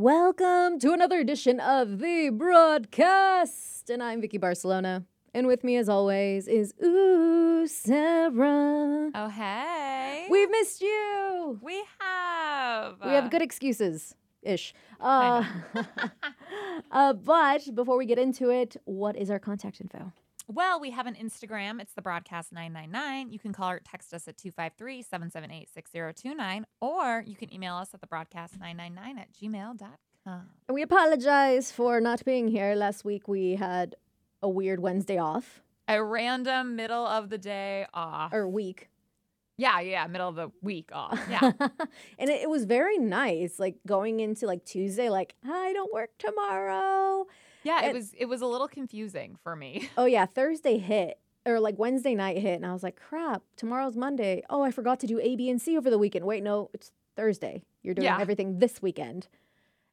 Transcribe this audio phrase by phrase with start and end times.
[0.00, 3.90] Welcome to another edition of the broadcast.
[3.90, 5.04] And I'm Vicky Barcelona.
[5.34, 9.10] And with me, as always, is Ooh, Sara.
[9.12, 10.28] Oh, hey.
[10.30, 11.58] We've missed you.
[11.60, 12.98] we have.
[13.04, 14.72] We have good excuses ish.
[15.00, 15.42] Uh,
[16.92, 20.12] uh, but before we get into it, what is our contact info?
[20.50, 21.78] Well, we have an Instagram.
[21.80, 23.30] It's the broadcast 999.
[23.30, 27.90] You can call or text us at 253 778 6029, or you can email us
[27.92, 30.40] at the broadcast 999 at gmail.com.
[30.68, 32.74] And we apologize for not being here.
[32.74, 33.94] Last week, we had
[34.42, 38.32] a weird Wednesday off A random middle of the day off.
[38.32, 38.88] or week.
[39.58, 41.20] yeah, yeah, middle of the week off.
[41.30, 41.52] Yeah.
[42.18, 46.10] and it, it was very nice, like going into like Tuesday, like, I don't work
[46.18, 47.26] tomorrow.
[47.64, 49.88] Yeah, And- it was it was a little confusing for me.
[49.98, 53.96] Oh yeah, Thursday hit or like Wednesday night hit, and I was like, crap, tomorrow's
[53.96, 54.42] Monday.
[54.50, 56.24] Oh, I forgot to do A, B, and C over the weekend.
[56.24, 57.62] Wait, no, it's Thursday.
[57.82, 58.18] You're doing Yeah.
[58.20, 59.28] everything this weekend.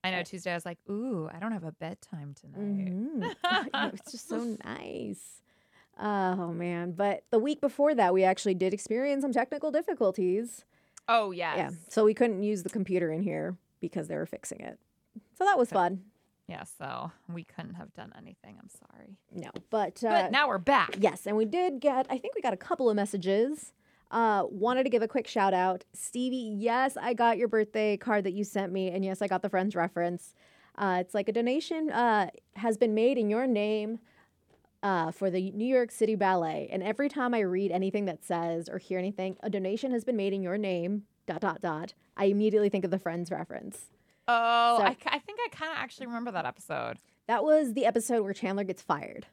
[0.04, 2.60] I know Tuesday I was like, ooh, I don't have a bedtime tonight.
[2.62, 3.36] Mhm.
[3.74, 5.42] I it's just so nice.
[5.98, 10.66] Oh man, but the week before that, we actually did experience some technical difficulties.
[11.08, 11.58] Oh, yes.
[11.58, 14.78] Yeah, so we couldn't use the computer in here because they were fixing it.
[15.38, 16.02] So that was fun.
[16.48, 18.58] Yeah, so we couldn't have done anything.
[18.60, 19.18] I'm sorry.
[19.32, 20.96] No, but uh, But now we're back.
[21.00, 23.74] Yes, and we did get, I think we got a couple of messages.
[24.12, 25.84] Uh, wanted to give a quick shout out.
[25.94, 29.42] Stevie, yes, I got your birthday card that you sent me, and yes, I got
[29.42, 30.36] the Friends reference.
[30.78, 34.00] Uh, it's like a donation uh, has been made in your name
[34.84, 36.70] uh, for the New York City Ballet.
[36.72, 40.16] And every time I read anything that says or hear anything, a donation has been
[40.16, 43.88] made in your name, dot, dot, dot, I immediately think of the Friends reference.
[44.28, 46.98] Oh, So- I, I think I kind of actually remember that episode.
[47.28, 49.28] That was the episode where Chandler gets fired.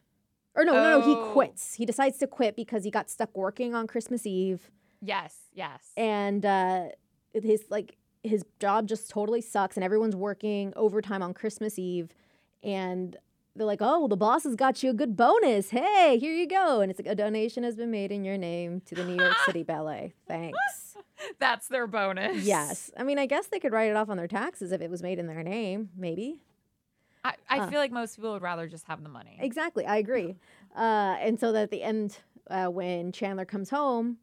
[0.55, 1.31] Or no, no, no, he Oh.
[1.33, 1.75] quits.
[1.75, 4.71] He decides to quit because he got stuck working on Christmas Eve.
[5.01, 5.93] Yes, yes.
[5.97, 6.89] and uh,
[7.33, 12.15] his like his job just totally sucks, and everyone's working overtime on Christmas Eve,
[12.63, 13.17] and
[13.57, 15.71] they're like, "Oh, well, the boss has got you a good bonus.
[15.71, 18.81] Hey, here you go!" And it's like a donation has been made in your name
[18.87, 20.13] to the New York City Ballet.
[20.29, 20.92] Thanks.
[21.39, 22.45] That's their bonus.
[22.45, 24.91] yes, I mean, I guess they could write it off on their taxes if it
[24.91, 26.41] was made in their name, maybe.
[27.25, 27.71] I, I Uh.
[27.71, 29.37] feel like most people would rather just have the money.
[29.41, 30.37] Exactly, I agree.
[30.75, 32.17] Uh, and so that at the end,
[32.51, 34.17] uh, when Chandler comes home,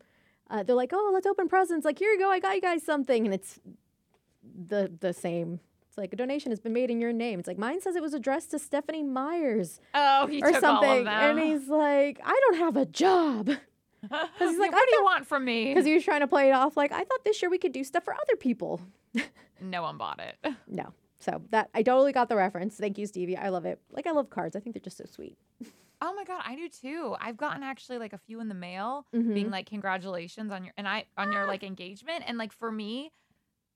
[0.50, 1.86] uh, they're like, "Oh, let's open presents.
[1.86, 2.28] Like, here you go.
[2.32, 3.60] I got you guys something." And it's
[4.66, 5.60] the the same.
[5.88, 7.38] It's like a donation has been made in your name.
[7.38, 10.78] It's like mine says it was addressed to Stephanie Myers Oh, he or took all
[10.78, 11.38] of something, them.
[11.38, 13.52] and he's like, "I don't have a job."
[14.02, 14.10] He's
[14.60, 15.66] like, what do you want from me?
[15.66, 17.72] Because he was trying to play it off like, "I thought this year we could
[17.72, 18.82] do stuff for other people."
[19.62, 20.38] no one bought it.
[20.68, 20.94] No.
[21.22, 22.78] So that I totally got the reference.
[22.78, 23.36] Thank you, Stevie.
[23.36, 23.80] I love it.
[23.92, 24.56] Like I love cards.
[24.56, 25.38] I think they're just so sweet.
[26.02, 27.16] Oh my god, I do too.
[27.20, 29.34] I've gotten actually like a few in the mail Mhm.
[29.34, 33.12] being like congratulations on your and I on your like engagement and like for me,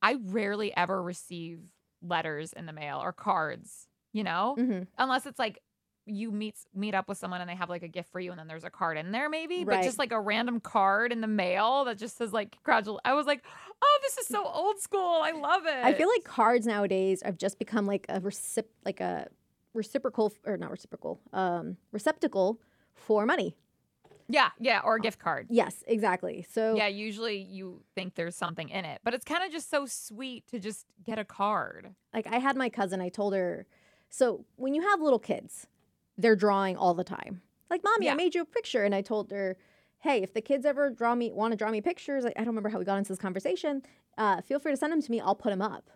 [0.01, 1.59] I rarely ever receive
[2.01, 4.55] letters in the mail or cards, you know?
[4.57, 4.87] Mhm.
[4.97, 5.59] Unless it's like
[6.05, 8.39] you meet meet up with someone and they have like a gift for you and
[8.39, 11.27] then there's a card in there maybe, but just like a random card in the
[11.27, 13.01] mail that just says like congratulations.
[13.05, 13.43] I was like,
[13.81, 15.21] "Oh, this is so old school.
[15.23, 18.99] I love it." I feel like cards nowadays have just become like a recip like
[18.99, 19.27] a
[19.73, 22.59] reciprocal or not reciprocal um receptacle
[22.93, 23.55] for money.
[24.29, 25.47] Yeah, yeah, or a gift card.
[25.49, 26.45] Yes, exactly.
[26.49, 29.85] So Yeah, usually you think there's something in it, but it's kind of just so
[29.85, 31.93] sweet to just get a card.
[32.13, 33.65] like I had my cousin, I told her,
[34.09, 35.67] so when you have little kids,
[36.17, 37.41] they're drawing all the time.
[37.69, 38.83] Like, mommy, I made you a picture.
[38.83, 39.57] And I told her,
[39.99, 42.49] hey, if the kids ever draw me, want to draw me pictures, like, I don't
[42.49, 43.81] remember how we got into this conversation,
[44.17, 45.19] uh, feel free to send them to me.
[45.19, 45.89] I'll put them up.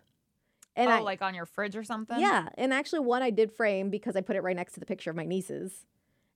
[0.74, 2.18] And oh, I, like on your fridge or something?
[2.20, 2.48] yeah.
[2.56, 5.10] And actually, one I did frame because I put it right next to the picture
[5.10, 5.84] of my nieces.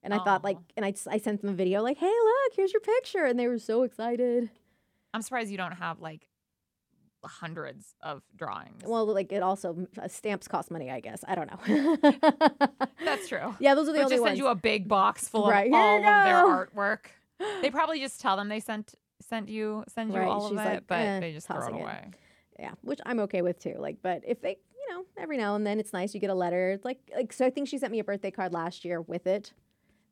[0.05, 2.73] And I thought, like, and I, I sent them a video, like, hey, look, here's
[2.73, 3.25] your picture.
[3.25, 4.51] And they were so excited.
[5.15, 6.27] I'm surprised you don't have like
[7.25, 8.83] hundreds of drawings.
[8.85, 11.25] Well, like it also uh, stamps cost money, I guess.
[11.27, 11.97] I don't know.
[13.05, 13.55] that's true.
[13.59, 14.31] yeah, those are the But only just ones.
[14.31, 17.07] send you a big box full Right, of all of their artwork.
[17.63, 20.61] They probably just tell them they sent sent you send you Right, all of she's
[20.61, 21.81] it, like, but eh, they just throw it it.
[21.81, 22.11] away.
[22.59, 23.77] yeah, which I'm okay with too.
[23.79, 26.35] Like, but if they, you know, every now and then it's nice you get a
[26.35, 26.71] letter.
[26.73, 27.47] It's like, like so.
[27.47, 29.53] I think she sent me a birthday card last year with it,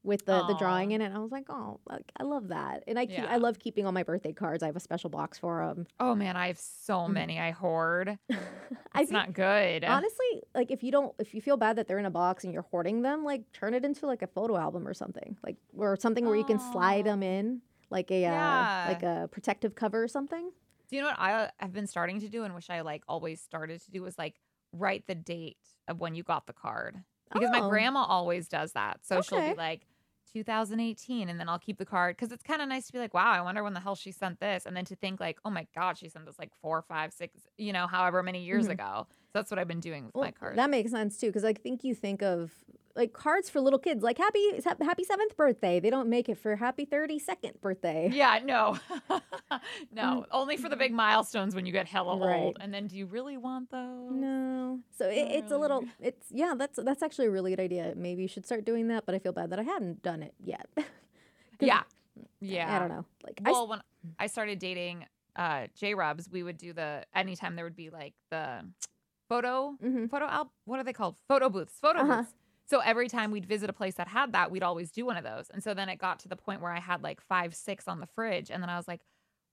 [0.02, 1.12] with the the drawing in it.
[1.14, 3.26] I was like, oh, like, I love that, and I keep, Yeah.
[3.28, 4.62] I love keeping all my birthday cards.
[4.62, 5.86] I have a special box for them.
[5.98, 8.08] Oh man, I have so many I hoard.
[8.30, 8.34] I
[9.02, 9.84] It's think, not good.
[9.84, 12.52] honestly, like if you don't, if you feel bad that they're in a box and
[12.52, 15.96] you're hoarding them, like turn it into like a photo album or something, like or
[15.96, 17.60] something where you can slide them in,
[17.90, 18.84] like a Yeah.
[18.86, 20.50] uh, like a protective cover or something.
[20.88, 23.40] Do you know what I have been starting to do and wish I like always
[23.40, 24.40] started to do was like
[24.72, 25.58] write the date
[25.88, 26.96] of when you got the card.
[27.32, 27.68] Because my Oh.
[27.68, 28.98] grandma always does that.
[29.06, 29.82] So she'll be like
[30.32, 33.14] 2018 and then I'll keep the card because it's kind of nice to be like,
[33.14, 34.66] wow, I wonder when the hell she sent this.
[34.66, 37.40] And then to think like, oh my God, she sent this like four, five, six,
[37.58, 38.72] you know, however many years Mhm.
[38.72, 39.06] ago.
[39.10, 40.56] So that's what I've been doing with Well, my cards.
[40.56, 42.52] that makes sense too, because I think you think of
[42.96, 45.80] like cards for little kids, like happy happy seventh birthday.
[45.80, 48.10] They don't make it for happy thirty second birthday.
[48.12, 48.78] yeah, no,
[49.92, 52.18] no, only for the big milestones when you get hella.
[52.18, 52.40] Right.
[52.40, 52.58] old.
[52.60, 54.10] And then do you really want those?
[54.12, 55.84] No, so it, it's a little.
[56.00, 56.54] It's yeah.
[56.56, 57.92] That's that's actually a really good idea.
[57.96, 59.06] Maybe you should start doing that.
[59.06, 60.66] But I feel bad that I hadn't done it yet.
[61.62, 61.82] Yeah.
[62.40, 62.74] Yeah.
[62.74, 63.04] I don't know.
[63.22, 63.80] Like I Well, when
[64.18, 65.04] I started dating
[65.36, 68.64] uh J Rubs, we would do the anytime there would be like the
[69.28, 70.08] photo Mhm.
[70.10, 71.16] photo al- what are they called?
[71.28, 71.74] Photo booths.
[71.82, 72.16] Photo Uh-huh.
[72.22, 72.32] booths.
[72.70, 75.24] So every time we'd visit a place that had that, we'd always do one of
[75.24, 75.50] those.
[75.50, 77.98] And so then it got to the point where I had like five, six on
[77.98, 78.48] the fridge.
[78.48, 79.00] And then I was like,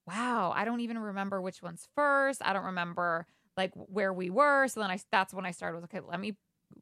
[0.05, 2.43] wow, I don't even remember which one's first.
[2.45, 3.25] I don't remember
[3.57, 4.67] like where we were.
[4.67, 6.37] So then I that's when I started was okay, let me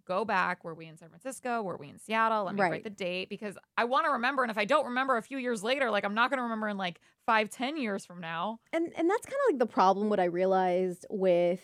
[0.05, 0.65] go back.
[0.65, 1.61] Were we in San Francisco?
[1.61, 2.43] Were we in Seattle?
[2.43, 2.71] Let me Right.
[2.71, 4.43] write the date because I want to remember.
[4.43, 6.67] And if I don't remember a few years later, like I'm not going to remember
[6.67, 8.59] in like five, ten years from now.
[8.73, 10.09] and and that's kind of like the problem.
[10.09, 11.61] What I realized with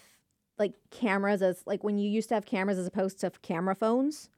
[0.58, 4.30] like cameras as like when you used to have cameras as opposed to camera phones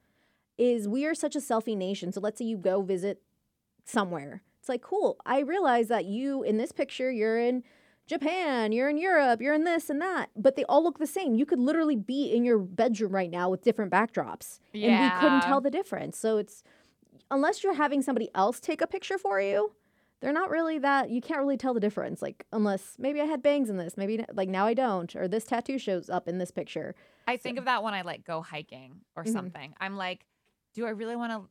[0.57, 2.11] is we are such a selfie nation.
[2.11, 3.21] So let's say you go visit
[3.85, 4.43] somewhere.
[4.59, 5.17] It's like cool.
[5.25, 7.63] I realize that you in this picture you're in
[8.07, 11.35] Japan, you're in Europe, you're in this and that, but they all look the same.
[11.35, 15.41] You could literally be in your bedroom right now with different backdrops, and we couldn't
[15.41, 16.17] tell the difference.
[16.17, 16.63] So it's
[17.31, 19.71] unless you're having somebody else take a picture for you,
[20.19, 21.09] they're not really that.
[21.11, 22.21] You can't really tell the difference.
[22.21, 25.45] Like unless maybe I had bangs in this, maybe like now I don't, or this
[25.45, 26.95] tattoo shows up in this picture.
[27.27, 29.31] I think of that when I like go hiking or Mhm.
[29.33, 29.73] something.
[29.79, 30.25] I'm like,
[30.73, 31.49] do I really want to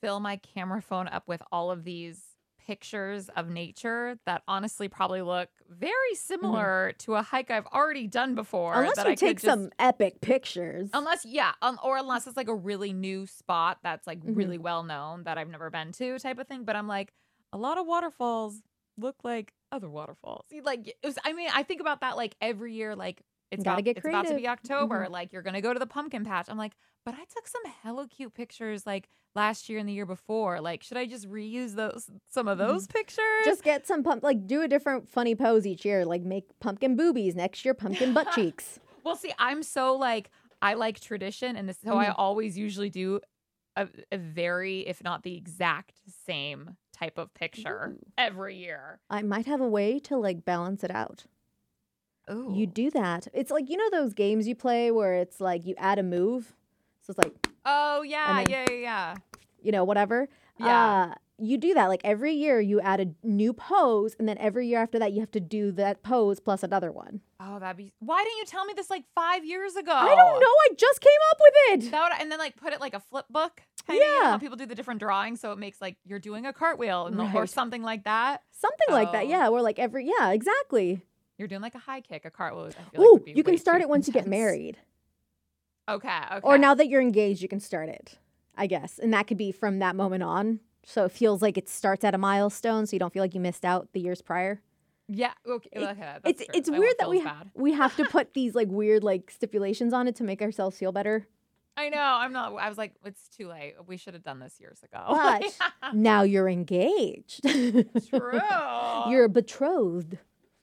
[0.00, 2.22] fill my camera phone up with all of these
[2.66, 8.34] pictures of nature that honestly probably look very similar to a hike I've already done
[8.34, 8.74] before?
[8.74, 10.90] unless you I take just- some epic pictures.
[10.92, 14.36] Unless, yeah, um, or unless it's like a really new spot that's like Mhm.
[14.36, 16.64] really well known that I've never been to, type of thing.
[16.64, 17.12] But I'm like,
[17.52, 18.60] a lot of waterfalls
[18.98, 20.44] look like other waterfalls.
[20.50, 22.94] See, Like, it was, I mean, I think about that like every year.
[22.94, 24.50] Like, it's Gotta about, get it's about to be creative.
[24.50, 25.08] October.
[25.08, 26.46] Like, you're gonna go to the pumpkin patch.
[26.48, 26.72] I'm like,
[27.04, 30.60] but I took some hella cute pictures like last year and the year before.
[30.60, 33.22] Like, should I just reuse those some of those pictures?
[33.44, 36.04] Just get some pump, like do a different funny pose each year.
[36.04, 38.78] Like make pumpkin boobies next year, pumpkin butt cheeks.
[39.04, 40.30] Well, see, I'm so like
[40.60, 42.14] I like tradition, and this so I Mhm.
[42.16, 43.20] always usually do
[43.76, 48.06] a, a very, if not the exact same type of picture Ooh.
[48.18, 48.98] every year.
[49.08, 51.26] I might have a way to like balance it out.
[52.30, 53.28] Ooh, You do that.
[53.32, 56.54] It's like you know those games you play where it's like you add a move.
[57.02, 59.14] So it's like Oh yeah, then- yeah, yeah, yeah.
[59.62, 60.28] you know, whatever.
[60.58, 61.10] Yeah.
[61.12, 61.86] Uh, you do that.
[61.86, 65.20] Like every year you add a new pose, and then every year after that you
[65.20, 67.20] have to do that pose plus another one.
[67.38, 67.92] Oh, that'd be.
[68.00, 69.92] Why didn't you tell me this like five years ago?
[69.92, 70.46] I don't know.
[70.46, 71.54] I just came up with
[71.86, 71.90] it.
[71.92, 73.62] That would, and then like put it like a flip book.
[73.88, 74.30] You know Yeah.
[74.32, 77.16] how people do the different drawings, so it makes like you're doing a cartwheel and
[77.18, 78.42] the- or something like that.
[78.50, 79.24] Something like that.
[79.26, 79.28] Oh.
[79.28, 79.48] Yeah.
[79.48, 81.02] Where like every yeah, exactly.
[81.38, 82.64] You're doing like a high kick, a cartwheel.
[82.64, 84.76] Like Ooh, you can start it once you get married,
[85.88, 86.40] Okay, okay.
[86.42, 88.18] or now that you're engaged, you can start it.
[88.56, 90.58] I guess, and that could be from that moment on.
[90.84, 93.40] So it feels like it starts at a milestone, so you don't feel like you
[93.40, 94.60] missed out the years prior.
[95.06, 95.32] Yeah.
[95.48, 95.68] Okay.
[95.72, 96.54] It- okay that's it's true.
[96.54, 99.92] it's I weird that we ha- we have to put these like weird like stipulations
[99.94, 101.26] on it to make ourselves feel better.
[101.76, 101.98] I know.
[102.00, 102.52] I'm not.
[102.56, 103.74] I was like, it's too late.
[103.86, 105.04] We should have done this years ago.
[105.80, 107.42] But now you're engaged.
[108.08, 108.40] True.
[109.08, 110.18] You're betrothed.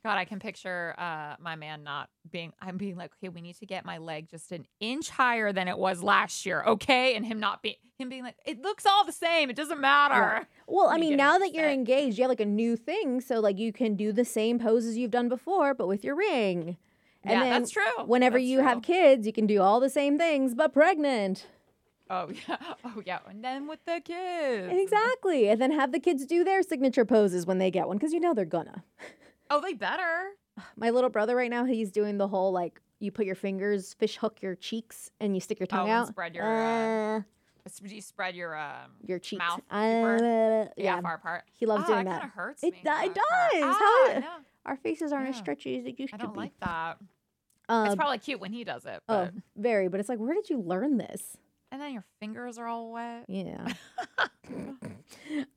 [0.06, 2.54] God, I can picture uh, my man not being.
[2.62, 5.68] I'm being like, okay, we need to get my leg just an inch higher than
[5.68, 7.16] it was last year, okay?
[7.16, 9.50] And him not being him being like, it looks all the same.
[9.50, 10.48] It doesn't matter.
[10.68, 13.58] Well, I mean, now that you're engaged, you have like a new thing, so like
[13.58, 16.78] you can do the same poses you've done before, but with your ring.
[17.24, 18.06] And yeah, then that's true.
[18.06, 21.48] Whenever That's you have kids, you can do all the same things, but pregnant.
[22.12, 22.58] Oh yeah.
[22.84, 23.20] Oh yeah.
[23.28, 24.72] And then with the kids.
[24.72, 25.50] Exactly.
[25.50, 28.20] And then have the kids do their signature poses when they get one, because you
[28.20, 28.84] know they're gonna.
[29.50, 30.30] Oh, they better.
[30.78, 34.18] My little brother right now, he's doing the whole like you put your fingers, fish
[34.18, 36.08] hook your cheeks, and you stick your tongue Oh, out.
[36.08, 37.22] spread your, uh, Uh,
[37.84, 39.40] you spread your um your cheeks.
[39.40, 41.44] mouth Uh, yeah, yeah, far apart?
[41.52, 42.12] he loves oh, doing that.
[42.12, 42.20] that.
[42.22, 42.82] Kind of hurts It me.
[42.84, 43.24] do- it does.
[43.64, 44.36] Ah, How- I know.
[44.66, 46.98] Our faces aren't as stretchy as they used I to don't like that.
[47.70, 49.88] Uh, it's probably cute when he does it, oh, but very.
[49.90, 51.38] But it's like, where did you learn this?
[51.72, 53.26] and then your fingers are all wet.
[53.28, 53.68] Yeah.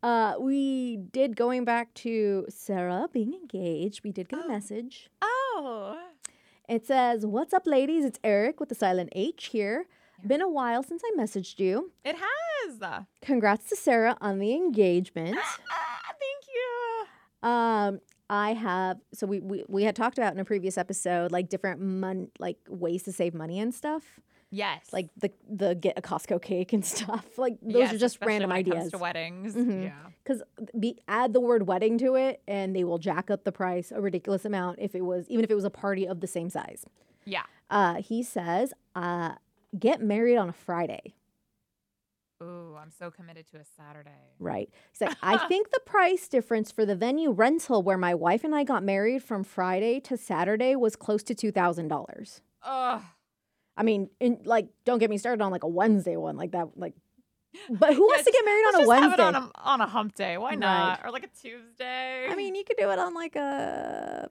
[0.02, 4.02] uh, we did going back to Sara being engaged.
[4.04, 4.48] We did get a Oh.
[4.48, 5.08] message.
[5.22, 5.98] Oh.
[6.68, 8.04] It says, "What's up, ladies?
[8.04, 9.86] It's Eric with the silent H here.
[10.26, 11.92] Been a while since I messaged you.
[12.04, 13.04] It has.
[13.22, 15.36] Congrats to Sara on the engagement.
[15.70, 17.48] Ah, thank you.
[17.48, 18.00] Um,
[18.30, 21.80] I have so we, we we had talked about in a previous episode like different
[21.80, 24.20] mon like ways to save money and stuff.
[24.50, 24.86] Yes.
[24.92, 27.36] Like the the get a Costco cake and stuff.
[27.38, 28.92] Like those Yes, are just random when it comes ideas.
[28.92, 29.54] to weddings.
[29.54, 29.82] Mhm.
[29.84, 29.92] Yeah.
[30.24, 30.42] Because
[30.78, 34.00] be add the word wedding to it, and they will jack up the price a
[34.00, 36.84] ridiculous amount if it was even if it was a party of the same size.
[37.24, 37.42] Yeah.
[37.70, 39.34] Uh, he says, uh,
[39.78, 41.14] get married on a Friday.
[42.42, 44.10] Ooh, I'm so committed to a Saturday.
[44.38, 44.70] Right.
[44.92, 48.54] He's like, I think the price difference for the venue rental where my wife and
[48.54, 52.40] I got married from Friday to Saturday was close to two thousand dollars.
[52.62, 53.02] Ugh.
[53.78, 56.76] I mean, in, like, don't get me started on like a Wednesday one like that.
[56.76, 56.94] Like,
[57.70, 59.14] but who Yeah, wants to get married on a just have Wednesday?
[59.14, 60.36] it on a, on a hump day.
[60.36, 60.58] Why Right.
[60.58, 61.00] not?
[61.04, 62.26] Or like a Tuesday.
[62.28, 64.28] I mean, you could do it on like a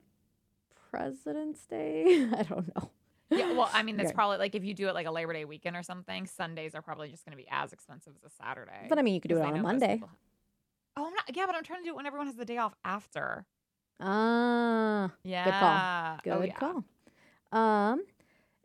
[0.90, 2.28] President's Day.
[2.36, 2.90] I don't know.
[3.30, 3.52] yeah.
[3.52, 4.14] Well, I mean, that's Okay.
[4.14, 6.26] probably like if you do it like a Labor Day weekend or something.
[6.26, 8.86] Sundays are probably just going to be as expensive as a Saturday.
[8.88, 10.02] But I mean, you could do it on a Monday.
[10.96, 11.24] Oh, I'm not.
[11.34, 13.46] Yeah, but I'm trying to do it when everyone has the day off after.
[14.00, 16.18] Ah, Yeah.
[16.24, 16.54] good Oh, yeah.
[16.58, 16.84] call.
[17.52, 18.02] Um,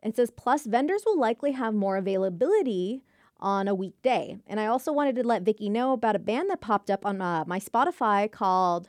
[0.04, 3.02] it says plus vendors will likely have more availability
[3.40, 4.38] on a weekday.
[4.46, 7.20] And I also wanted to let Vicky know about a band that popped up on
[7.20, 8.88] uh, my Spotify called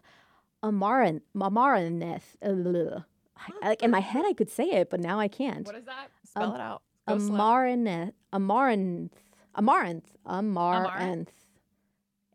[0.63, 2.21] Amaran Amaranthe.
[2.41, 5.65] I- Like in my head, I could say it, but now I can't.
[5.65, 6.09] What is that?
[6.23, 6.81] Spell Um, it out.
[7.07, 7.35] Go slow.
[7.37, 9.11] Amaranthe, Amaranthe,
[9.55, 11.27] Amaranthe, Amaranthe,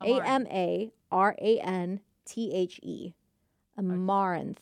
[0.02, 0.26] A Amaranthe.
[0.26, 3.14] M A R A N T H E,
[3.78, 4.58] Amaranthe.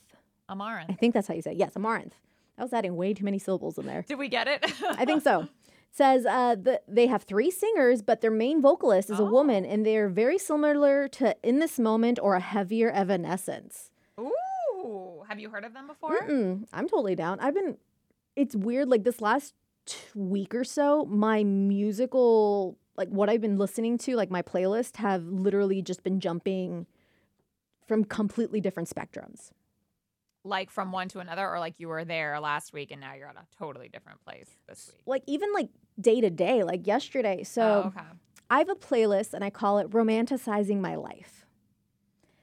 [0.88, 1.58] I think that's how you say it.
[1.58, 2.12] Yes, Amaranthe.
[2.58, 4.02] I was adding way too many syllables in there.
[4.02, 4.64] Did we get it?
[4.82, 5.48] I think so.
[5.90, 9.70] Says uh, the, they have three singers, but their main vocalist is a woman, Oh.
[9.72, 13.90] and they're very similar to In This Moment or a heavier Evanescence.
[14.20, 15.24] Ooh.
[15.28, 16.18] Have you heard of them before?
[16.20, 17.40] Mm-mm, I'm totally down.
[17.40, 17.78] I've been.
[18.36, 18.88] It's weird.
[18.88, 19.54] Like this last
[20.14, 25.24] week or so, my musical, like what I've been listening to, like my playlist, have
[25.24, 26.86] literally just been jumping
[27.86, 29.50] from completely different spectrums.
[30.44, 33.28] Like from one to another, or like you were there last week and now you're
[33.28, 35.02] at a totally different place this week.
[35.06, 35.68] Like even like
[36.00, 37.42] day to day, like yesterday.
[37.42, 38.06] So oh, okay.
[38.48, 41.44] I have a playlist and I call it "Romanticizing My Life."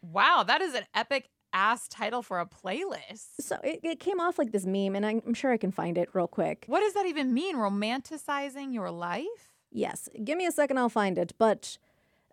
[0.02, 3.28] Wow, that is an epic ass title for a playlist.
[3.40, 5.98] So it, it came off like this meme, and I'm, I'm sure I can find
[5.98, 6.66] it real quick.
[6.68, 7.56] What does that even mean?
[7.56, 9.56] Romanticizing your life?
[9.72, 11.34] Yes, give me a second, I'll find it.
[11.38, 11.78] But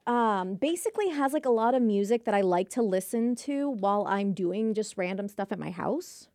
[0.06, 4.06] um, basically, has like a lot of music that I like to listen to while
[4.06, 6.28] I'm doing just random stuff at my house.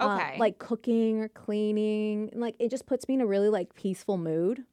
[0.00, 0.38] Uh, Okay.
[0.38, 2.30] like cooking or cleaning.
[2.34, 4.64] Like it just puts me in a really like peaceful mood.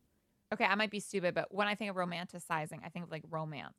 [0.51, 3.23] Okay, I might be stupid, but when I think of romanticizing, I think of like
[3.29, 3.77] romance.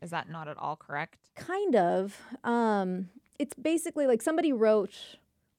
[0.00, 1.18] Is that not at all correct?
[1.34, 2.16] Kind of.
[2.44, 5.16] Um, it's basically like somebody wrote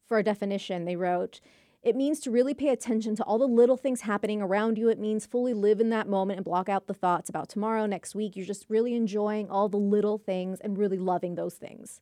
[0.08, 1.42] for a definition, they wrote,
[1.86, 4.90] it means to really pay attention to all the little things happening around you.
[4.90, 8.16] It means fully live in that moment and block out the thoughts about tomorrow, next
[8.16, 8.36] week.
[8.36, 12.02] You're just really enjoying all the little things and really loving those things.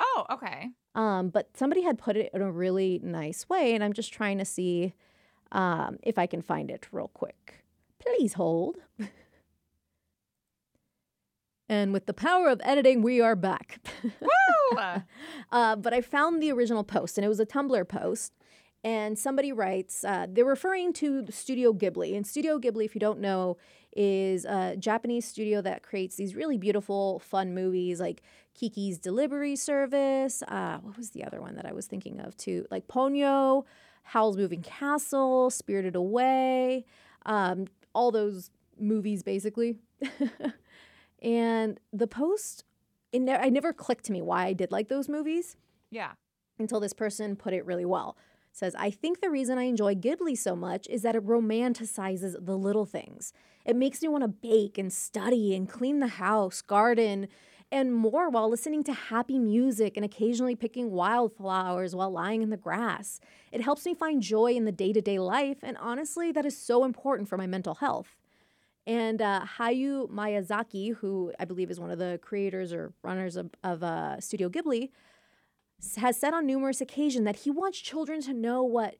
[0.00, 0.70] Oh, okay.
[0.96, 4.38] Um, but somebody had put it in a really nice way, and I'm just trying
[4.38, 4.92] to see
[5.52, 7.62] um, if I can find it real quick.
[8.00, 8.78] Please hold.
[11.68, 13.78] and with the power of editing, we are back.
[14.02, 14.78] Woo!
[15.52, 18.32] Uh, but I found the original post, and it was a Tumblr post.
[18.84, 22.16] And somebody writes, uh, they're referring to Studio Ghibli.
[22.16, 23.56] And Studio Ghibli, if you don't know,
[23.94, 28.22] is a Japanese studio that creates these really beautiful, fun movies like
[28.54, 30.42] Kiki's Delivery Service.
[30.48, 32.66] Uh, what was the other one that I was thinking of too?
[32.70, 33.64] Like Ponyo,
[34.02, 36.84] Howl's Moving Castle, Spirited Away,
[37.26, 39.78] um, all those movies basically.
[41.22, 42.64] and the post,
[43.12, 45.56] it ne- I never clicked to me why I did like those movies
[45.90, 46.12] yeah.
[46.58, 48.16] until this person put it really well.
[48.52, 52.56] Says, I think the reason I enjoy Ghibli so much is that it romanticizes the
[52.56, 53.32] little things.
[53.64, 57.28] It makes me want to bake and study and clean the house, garden,
[57.70, 62.58] and more while listening to happy music and occasionally picking wildflowers while lying in the
[62.58, 63.18] grass.
[63.50, 66.56] It helps me find joy in the day to day life, and honestly, that is
[66.56, 68.18] so important for my mental health.
[68.86, 73.50] And uh, Hayao Miyazaki, who I believe is one of the creators or runners of,
[73.64, 74.90] of uh, Studio Ghibli,
[75.96, 78.96] has said on numerous occasions that he wants children to know what,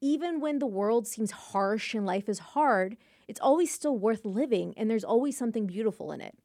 [0.00, 2.96] even when the world seems harsh and life is hard,
[3.28, 6.36] it's always still worth living and there's always something beautiful in it.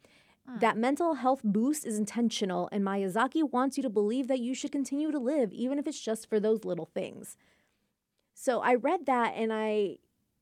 [0.48, 0.58] Ah.
[0.60, 4.72] That mental health boost is intentional, and Miyazaki wants you to believe that you should
[4.72, 7.38] continue to live, even if it's just for those little things.
[8.34, 9.98] So I read that and I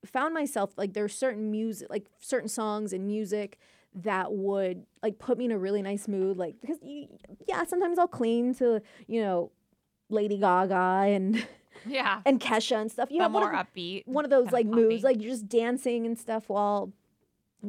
[0.05, 3.57] found myself like there's certain music, like certain songs and music
[4.03, 6.37] that would like put me in a really nice mood.
[6.37, 7.07] Like because you,
[7.47, 9.51] yeah, sometimes I'll clean to you know
[10.09, 10.75] Lady Gaga
[11.13, 11.45] and
[11.85, 12.21] Yeah.
[12.25, 13.09] and Kesha and stuff.
[13.11, 14.07] You the have one more of, upbeat.
[14.07, 16.91] one of those like moods, like you're just dancing and stuff while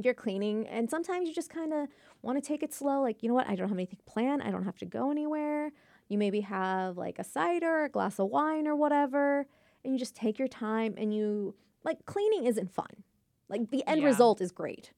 [0.02, 0.66] you're cleaning.
[0.68, 1.88] And sometimes you just kind of
[2.22, 3.00] want to take it slow.
[3.02, 3.48] Like, you know what?
[3.48, 4.42] I don't have anything planned.
[4.42, 5.70] I don't have to go anywhere.
[6.08, 9.46] You maybe have like a cider, a glass of wine, or whatever.
[9.84, 11.54] And you just take your time and you
[11.84, 13.04] like cleaning isn't fun.
[13.48, 14.06] Like the end Yeah.
[14.08, 14.92] result is great.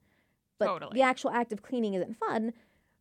[0.61, 0.93] But Totally.
[0.95, 2.52] the actual act of cleaning isn't fun.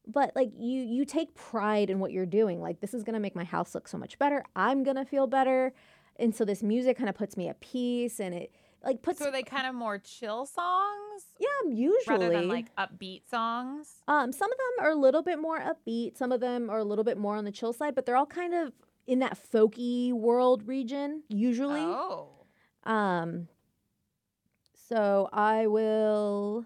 [0.08, 2.60] But like you you take pride in what you're doing.
[2.62, 4.44] Like this is gonna make my house look so much better.
[4.56, 5.74] I'm gonna feel better.
[6.16, 8.52] And so this music kind of puts me at peace and it
[8.84, 12.74] like puts So are they kind of more chill songs yeah, usually rather than like
[12.78, 13.96] upbeat songs?
[14.08, 16.84] um some of them are a little bit more upbeat, some of them are a
[16.84, 18.72] little bit more on the chill side, but they're all kind of
[19.06, 21.82] in that folky world region usually.
[21.82, 22.30] Oh.
[22.86, 23.48] Um,
[24.88, 26.66] so I will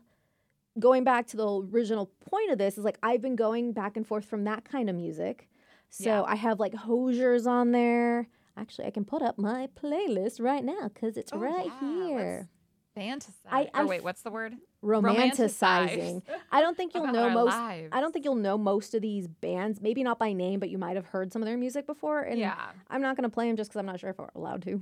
[0.80, 4.06] going back to the original point of this is like I've been going back and
[4.08, 5.48] forth from that kind of music.
[5.90, 6.24] So Yeah.
[6.24, 8.28] I have like Hoziers on there.
[8.58, 12.50] Actually, I can put up my playlist right now because it's Oh, right yeah, here.
[12.98, 13.32] Fantasize.
[13.52, 14.56] I- I or wait, what's the word?
[14.84, 16.22] Romanticizing.
[16.52, 17.48] I don't think you'll know most.
[17.56, 17.90] lives.
[17.92, 19.82] I don't think you'll know most of these bands.
[19.82, 22.22] Maybe not by name, but you might have heard some of their music before.
[22.22, 22.56] And yeah.
[22.90, 24.82] I'm not gonna play them just because I'm not sure if we're allowed to.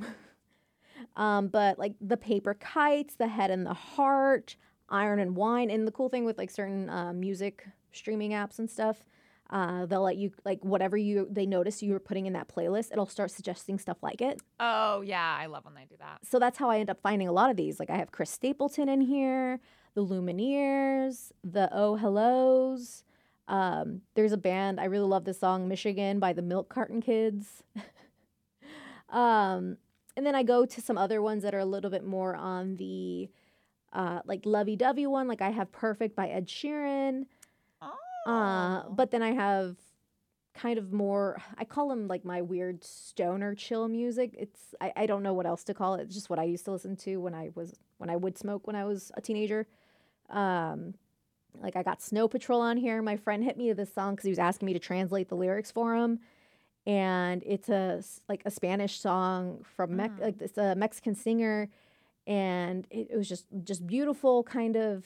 [1.16, 4.56] um, but like the paper kites, the head and the heart,
[4.92, 8.70] iron and wine, and the cool thing with like certain uh, music streaming apps and
[8.70, 9.06] stuff,
[9.50, 12.92] uh, they'll let you like whatever you they notice you were putting in that playlist,
[12.92, 14.42] it'll start suggesting stuff like it.
[14.60, 16.20] Oh yeah, I love when they do that.
[16.26, 17.80] So that's how I end up finding a lot of these.
[17.80, 19.60] Like I have Chris Stapleton in here,
[19.94, 23.04] the Lumineers, the Oh Hellos.
[23.48, 27.64] Um, there's a band I really love this song Michigan by the Milk Carton Kids.
[29.10, 29.78] um,
[30.16, 32.78] and then I go to some other ones that are a little bit more on
[32.78, 33.30] the
[33.94, 35.28] uh, like lovey dovey one.
[35.28, 37.26] Like I have Perfect by Ed Sheeran.
[37.82, 38.32] Oh.
[38.32, 39.76] Uh, but then I have
[40.54, 44.36] kind of more I call them like my weird stoner chill music.
[44.38, 46.02] It's I, I don't know what else to call it.
[46.04, 48.68] It's just what I used to listen to when I was when I would smoke
[48.68, 49.66] when I was a teenager.
[50.30, 50.94] Um
[51.62, 53.02] like I got Snow Patrol on here.
[53.02, 55.36] My friend hit me with this song because he was asking me to translate the
[55.36, 56.20] lyrics for him.
[56.88, 60.22] And it's a like a Spanish song from Mex- Mm.
[60.22, 61.70] like it's a Mexican singer,
[62.32, 65.06] and it, it was just just beautiful kind of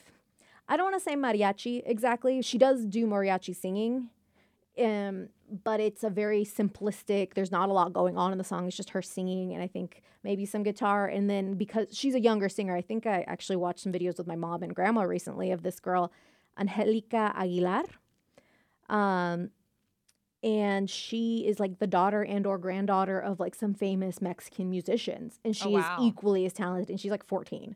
[0.68, 2.42] I don't want to say mariachi exactly.
[2.42, 4.10] She does do mariachi singing,
[4.84, 5.28] um,
[5.64, 7.34] but it's a very simplistic.
[7.34, 8.66] There's not a lot going on in the song.
[8.66, 11.06] It's just her singing, and I think maybe some guitar.
[11.06, 14.26] And then because she's a younger singer, I think I actually watched some videos with
[14.26, 16.12] my mom and grandma recently of this girl,
[16.58, 17.84] Angelica Aguilar.
[18.88, 19.50] Um,
[20.46, 25.40] and she is like the daughter and or granddaughter of like some famous Mexican musicians,
[25.44, 25.96] and she Oh, wow.
[25.98, 26.88] is equally as talented.
[26.88, 27.74] And she's like 14.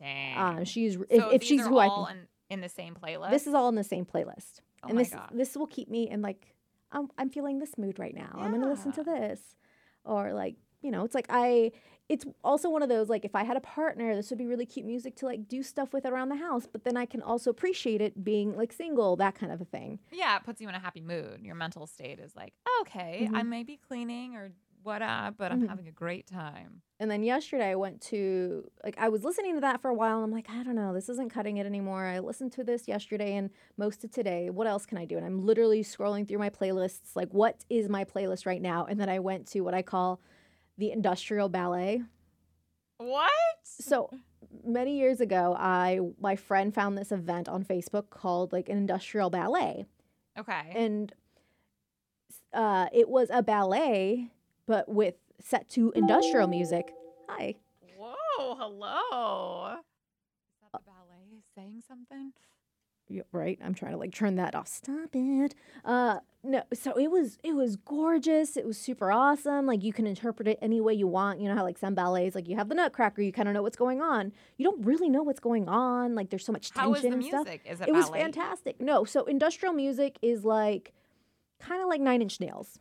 [0.00, 0.38] Dang.
[0.58, 3.30] Um, she's if, so if she's who I think in, in the same playlist.
[3.30, 4.60] this is all in the same playlist.
[4.82, 5.30] Oh and this God.
[5.32, 6.54] this will keep me in like
[6.90, 8.30] I'm I'm feeling this mood right now.
[8.34, 9.40] I'm gonna listen to this.
[10.04, 11.72] Or like, you know, it's like I
[12.08, 14.66] it's also one of those like if I had a partner, this would be really
[14.66, 17.50] cute music to like do stuff with around the house, but then I can also
[17.50, 19.98] appreciate it being like single, that kind of a thing.
[20.12, 21.40] Yeah, it puts you in a happy mood.
[21.42, 25.62] Your mental state is like, okay, I may be cleaning or what up, but I'm
[25.62, 25.68] Mhm.
[25.68, 26.82] having a great time.
[27.00, 30.16] And then yesterday I went to like I was listening to that for a while
[30.16, 32.04] and I'm like, I don't know, this isn't cutting it anymore.
[32.04, 34.50] I listened to this yesterday and most of today.
[34.50, 35.16] What else can I do?
[35.16, 38.84] And I'm literally scrolling through my playlists, like what is my playlist right now?
[38.84, 40.20] And then I went to what I call
[40.78, 42.02] the industrial ballet.
[42.98, 43.30] What?
[43.64, 44.10] So
[44.64, 49.30] many years ago, I my friend found this event on Facebook called like an industrial
[49.30, 49.86] ballet.
[50.38, 50.72] Okay.
[50.74, 51.12] And
[52.52, 54.30] uh, it was a ballet,
[54.66, 56.92] but with set to industrial music.
[57.28, 57.54] Hi.
[57.96, 59.76] Whoa, hello.
[59.78, 62.32] Is that the ballet saying something?
[63.32, 63.58] Right?
[63.62, 64.68] I'm trying to like turn that off.
[64.68, 65.54] Stop it.
[65.84, 68.56] Uh no so it was it was gorgeous.
[68.56, 69.66] It was super awesome.
[69.66, 71.40] Like you can interpret it any way you want.
[71.40, 73.62] You know how like some ballets like you have the nutcracker you kind of know
[73.62, 74.32] what's going on.
[74.56, 76.14] You don't really know what's going on.
[76.14, 77.48] Like there's so much tension How is the and stuff?
[77.64, 78.80] Is it, it was fantastic.
[78.80, 80.92] No so industrial music is like
[81.60, 82.78] kind of like nine inch nails.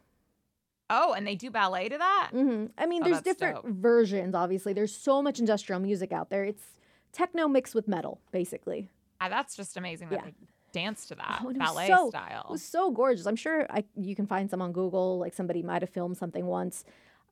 [0.89, 2.31] Oh, and they do ballet to that?
[2.33, 2.65] Mm-hmm.
[2.77, 3.65] i mean Oh, there's different dope.
[3.67, 4.73] versions obviously.
[4.73, 6.43] There's so much industrial music out there.
[6.43, 6.63] It's
[7.12, 8.89] techno mixed with metal basically
[9.29, 10.31] that's just amazing that Yeah.
[10.71, 12.45] dance to that Oh, ballet so- style.
[12.49, 13.25] It was so gorgeous.
[13.25, 15.17] I'm sure I you can find some on Google.
[15.19, 16.83] Like somebody might have filmed something once.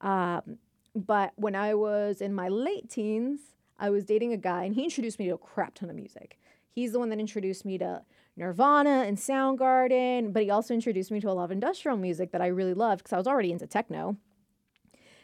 [0.02, 0.58] Um,
[0.96, 3.40] but when I was in my late teens,
[3.80, 6.38] I was dating a guy, and he introduced me to a crap ton of music.
[6.70, 8.04] He's the one that introduced me to
[8.38, 12.42] Nirvana and Soundgarden, but he also introduced me to a lot of industrial music that
[12.42, 14.18] I really loved because I was already into techno.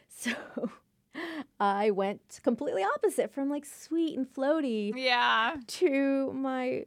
[0.09, 0.31] So
[1.59, 5.55] I went completely opposite from like sweet and floaty yeah.
[5.67, 6.83] to my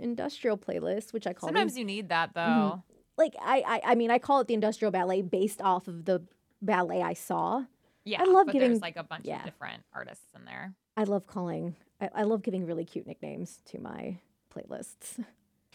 [0.00, 2.40] industrial playlist, which I call Sometimes you need that though.
[2.40, 2.80] Mm-hmm.
[3.16, 6.22] like I, I I mean I call it the industrial ballet based off of the
[6.60, 7.64] ballet I saw.
[8.04, 8.22] Yeah.
[8.22, 9.38] I love but giving- there's like a bunch yeah.
[9.38, 10.74] of different artists in there.
[10.96, 14.18] I love calling I, I love giving really cute nicknames to my
[14.54, 15.22] playlists.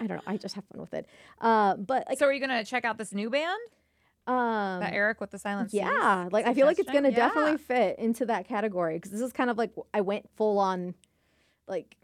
[0.00, 0.22] I don't know.
[0.26, 1.06] I just have fun with it.
[1.40, 3.58] Uh, but like so are you gonna check out this new band?
[4.26, 7.16] Um that Eric with the silent Cs yeah, like I feel like it's gonna Yeah.
[7.16, 10.94] definitely fit into that category because this is kind of like I went full on,
[11.66, 11.96] like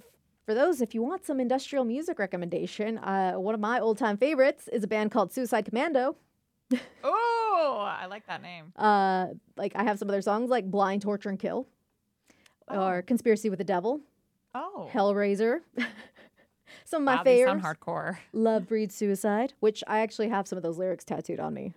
[0.46, 4.16] for those if you want some industrial music recommendation, uh, one of my old time
[4.16, 6.16] favorites is a band called Suicide Commando.
[7.04, 8.72] Oh, I like that name.
[8.76, 11.66] Uh, like I have some of their songs like Blind, Torture, and Kill,
[12.68, 14.00] or Conspiracy with the Devil,
[14.54, 15.61] Oh, Hellraiser.
[16.85, 18.18] some of my wow, these sound hardcore.
[18.33, 21.74] Love breeds suicide, which I actually have some of those lyrics tattooed on me.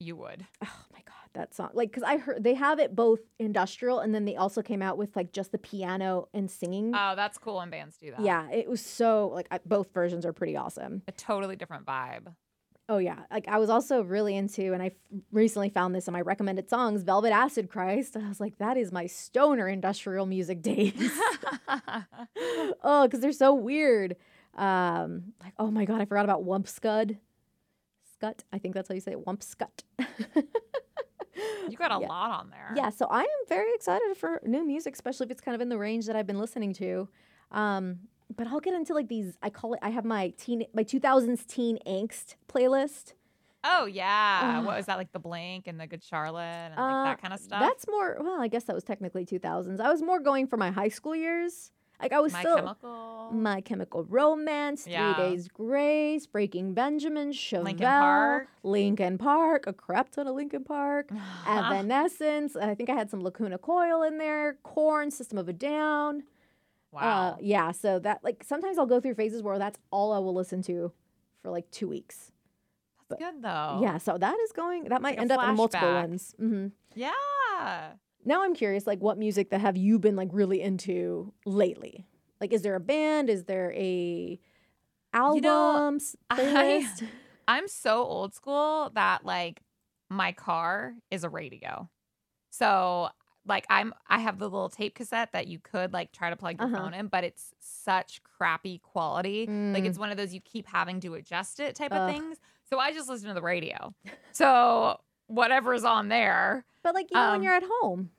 [0.00, 0.46] You would.
[0.64, 1.68] Oh my god, that song!
[1.74, 4.96] Like, cause I heard they have it both industrial and then they also came out
[4.98, 6.92] with like just the piano and singing.
[6.96, 8.20] Oh, that's cool when bands do that.
[8.20, 11.02] yeah, it was so like I, both versions are pretty awesome.
[11.06, 12.34] a totally different vibe.
[12.88, 14.92] Oh yeah, like I was also really into, and I f-
[15.30, 18.16] recently found this in my recommended songs, Velvet Acid Christ.
[18.16, 20.94] I was like, that is my stoner industrial music days.
[22.82, 24.16] oh, because they're so weird.
[24.56, 27.16] Um, like oh my god, I forgot about Wumpscut.
[28.20, 29.24] Scut, I think that's how you say it.
[29.24, 29.82] Wumpscut.
[31.70, 32.08] you got a Yeah.
[32.08, 32.72] lot on there.
[32.76, 35.70] Yeah, so I am very excited for new music, especially if it's kind of in
[35.70, 37.08] the range that I've been listening to.
[37.50, 38.00] Um,
[38.36, 39.38] but I'll get into like these.
[39.42, 39.80] I call it.
[39.82, 43.14] I have my teen, my 2000s teen angst playlist.
[43.64, 44.58] Oh yeah.
[44.58, 44.66] Ugh.
[44.66, 47.32] what was that like the Blink and the Good Charlotte and Uh, like that kind
[47.32, 47.60] of stuff?
[47.60, 48.18] That's more.
[48.20, 49.80] Well, I guess that was technically 2000s.
[49.80, 51.70] I was more going for my high school years.
[52.00, 53.30] Like I was My still Chemical.
[53.32, 55.14] My Chemical Romance, Yeah.
[55.14, 58.48] Three Days Grace, Breaking Benjamin, Chevelle, Linkin Park.
[58.62, 61.10] Linkin Park, a crap ton of Linkin Park.
[61.46, 62.56] Evanescence.
[62.56, 64.56] I think I had some Lacuna Coil in there.
[64.62, 66.22] Korn, System of a Down.
[66.92, 67.00] wow.
[67.32, 67.70] Uh, yeah.
[67.72, 70.92] So that like sometimes I'll go through phases where that's all I will listen to
[71.42, 72.32] for like two weeks.
[73.08, 73.78] that's good though.
[73.82, 73.98] Yeah.
[73.98, 74.84] So that is going.
[74.84, 76.34] That might like end up in multiple ones.
[76.38, 77.92] hmm Yeah.
[78.30, 82.06] Now I'm curious, like, what music that have you been like really into lately?
[82.40, 83.28] Like, is there a band?
[83.28, 84.38] Is there a
[85.34, 86.86] You know, albums I-?
[87.48, 89.62] I'm so old school that like
[90.08, 91.90] my car is a radio.
[92.50, 93.08] So
[93.44, 96.60] like I'm I have the little tape cassette that you could like try to plug
[96.60, 96.82] your Uh-huh.
[96.84, 99.46] phone in, but it's such crappy quality.
[99.74, 99.86] Like Mm.
[99.86, 102.36] it's one of those you keep having to adjust it type of things.
[102.68, 103.92] So I just listen to the radio.
[104.30, 106.64] So whatever's on there.
[106.82, 108.10] But like, even when Um, you're at home,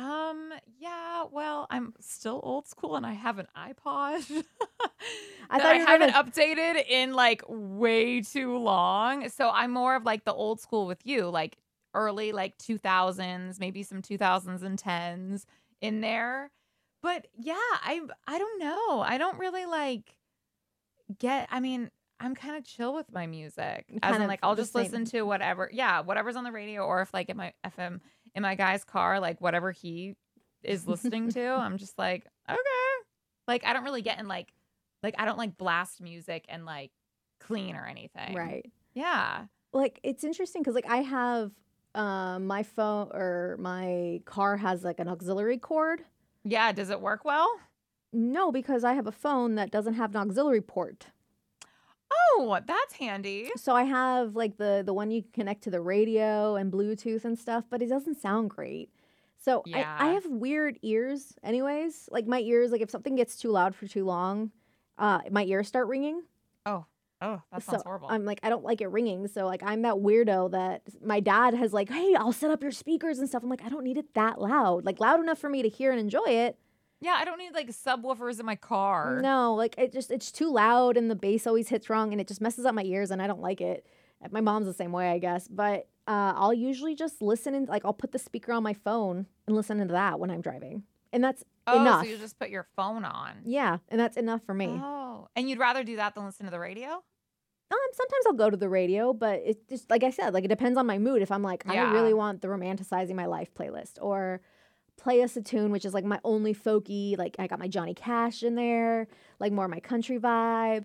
[0.00, 4.24] Um, yeah, well, I'm still old school and I have an iPod.
[5.50, 9.28] I thought I haven't gonna- updated in like way too long.
[9.28, 11.58] So I'm more of like the old school with you, like
[11.92, 15.44] early like 2000s, maybe some 2000s and 10s
[15.82, 16.50] in there.
[17.02, 19.00] But yeah, I I don't know.
[19.00, 20.16] I don't really like
[21.18, 23.86] get I mean, I'm kind of chill with my music.
[24.02, 25.70] As Kind in like I'll just listen to whatever.
[25.72, 28.00] Yeah, whatever's on the radio or if like in my FM
[28.34, 30.16] in my guy's car, like whatever he
[30.62, 32.60] is listening to, I'm just like, okay.
[33.48, 34.52] Like I don't really get in like
[35.02, 36.90] like I don't like blast music and like
[37.40, 38.34] clean or anything.
[38.34, 38.70] right?
[38.94, 39.46] Yeah.
[39.72, 41.52] Like, it's interesting because like I have
[41.94, 46.02] um my phone or my car has like an auxiliary cord.
[46.44, 46.72] Yeah.
[46.72, 47.48] Does it work well?
[48.12, 51.06] No, because I have a phone that doesn't have an auxiliary port.
[52.12, 53.52] Oh, that's handy.
[53.56, 57.24] So I have like the the one you can connect to the radio and Bluetooth
[57.24, 58.90] and stuff, but it doesn't sound great.
[59.38, 62.08] So I, I have weird ears anyways.
[62.10, 64.50] Like my ears, like if something gets too loud for too long,
[64.98, 66.22] uh my ears start ringing.
[66.66, 66.84] Oh,
[67.20, 68.08] oh, that so sounds horrible.
[68.10, 69.26] I'm like, I don't like it ringing.
[69.28, 72.72] So like I'm that weirdo that my dad has like, hey, I'll set up your
[72.72, 73.42] speakers and stuff.
[73.42, 74.84] I'm like, I don't need it that loud.
[74.84, 76.58] Like loud enough for me to hear and enjoy it.
[77.00, 79.20] Yeah, I don't need like subwoofers in my car.
[79.22, 82.28] No, like it just it's too loud and the bass always hits wrong and it
[82.28, 83.86] just messes up my ears and I don't like it.
[84.30, 85.48] My mom's the same way, I guess.
[85.48, 89.26] But uh, I'll usually just listen and like I'll put the speaker on my phone
[89.46, 90.82] and listen to that when I'm driving,
[91.12, 92.02] and that's Oh, enough.
[92.04, 93.42] so you just put your phone on.
[93.44, 94.66] yeah, and that's enough for me.
[94.82, 96.88] Oh, and you'd rather do that than listen to the radio?
[97.72, 100.48] Um, sometimes I'll go to the radio, but it's just like I said, like it
[100.48, 101.22] depends on my mood.
[101.22, 104.40] If I'm like, I really want the romanticizing my life playlist, or
[105.00, 107.16] play us a tune, which is like my only folky.
[107.18, 109.08] Like I got my Johnny Cash in there,
[109.38, 110.84] like more of my country vibe.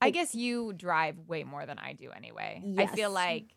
[0.00, 2.62] I Like- guess you drive way more than I do anyway.
[2.76, 3.54] I feel like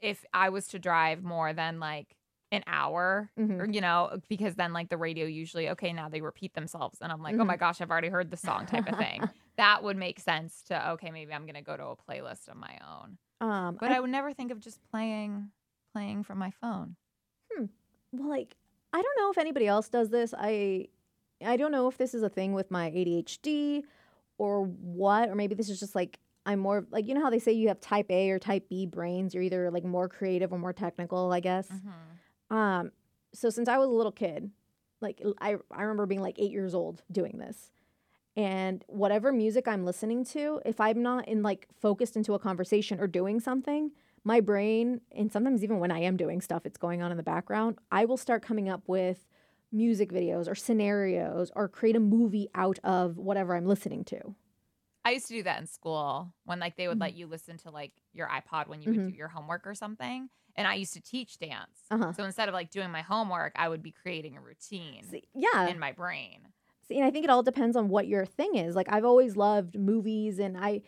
[0.00, 2.14] if I was to drive more than like
[2.52, 3.58] an hour, Mhm.
[3.60, 7.10] or you know, because then like the radio usually, okay, now they repeat themselves, and
[7.10, 7.46] I'm like, oh Mm-hmm.
[7.48, 9.22] my gosh, I've already heard the song type of thing.
[9.56, 12.78] that would make sense to okay, maybe I'm gonna go to a playlist of my
[12.86, 13.18] own.
[13.40, 15.50] Um, But I, would never think of just playing
[15.92, 16.96] playing from my phone.
[17.50, 17.64] Hmm.
[18.12, 18.54] Well, like
[18.92, 20.34] I don't know if anybody else does this.
[20.36, 20.88] I
[21.44, 23.82] I don't know if this is a thing with my ADHD
[24.38, 27.38] or what, or maybe this is just like I'm more like you know how they
[27.38, 29.34] say you have type A or type B brains.
[29.34, 31.68] You're either like more creative or more technical, I guess.
[32.50, 32.92] Um,
[33.34, 34.50] so since I was a little kid,
[35.00, 37.70] like I I remember being like eight years old doing this.
[38.38, 43.00] And whatever music I'm listening to, if I'm not in like focused into a conversation
[43.00, 43.92] or doing something,
[44.26, 47.22] my brain, and sometimes even when I am doing stuff, it's going on in the
[47.22, 49.28] background, I will start coming up with
[49.72, 54.34] music videos or scenarios or create a movie out of whatever I'm listening to.
[55.04, 57.02] I used to do that in school when like they would Mhm.
[57.02, 60.28] let you listen to like your iPod when you would do your homework or something.
[60.56, 61.78] And I used to teach dance.
[61.90, 62.12] Uh-huh.
[62.12, 65.68] So instead of like doing my homework, I would be creating a routine See, yeah.
[65.68, 66.48] in my brain.
[66.88, 68.74] See, and I think it all depends on what your thing is.
[68.74, 70.82] Like I've always loved movies and I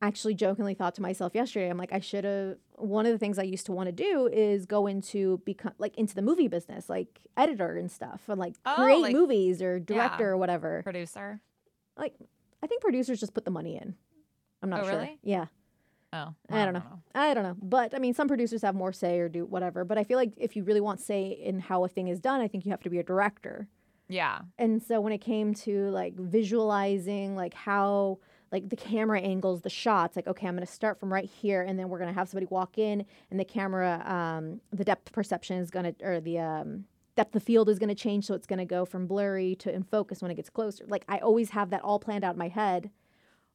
[0.00, 3.38] actually jokingly thought to myself yesterday, I'm like, I should have one of the things
[3.38, 6.88] I used to want to do is go into become like into the movie business,
[6.88, 10.82] like editor and stuff, and like Oh, create like- movies or director or whatever.
[10.84, 11.40] Producer.
[11.96, 12.14] Like
[12.62, 13.94] I think producers just put the money in.
[14.62, 14.92] I'm not Oh, sure.
[14.98, 15.18] really?
[15.22, 15.46] Yeah.
[16.12, 16.82] Oh, I don't know.
[17.14, 17.56] I don't know.
[17.60, 19.84] But I mean, some producers have more say or do whatever.
[19.84, 22.40] But I feel like if you really want say in how a thing is done,
[22.40, 23.68] I think you have to be a director.
[24.08, 24.38] Yeah.
[24.58, 28.18] And so when it came to like visualizing like how
[28.50, 31.62] like the camera angles, the shots, like okay, I'm going to start from right here
[31.62, 35.12] and then we're going to have somebody walk in and the camera um the depth
[35.12, 36.84] perception is going to or the um
[37.16, 39.74] depth of field is going to change so it's going to go from blurry to
[39.74, 40.84] in focus when it gets closer.
[40.86, 42.90] Like I always have that all planned out in my head.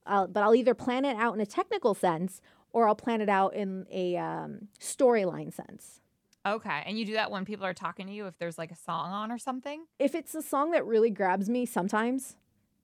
[0.05, 2.41] Uh, but I'll either plan it out in a technical sense
[2.73, 6.01] or I'll plan it out in a um, storyline sense.
[6.45, 6.83] Okay.
[6.85, 9.11] And you do that when people are talking to you if there's like a song
[9.11, 9.85] on or something?
[9.97, 12.35] if it's a song that really grabs me sometimes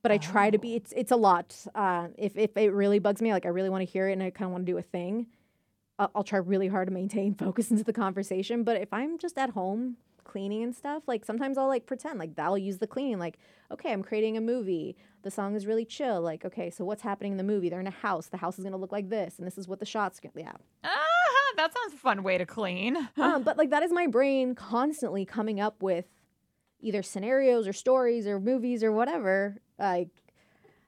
[0.02, 0.78] but i try to be Oh.
[0.78, 3.82] it's it's a lot uh, if, if it really bugs me like i really want
[3.86, 5.28] to hear it and i kind of want to do a thing
[5.98, 9.38] I'll, I'll try really hard to maintain focus into the conversation but if i'm just
[9.38, 13.18] at home cleaning and stuff like sometimes i'll like pretend like i'll use the cleaning
[13.18, 13.40] like
[13.72, 17.32] okay i'm creating a movie the song is really chill like okay so what's happening
[17.32, 19.40] in the movie they're in a house the house is going to look like this
[19.40, 20.52] and this is what the shots gonna yeah
[20.84, 20.90] Ah,
[21.58, 22.96] that sounds a fun way to clean.
[23.18, 26.06] um, but like that is my brain constantly coming up with
[26.82, 29.58] either scenarios or stories or movies or whatever.
[29.78, 30.10] Like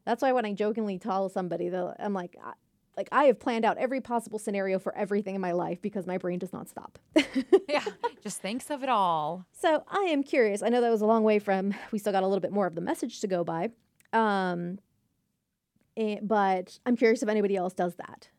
[0.06, 2.54] that's why when I jokingly tell somebody that I'm like, I,
[2.98, 6.18] like I have planned out every possible scenario for everything in my life because my
[6.18, 7.00] brain does not stop.
[7.70, 7.84] yeah.
[8.22, 9.46] Just thinks of it all.
[9.52, 10.62] so I am curious.
[10.62, 11.74] I know that was a long way from.
[11.92, 13.70] We still got a little bit more of the message to go by.
[14.14, 14.80] Um,
[15.98, 18.30] eh, but I'm curious if anybody else does that.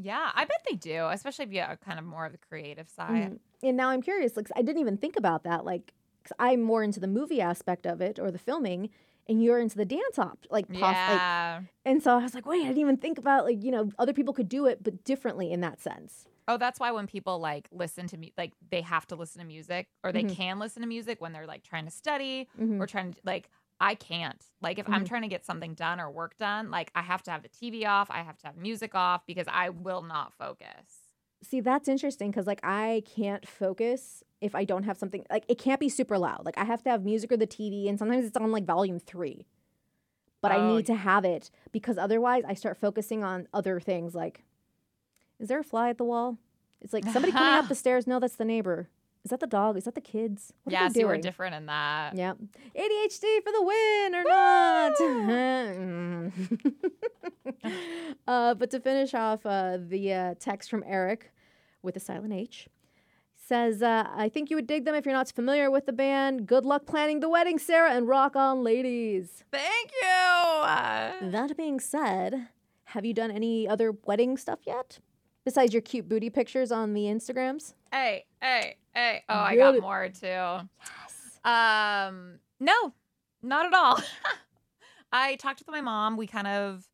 [0.00, 2.88] Yeah, I bet they do, especially if you are kind of more of the creative
[2.88, 3.32] side.
[3.32, 3.38] Mhm.
[3.64, 5.64] And now I'm curious, Like I didn't even think about that.
[5.64, 5.92] Like,
[6.38, 8.90] I'm more into the movie aspect of it or the filming,
[9.28, 10.90] and you're into the dance op, like, pos- like.
[11.20, 11.62] Yeah.
[11.84, 14.12] And so I was like, wait, I didn't even think about like you know other
[14.12, 16.26] people could do it, but differently in that sense.
[16.46, 19.46] Oh, that's why when people like listen to me, like they have to listen to
[19.46, 20.34] music or they Mhm.
[20.34, 22.80] can listen to music when they're like trying to study Mhm.
[22.80, 23.50] or trying to like.
[23.80, 24.44] I can't.
[24.60, 25.08] Like if I'm Mhm.
[25.08, 27.84] trying to get something done or work done, like I have to have the TV
[27.86, 31.14] off, I have to have music off because I will not focus.
[31.44, 35.58] See, that's interesting because like I can't focus if I don't have something like it
[35.58, 36.44] can't be super loud.
[36.44, 38.98] Like I have to have music or the TV, and sometimes it's on like volume
[38.98, 39.46] three.
[40.40, 44.14] But I Oh, need to have it because otherwise I start focusing on other things.
[44.14, 44.44] Like,
[45.40, 46.38] is there a fly at the wall?
[46.80, 48.06] It's like somebody coming up the stairs.
[48.06, 48.88] No, that's the neighbor.
[49.24, 49.76] Is that the dog?
[49.76, 50.52] Is that the kids?
[50.62, 52.14] What they see, we're different in that.
[52.14, 52.34] Yeah.
[52.76, 54.92] ADHD for the win or not.
[58.28, 61.32] uh, but to finish off uh, the uh, text from Eric
[61.82, 62.68] with a silent H
[63.48, 66.46] says, uh, I think you would dig them if you're not familiar with the band.
[66.46, 69.42] Good luck planning the wedding, Sara, and rock on, ladies.
[69.50, 70.08] Thank you.
[70.08, 72.48] Uh, That being said,
[72.84, 74.98] have you done any other wedding stuff yet?
[75.46, 77.72] Besides your cute booty pictures on the Instagrams?
[77.90, 79.24] hey, hey, hey.
[79.30, 80.26] Oh, I got more too.
[80.26, 81.40] Yes.
[81.42, 82.92] Um, no,
[83.42, 83.98] not at all.
[85.12, 86.18] I talked with my mom.
[86.18, 86.86] We kind of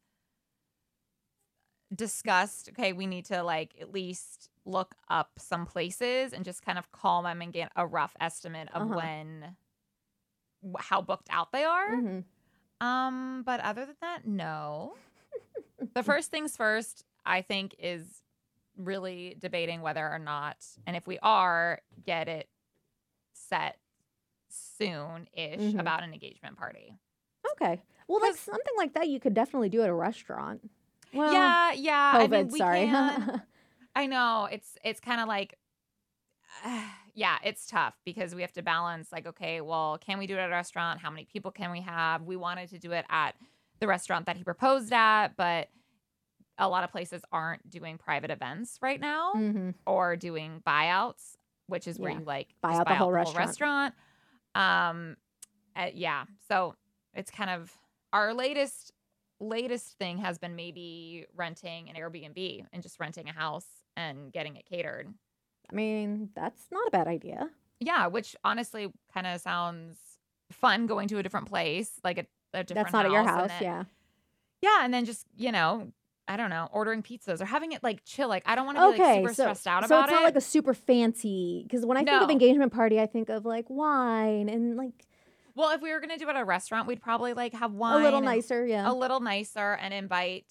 [1.93, 6.79] discussed, okay, we need to like at least look up some places and just kind
[6.79, 8.96] of call them and get a rough estimate of Uh-huh.
[8.96, 9.57] when
[10.79, 11.90] how booked out they are.
[11.90, 12.24] Mhm.
[12.81, 14.94] Um, but other than that, no.
[15.94, 18.22] the first things first, I think, is
[18.77, 22.48] really debating whether or not, and if we are, get it
[23.35, 23.79] set
[24.48, 25.79] soon ish Mhm.
[25.81, 26.96] about an engagement party.
[27.53, 27.83] Okay.
[28.09, 30.70] Well, like something like that, you could definitely do at a restaurant.
[31.12, 32.12] Well, yeah, yeah.
[32.16, 32.31] I COVID.
[32.31, 32.87] mean, we sorry.
[33.95, 35.59] I know it's it's kind of like
[37.15, 40.41] yeah, it's tough because we have to balance like okay, well, can we do it
[40.41, 41.01] at a restaurant?
[41.01, 42.23] How many people can we have?
[42.23, 43.35] We wanted to do it at
[43.81, 45.69] the restaurant that he proposed at, but
[46.59, 51.87] a lot of places aren't doing private events right now hmm or doing buyouts, which
[51.87, 52.21] is where Yeah.
[52.21, 53.49] you like Buy out the whole restaurant.
[53.49, 53.95] restaurant.
[54.55, 55.17] Um,
[55.77, 56.27] uh, yeah.
[56.49, 56.77] So
[57.15, 57.77] it's kind of
[58.13, 58.93] our latest
[59.41, 64.57] latest thing has been maybe renting an Airbnb and just renting a house and getting
[64.57, 65.13] it catered.
[65.71, 67.49] I mean, that's not a bad idea.
[67.81, 69.97] Yeah, which honestly kind of sounds
[70.53, 73.49] fun going to a different place, like a, a different That's not at your house.
[73.49, 73.85] then- Yeah.
[74.63, 75.93] Yeah, and then just, you know,
[76.27, 78.29] I don't know, ordering pizzas or having it like chill.
[78.29, 80.23] Like I don't want to be like super so, stressed out so about it's not
[80.23, 80.25] it.
[80.25, 83.69] like a super fancy, because when I think of engagement party, I think of like
[83.69, 85.05] wine and like
[85.55, 88.01] Well, if we were gonna do it at a restaurant, we'd probably like have wine
[88.01, 88.65] a little nicer.
[88.67, 88.91] Yeah.
[88.91, 90.47] a little nicer, and invite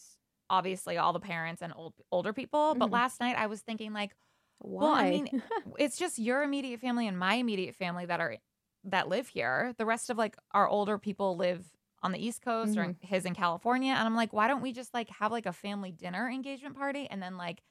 [0.50, 2.76] obviously all the parents and old older people.
[2.76, 2.92] But Mhm.
[2.92, 4.16] last night I was thinking like,
[4.60, 4.80] Why?
[4.80, 5.30] well, I mean,
[5.80, 8.38] it's just your immediate family and my immediate family that are
[8.86, 9.74] that live here.
[9.78, 11.72] The rest of like our older people live
[12.04, 12.92] on the East Coast or Mm-hmm.
[13.02, 15.92] his in California, and I'm like, why don't we just like have like a family
[15.92, 17.64] dinner engagement party and then like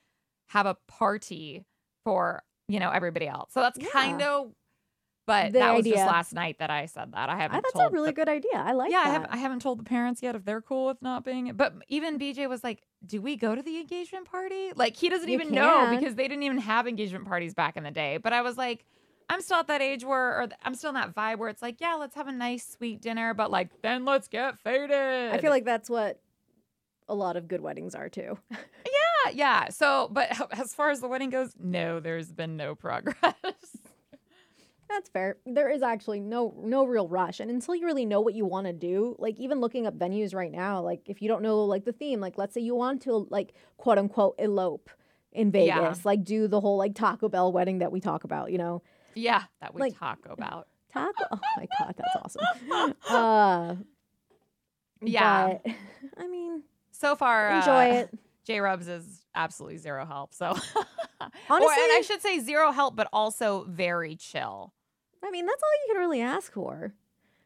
[0.49, 1.65] have a party
[2.05, 3.53] for you know everybody else?
[3.53, 3.89] So that's Yeah.
[3.93, 4.53] kind of.
[5.27, 7.29] But The that was just last night that I said that.
[7.29, 7.59] I haven't.
[7.59, 8.55] I, that's a really the good idea.
[8.55, 11.01] I like yeah, I haven't, I haven't told the parents yet if they're cool with
[11.01, 11.53] not being.
[11.55, 15.29] But even BJ was like, "Do we go to the engagement party?" Like he doesn't
[15.29, 18.17] You even know because they didn't even have engagement parties back in the day.
[18.17, 18.85] But I was like,
[19.29, 21.81] I'm still at that age where, or I'm still in that vibe where it's like,
[21.81, 25.33] yeah, let's have a nice sweet dinner, but like then let's get faded.
[25.33, 26.21] I feel like that's what
[27.09, 28.39] a lot of good weddings are too.
[28.51, 29.69] yeah, yeah.
[29.69, 33.15] So, but as far as the wedding goes, no, there's been no progress.
[34.92, 35.37] That's fair.
[35.46, 38.66] There is actually no no real rush, and until you really know what you want
[38.66, 41.85] to do, like even looking up venues right now, like if you don't know like
[41.85, 44.90] the theme, like let's say you want to like quote unquote elope
[45.33, 45.94] in Vegas, Yeah.
[46.05, 48.83] like do the whole like Taco Bell wedding that we talk about, you know,
[49.14, 50.68] yeah, that we Like- talk about.
[50.92, 51.24] Taco.
[51.31, 52.94] Oh my god, that's awesome.
[53.09, 53.76] Uh,
[55.00, 55.59] Yeah.
[55.64, 55.74] but,
[56.18, 58.18] I mean, So far, enjoy uh, it.
[58.44, 60.35] J Rubs is absolutely zero help.
[60.35, 60.55] So, or,
[61.20, 64.72] and I should say zero help, but also very chill.
[65.23, 66.95] I mean, that's all you can really ask for.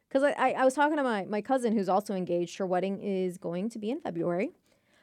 [0.07, 2.57] Because I, I, I was talking to my, my cousin who's also engaged.
[2.57, 4.51] Her wedding is going to be in February.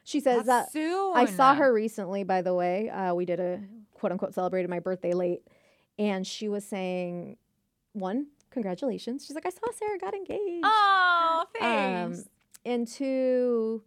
[0.03, 1.13] She says That's that soon.
[1.15, 2.89] I saw her recently, by the way.
[2.89, 3.59] Uh, we did a
[3.93, 5.41] quote unquote celebrated my birthday late.
[5.97, 7.37] And she was saying,
[7.93, 9.25] one, congratulations.
[9.25, 10.63] She's like, I saw Sarah got engaged.
[10.65, 11.61] Oh, Um,
[12.13, 12.25] thanks.
[12.65, 13.81] and two,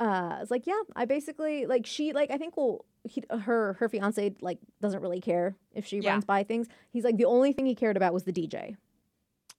[0.00, 3.88] uh, it's like, yeah, I basically like she like I think will he her her
[3.88, 6.12] fiance like doesn't really care if she Yeah.
[6.12, 6.66] runs by things.
[6.90, 8.76] He's like the only thing he cared about was the DJ,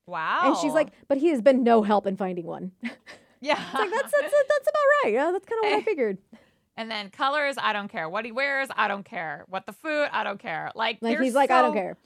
[0.05, 0.41] wow.
[0.45, 2.71] and she's like, but he has been no help in finding one.
[3.41, 3.55] yeah.
[3.73, 5.13] like that's that's that's about right.
[5.13, 6.17] Yeah, that's kind of what I figured.
[6.77, 8.09] and then colors, I don't care.
[8.09, 9.45] What he wears, I don't care.
[9.47, 10.71] What the food, I don't care.
[10.75, 11.97] Like, Like he's like, I don't so- care.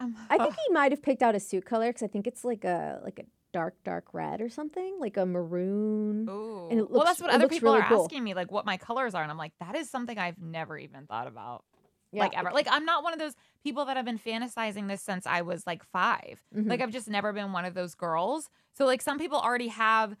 [0.00, 2.42] Um, I think he might have picked out a suit color because I think it's
[2.42, 6.28] like a like a dark dark red or something, like a maroon.
[6.28, 6.68] Ooh.
[6.70, 8.04] and it well, that's what other people really are cool.
[8.04, 10.76] asking me, like what my colors are, and I'm like, that is something I've never
[10.76, 11.64] even thought about.
[12.12, 12.50] Yeah, like ever.
[12.52, 15.66] Like I'm not one of those people that have been fantasizing this since I was
[15.66, 16.68] like 5 Mhm.
[16.68, 18.50] Like I've just never been one of those girls.
[18.72, 20.16] So like some people already have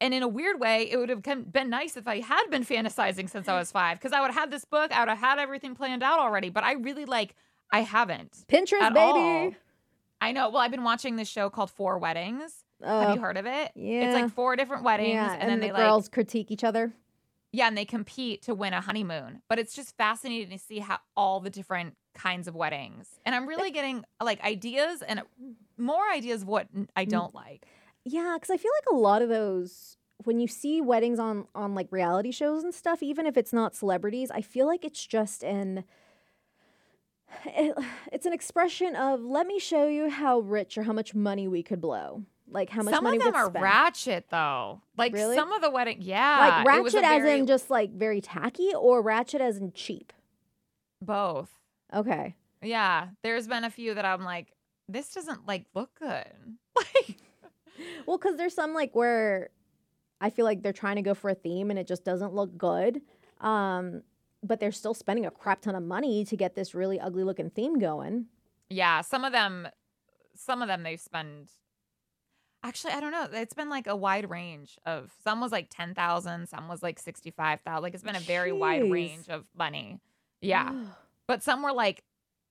[0.00, 3.30] and in a weird way, it would have been nice if I had been fantasizing
[3.30, 5.38] since I was five, because I would have had this book, I would have had
[5.38, 6.50] everything planned out already.
[6.50, 7.34] But I really like,
[7.72, 8.32] I haven't.
[8.48, 9.18] Pinterest, at baby.
[9.18, 9.52] all.
[10.20, 10.48] I know.
[10.48, 12.64] Well, I've been watching this show called Four Weddings.
[12.82, 13.72] have Uh, you heard of it?
[13.74, 14.02] yeah.
[14.06, 16.92] It's like four different weddings, yeah, and, then the they like girls critique each other.
[17.52, 19.42] yeah, and they compete to win a honeymoon.
[19.48, 23.08] But it's just fascinating to see how all the different kinds of weddings.
[23.24, 25.22] And I'm really getting like ideas and
[25.76, 27.10] more ideas of what I Mm.
[27.10, 27.66] don't like.
[28.04, 31.74] Yeah, because I feel like a lot of those when you see weddings on on
[31.74, 35.44] like reality shows and stuff, even if it's not celebrities, I feel like it's just
[35.44, 35.84] an
[37.44, 37.76] it-
[38.12, 41.62] it's an expression of let me show you how rich or how much money we
[41.62, 42.96] could blow, like how much money.
[42.96, 43.62] some money of them are spend.
[43.62, 44.80] ratchet though.
[44.96, 45.36] Like Really?
[45.36, 47.92] some of the wedding, yeah, like it was a ratchet as very- in just like
[47.92, 50.12] very tacky, or ratchet as in cheap.
[51.02, 51.50] both.
[51.94, 54.48] Okay, Yeah, there's been a few that I'm like,
[54.88, 56.24] this doesn't like look good.
[56.76, 57.16] Like,
[58.06, 59.50] well, because there's some like where
[60.20, 62.56] I feel like they're trying to go for a theme and it just doesn't look
[62.56, 63.02] good.
[63.40, 64.02] Um,
[64.46, 67.50] but they're still spending a crap ton of money to get this really ugly looking
[67.50, 68.26] theme going.
[68.68, 69.68] yeah, some of them,
[70.34, 71.48] some of them they spend.
[72.62, 73.28] Actually, I don't know.
[73.32, 75.12] It's been like a wide range of.
[75.22, 77.82] Some was like ten thousand, some was like sixty five thousand.
[77.82, 80.00] Like it's been a very wide range of money.
[80.40, 80.72] Yeah,
[81.28, 82.02] but some were like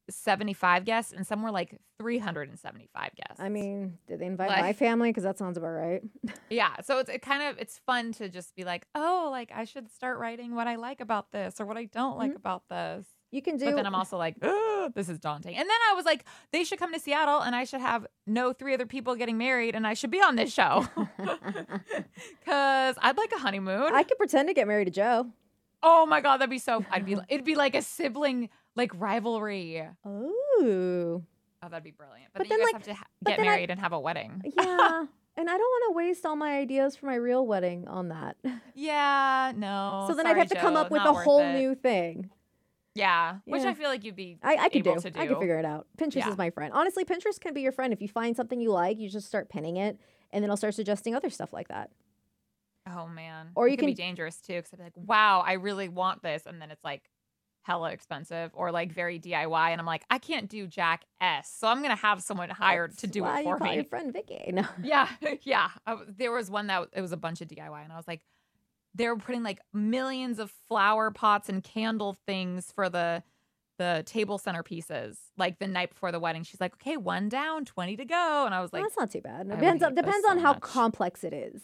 [0.10, 3.39] 75 guests and some were like 375 guests.
[3.41, 5.10] I mean, did they invite Like- my family?
[5.10, 6.01] Because that sounds about right.
[6.49, 6.76] yeah.
[6.84, 9.89] So it's it kind of it's fun to just be like, oh, like I should
[9.91, 12.38] start writing what I like about this or what I don't like Mhm.
[12.38, 13.06] about this.
[13.32, 13.66] You can do.
[13.66, 15.56] But then I'm also like, "Ugh, this is daunting.
[15.58, 18.53] And then I was like, they should come to Seattle and I should have no
[18.53, 20.86] three other people getting married and I should be on this show.
[22.45, 23.93] Cause I'd like a honeymoon.
[23.93, 25.28] I could pretend to get married to Joe.
[25.84, 29.88] oh my god, that'd be so I'd be it'd be like a sibling like rivalry.
[30.07, 31.23] Ooh.
[31.63, 32.28] Oh, that'd be brilliant.
[32.34, 33.80] But, But then, then, you guys like- have to ha- get then I- married and
[33.80, 34.41] have a wedding.
[34.57, 35.05] Yeah.
[35.38, 38.38] and I don't want to waste all my ideas for my real wedding on that.
[38.78, 40.05] Yeah, no.
[40.07, 41.53] so then sorry, I'd have to come up with a whole it.
[41.53, 42.30] new thing.
[42.93, 43.69] Yeah, which Yeah.
[43.69, 44.95] I feel like you'd be I, I could do.
[44.99, 45.19] to do.
[45.19, 45.88] I could figure it out.
[45.97, 46.30] Pinterest Yeah.
[46.30, 46.71] is my friend.
[46.73, 47.91] Honestly, Pinterest can be your friend.
[47.93, 49.97] If you find something you like, you just start pinning it,
[50.32, 51.89] and then it'll start suggesting other stuff like that.
[52.88, 53.47] Oh man.
[53.55, 56.21] Or It you can be dangerous too, because I'd be like, wow, I really want
[56.21, 57.09] this, and then it's like
[57.66, 61.68] hella expensive or like very DIY, and I'm like, I can't do Jack S, so
[61.68, 63.76] I'm gonna have someone hired to do it you for call me.
[63.76, 64.39] Your friend Vicky.
[64.53, 64.66] No.
[64.84, 65.09] Yeah,
[65.41, 65.70] yeah.
[65.88, 68.22] I there was one that it was a bunch of DIY, and I was like,
[68.93, 73.24] they were putting like millions of flower pots and candle things for the
[73.80, 76.43] the table centerpieces, like the night before the wedding.
[76.43, 79.22] She's like, okay, one down, twenty to go, and I was like, that's not too
[79.22, 79.49] bad.
[79.49, 80.61] Depends, on, depends so on how much.
[80.61, 81.61] complex it is.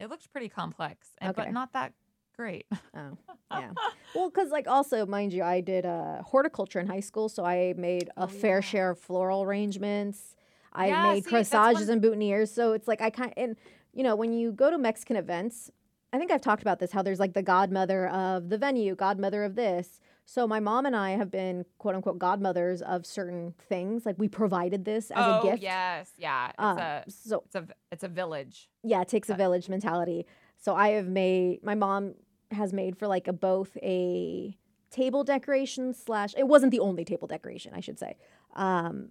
[0.00, 1.42] it looked pretty complex, and, Okay.
[1.44, 1.92] but not that
[2.36, 2.66] great.
[2.94, 3.16] Oh,
[3.50, 3.70] yeah.
[4.14, 7.74] well, because like also, mind you, I did uh, horticulture in high school, so I
[7.76, 8.60] made a Oh, fair yeah.
[8.60, 10.36] share of floral arrangements.
[10.74, 12.48] I Yeah, made see, corsages one- and boutonnieres.
[12.48, 13.56] So it's like I kind and
[13.94, 15.70] you know when you go to Mexican events,
[16.12, 16.92] I think I've talked about this.
[16.92, 20.00] How there's like the godmother of the venue, godmother of this.
[20.26, 24.04] So my mom and I have been quote unquote godmothers of certain things.
[24.06, 25.62] Like we provided this as oh a gift.
[25.62, 26.48] yes, yeah.
[26.50, 28.68] It's Uh, a so it's a it's a village.
[28.82, 30.26] yeah, it takes a Uh, village mentality.
[30.62, 32.14] So I have made my mom
[32.52, 34.56] has made for like a both a
[34.90, 38.16] table decoration slash it wasn't the only table decoration I should say.
[38.54, 39.08] Um,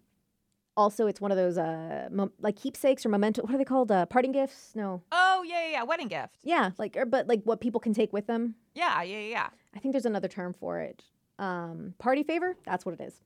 [0.78, 2.08] also, it's one of those uh
[2.40, 3.42] like keepsakes or memento.
[3.42, 3.92] What are they called?
[3.92, 4.72] Uh, parting gifts?
[4.76, 5.02] No.
[5.12, 5.84] Oh yeah, yeah, yeah.
[5.84, 6.40] Wedding gift.
[6.44, 8.56] Yeah, like or, but like what people can take with them.
[8.74, 9.48] Yeah, yeah, yeah, yeah.
[9.76, 11.04] I think there's another term for it.
[11.38, 12.56] Um, party favor.
[12.66, 13.20] That's what it is.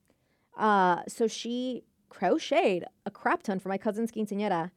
[0.57, 4.71] Uh, so she crocheted a crap ton for my cousin's quinceañera.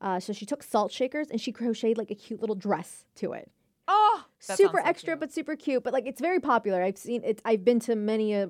[0.00, 3.32] Uh, so she took salt shakers and she crocheted like a cute little dress to
[3.32, 3.50] it.
[3.88, 5.82] Oh, super so extra, but super cute.
[5.84, 6.82] But like it's very popular.
[6.82, 7.40] I've seen it.
[7.44, 8.48] I've been to many uh,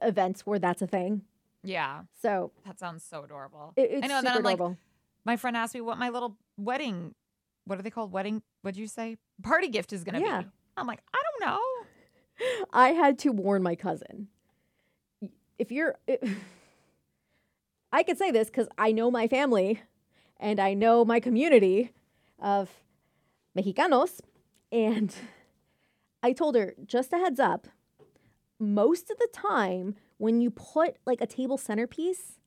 [0.00, 1.22] events where that's a thing.
[1.62, 3.72] yeah, So that sounds so adorable.
[3.76, 4.16] it, it's I know.
[4.16, 4.78] Super then I'm like, adorable.
[5.24, 7.14] my friend asked me what my little wedding,
[7.66, 8.10] what are they called?
[8.10, 8.42] Wedding?
[8.62, 9.18] What'd you say?
[9.42, 10.42] Party gift is gonna Yeah.
[10.42, 10.48] be.
[10.76, 12.66] I'm like, I don't know.
[12.72, 14.28] I had to warn my cousin.
[15.58, 15.96] If you're,
[17.92, 19.80] I could say this because I know my family
[20.38, 21.92] and I know my community
[22.38, 22.70] of
[23.56, 24.20] Mexicanos.
[24.70, 25.14] And
[26.22, 27.68] I told her, just a heads up,
[28.58, 32.38] most of the time when you put like a table centerpiece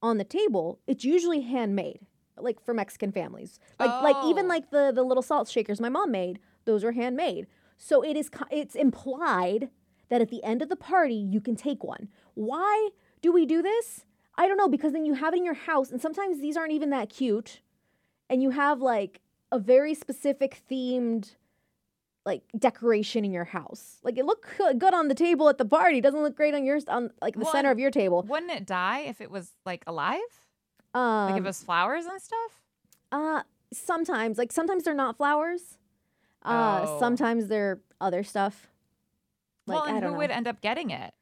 [0.00, 2.00] on the table, it's usually handmade,
[2.36, 3.58] like for Mexican families.
[3.80, 4.48] Like like even Oh.
[4.48, 7.46] like the the little salt shakers my mom made, those are handmade.
[7.76, 9.70] So it is it's implied
[10.08, 12.08] that at the end of the party you can take one.
[12.34, 14.04] Why do we do this?
[14.38, 16.72] I don't know because then you have it in your house and sometimes these aren't
[16.72, 17.60] even that cute
[18.30, 19.20] and you have like
[19.52, 21.34] a very specific themed
[22.24, 23.98] like decoration in your house.
[24.02, 26.84] Like it looked good on the table at the party, doesn't look great on yours
[26.86, 28.22] on like the Well, center of your table.
[28.28, 30.20] Wouldn't it die if it was like alive?
[30.94, 32.62] Um, Like if it was flowers and stuff?
[33.10, 35.78] Uh, sometimes, like sometimes they're not flowers.
[36.44, 36.98] Uh, Oh.
[37.00, 38.68] sometimes they're other stuff.
[39.66, 40.18] Like well, I and don't who know.
[40.18, 41.12] would end up getting it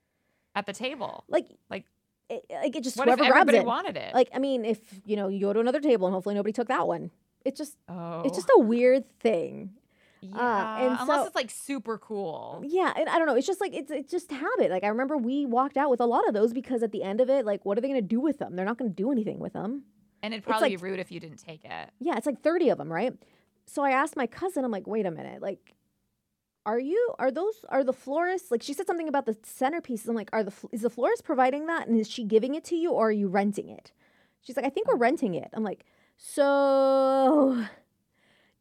[0.54, 1.24] at the table?
[1.28, 1.84] like like-
[2.28, 3.64] it, like it just What if whoever grabs it.
[3.64, 4.14] wanted it?
[4.14, 6.68] Like I mean, if you know you go to another table and hopefully nobody took
[6.68, 7.10] that one.
[7.44, 8.60] It's just oh, it's just a oh.
[8.60, 9.70] weird thing.
[10.22, 10.78] Uh, yeah.
[10.80, 12.62] and unless so- it's like super cool.
[12.66, 13.36] Yeah, and I don't know.
[13.36, 14.70] It's just like it's it's just habit.
[14.70, 17.20] Like I remember we walked out with a lot of those because at the end
[17.20, 18.56] of it, like what are they gonna do with them?
[18.56, 19.84] They're not gonna do anything with them.
[20.22, 21.90] And it'd probably like- be rude if you didn't take it.
[22.00, 23.12] Yeah, it's like 30 of them, right?
[23.66, 25.74] So I asked my cousin, I'm like, wait a minute, like,
[26.66, 30.08] are you, are those, are the florists, like, she said something about the centerpieces.
[30.08, 31.86] I'm like, are the, is the florist providing that?
[31.88, 33.92] And is she giving it to you or are you renting it?
[34.42, 35.48] She's like, I think we're renting it.
[35.54, 35.84] I'm like,
[36.16, 37.64] so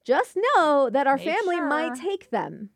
[0.04, 2.70] just know that our Make family might take them.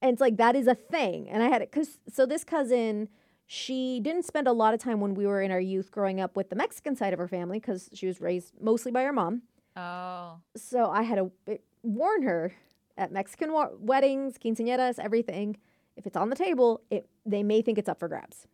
[0.00, 1.28] And it's like, that is a thing.
[1.28, 3.08] And I had it, cause, so this cousin,
[3.46, 6.36] she didn't spend a lot of time when we were in our youth growing up
[6.36, 9.42] with the Mexican side of her family because she was raised mostly by her mom
[9.76, 12.52] Oh, so I had to uh, warn her
[12.96, 15.56] at Mexican wa- weddings, quinceañeras, everything.
[15.96, 18.46] If it's on the table, it they may think it's up for grabs.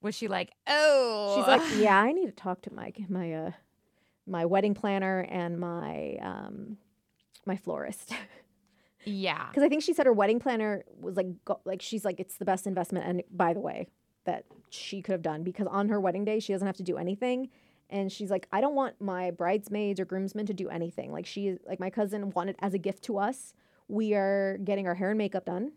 [0.00, 1.34] was she like, oh?
[1.36, 3.50] She's like, yeah, I need to talk to my my uh
[4.26, 6.78] my wedding planner and my um
[7.46, 8.12] my florist.
[9.06, 9.48] Yeah.
[9.48, 12.36] because I think she said her wedding planner was like, go, like she's like, it's
[12.38, 13.06] the best investment.
[13.06, 13.88] And by the way,
[14.24, 16.96] that she could have done because on her wedding day she doesn't have to do
[16.96, 17.50] anything,
[17.90, 21.12] and she's like, I don't want my bridesmaids or groomsmen to do anything.
[21.12, 23.54] Like she, like my cousin wanted as a gift to us.
[23.88, 25.72] We are getting our hair and makeup done.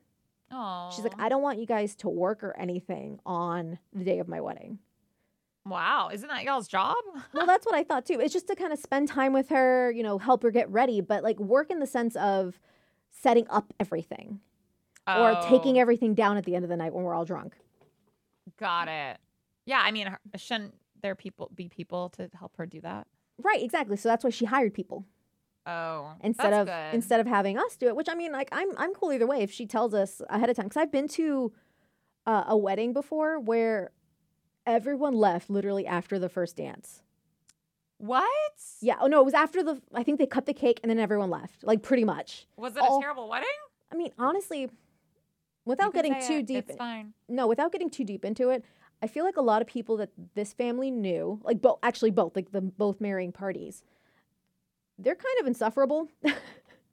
[0.52, 0.90] Oh.
[0.96, 4.28] She's like, I don't want you guys to work or anything on the day of
[4.30, 4.80] my wedding.
[5.66, 6.10] wow.
[6.14, 6.96] Isn't that y'all's job?
[7.34, 8.20] well, that's what I thought too.
[8.22, 11.02] It's just to kind of spend time with her, you know, help her get ready,
[11.02, 12.60] but like work in the sense of
[13.12, 14.40] setting up everything
[15.06, 17.56] or taking Oh, everything down at the end of the night when we're all drunk.
[18.58, 19.18] Got it.
[19.66, 19.82] Yeah.
[19.84, 23.08] I mean, her- shouldn't there people be people to help her do that?
[23.42, 23.98] Right, exactly.
[23.98, 25.06] So that's why she hired people
[25.66, 26.14] Oh.
[26.22, 26.94] instead of good.
[26.94, 27.96] instead of having us do it.
[27.96, 30.56] Which I mean, like I'm I'm cool either way if she tells us ahead of
[30.56, 30.66] time.
[30.68, 31.52] Because I've been to
[32.26, 33.92] uh, a wedding before where
[34.66, 37.02] everyone left literally after the first dance.
[37.98, 38.26] What?
[38.82, 38.96] Yeah.
[39.02, 39.82] Oh no, it was after the.
[39.94, 41.64] I think they cut the cake and then everyone left.
[41.64, 42.48] Like pretty much.
[42.56, 43.48] Was it all- a terrible wedding?
[43.92, 44.70] I mean, honestly,
[45.66, 46.46] without getting too it.
[46.46, 47.14] deep, It's fine.
[47.30, 48.64] no, without getting too deep into it,
[49.02, 52.36] I feel like a lot of people that this family knew, like both, actually both,
[52.36, 53.84] like the both marrying parties,
[54.98, 56.08] they're kind of insufferable.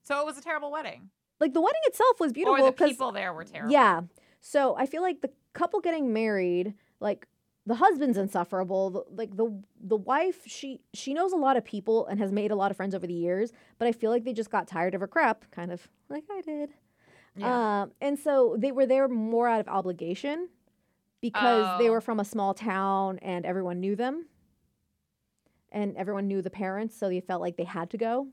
[0.06, 1.08] So it was a terrible wedding.
[1.40, 3.72] like the wedding itself was beautiful or the people there were terrible.
[3.72, 4.02] yeah.
[4.42, 7.26] So I feel like the couple getting married, like
[7.64, 8.90] the husband's insufferable.
[8.90, 12.50] The, like the the wife, she she knows a lot of people and has made
[12.50, 14.94] a lot of friends over the years, but I feel like they just got tired
[14.94, 16.74] of her crap, kind of like I did.
[17.34, 17.80] Yeah.
[17.84, 20.50] Um, and so they were there more out of obligation
[21.32, 21.92] because they Oh.
[21.92, 24.26] were from a small town and everyone knew them.
[25.72, 28.28] And everyone knew the parents, so they felt like they had to go.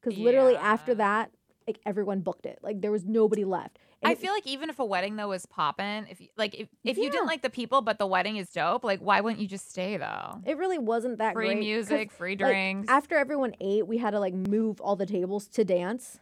[0.00, 1.30] Because literally after that,
[1.66, 2.58] like everyone booked it.
[2.62, 3.78] Like there was nobody left.
[4.02, 6.54] And I it- feel like even if a wedding though is poppin', if you, like
[6.54, 9.40] if, if you didn't like the people but the wedding is dope, like why wouldn't
[9.40, 10.40] you just stay though?
[10.44, 11.58] it really wasn't that Free great.
[11.58, 12.88] music, free like, drinks.
[12.88, 16.18] after everyone ate, we had to like move all the tables to dance.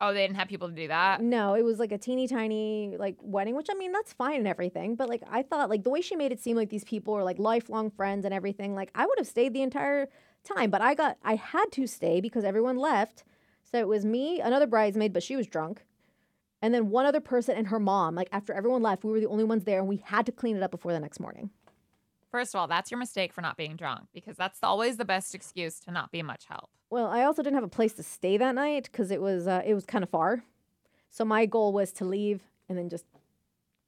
[0.00, 1.20] Oh, they didn't have people to do that.
[1.20, 4.48] No, it was like a teeny tiny like wedding, which I mean that's fine and
[4.48, 7.14] everything, but like I thought like the way she made it seem like these people
[7.14, 10.08] were like lifelong friends and everything, like I would have stayed the entire
[10.44, 13.24] time, but I got I had to stay because everyone left.
[13.70, 15.84] So it was me, another bridesmaid, but she was drunk.
[16.62, 18.14] And then one other person and her mom.
[18.14, 20.56] Like after everyone left, we were the only ones there and we had to clean
[20.56, 21.50] it up before the next morning.
[22.30, 25.34] First of all, that's your mistake for not being drunk because that's always the best
[25.34, 26.70] excuse to not be much help.
[26.90, 29.62] Well, I also didn't have a place to stay that night because it was uh,
[29.64, 30.44] it was kind of far.
[31.10, 33.04] So my goal was to leave and then just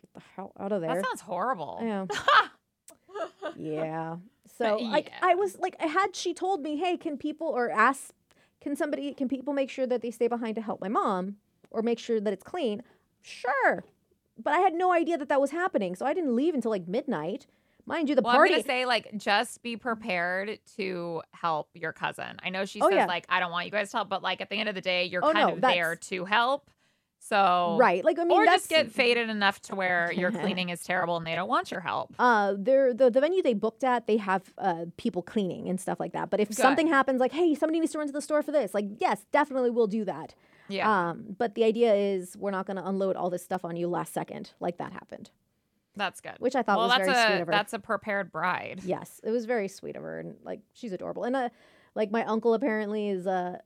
[0.01, 0.95] get the hell out of there.
[0.95, 1.79] That sounds horrible.
[1.83, 2.07] Yeah.
[3.57, 4.17] yeah.
[4.57, 5.13] So like.
[5.23, 8.13] I was like had she told me, "Hey, can people or ask
[8.61, 11.37] can somebody can people make sure that they stay behind to help my mom
[11.71, 12.83] or make sure that it's clean?"
[13.23, 13.85] Sure.
[14.41, 15.97] But I had no idea that that was happening.
[15.97, 17.47] So I didn't leave until like midnight.
[17.89, 21.93] Mind you, the well, party I'm gonna say like just be prepared to help your
[21.93, 22.37] cousin.
[22.43, 23.07] I know she Oh, says yeah.
[23.07, 24.81] like I don't want you guys to help, but like at the end of the
[24.81, 26.71] day, you're Oh, kind no, of there to help.
[27.21, 28.05] So right.
[28.05, 31.17] Like I mean or that's just get faded enough to where your cleaning is terrible
[31.17, 32.15] and they don't want your help.
[32.19, 34.07] Uh, they're the the venue they booked at.
[34.07, 36.31] They have uh people cleaning and stuff like that.
[36.31, 36.57] But if Good.
[36.59, 39.25] something happens, like hey, somebody needs to run to the store for this, like yes,
[39.33, 40.35] definitely we'll do that.
[40.71, 43.75] Yeah, Um, but the idea is we're not going to unload all this stuff on
[43.77, 45.31] you last second, like that happened.
[45.99, 46.37] That's good.
[46.39, 47.53] Which I thought well, was that's very a sweet of her.
[47.53, 48.81] that's a prepared bride.
[48.85, 51.25] Yes, it was very sweet of her, and like she's adorable.
[51.25, 51.49] And uh,
[51.95, 53.59] like my uncle apparently is uh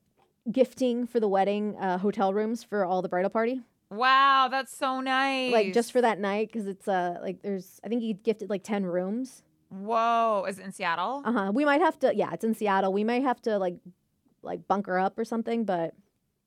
[0.51, 3.61] gifting for the wedding uh, hotel rooms for all the bridal party,
[3.93, 5.53] Wow, that's so nice.
[5.53, 8.65] like just for that night because it's uh like there's I think he gifted like
[8.65, 9.43] ten rooms.
[9.69, 11.23] Whoa, is it in Seattle?
[11.25, 11.53] Uh huh.
[11.55, 12.15] We might have to.
[12.15, 12.93] Yeah, it's in Seattle.
[12.93, 13.77] We might have to like
[14.43, 15.95] like bunker up or something, but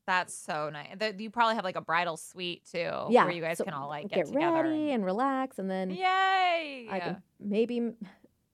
[0.06, 0.96] That's so nice.
[0.98, 3.74] Th- You probably have like a bridal suite too, yeah, where you guys so can
[3.74, 4.62] all like get, get, together.
[4.62, 6.86] ready and- and relax, and then Yay!
[6.90, 7.92] I can maybe.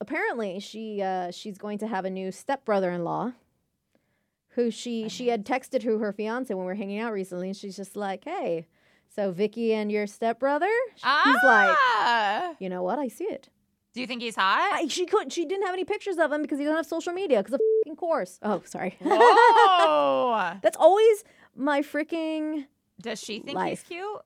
[0.00, 3.32] Apparently, she uh, she's going to have a new stepbrother-in-law,
[4.54, 7.56] who she she had texted who her fiance when we were hanging out recently, and
[7.56, 8.66] she's just like, "Hey,
[9.14, 12.54] so Vicky and your stepbrother?" Sh- He's like, Ah!
[12.58, 12.98] "You know what?
[12.98, 13.48] I see it."
[13.94, 14.70] Do you think he's hot?
[14.72, 15.30] I, she couldn't.
[15.34, 17.42] She didn't have any pictures of him because he doesn't have social media.
[17.42, 18.38] Because of course.
[18.42, 18.96] Oh, sorry.
[19.02, 20.54] Whoa!
[20.62, 21.24] That's always
[21.56, 22.66] my freaking
[23.00, 23.80] Does she think Life.
[23.80, 24.20] he's cute?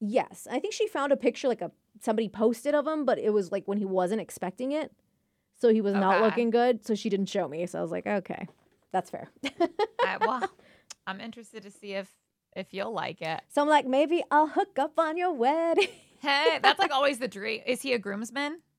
[0.00, 0.46] yes.
[0.50, 1.70] I think she found a picture like a
[2.00, 4.92] somebody posted of him, but it was like when he wasn't expecting it,
[5.60, 6.86] so he was not looking good.
[6.86, 7.66] So she didn't show me.
[7.66, 8.46] So I was like, okay,
[8.92, 9.28] that's fair.
[9.44, 9.68] I,
[10.06, 10.50] uh, well,
[11.06, 12.08] I'm interested to see if
[12.56, 13.40] if you'll like it.
[13.48, 15.88] so I'm like, maybe I'll hook up on your wedding.
[16.20, 17.62] Hey, that's like always the dream.
[17.66, 18.60] Is he a groomsman?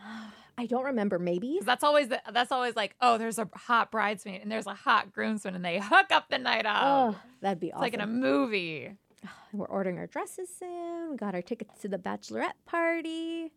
[0.62, 1.18] I don't remember.
[1.18, 4.74] Maybe that's always the, that's always like, oh, there's a hot bridesmaid and there's a
[4.74, 6.82] hot groomsman and they hook up the night up.
[6.84, 7.82] Oh, that'd be it's awesome.
[7.82, 8.92] like in a movie.
[9.52, 11.10] We're ordering our dresses soon.
[11.10, 13.50] We got our tickets to the bachelorette party.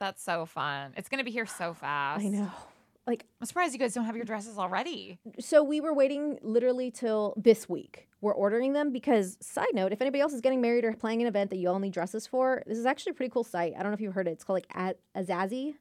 [0.00, 0.94] That's so fun.
[0.96, 2.24] It's gonna be here so fast.
[2.24, 2.50] I know.
[3.06, 5.20] like I'm surprised you guys don't have your dresses already.
[5.38, 8.08] so we were waiting literally till this week.
[8.20, 11.28] We're ordering them because side note, if anybody else is getting married or planning an
[11.28, 13.74] event that you all need dresses for, this is actually a pretty cool site.
[13.74, 14.32] I don't know if you've heard it.
[14.32, 15.74] It's called like Azazie.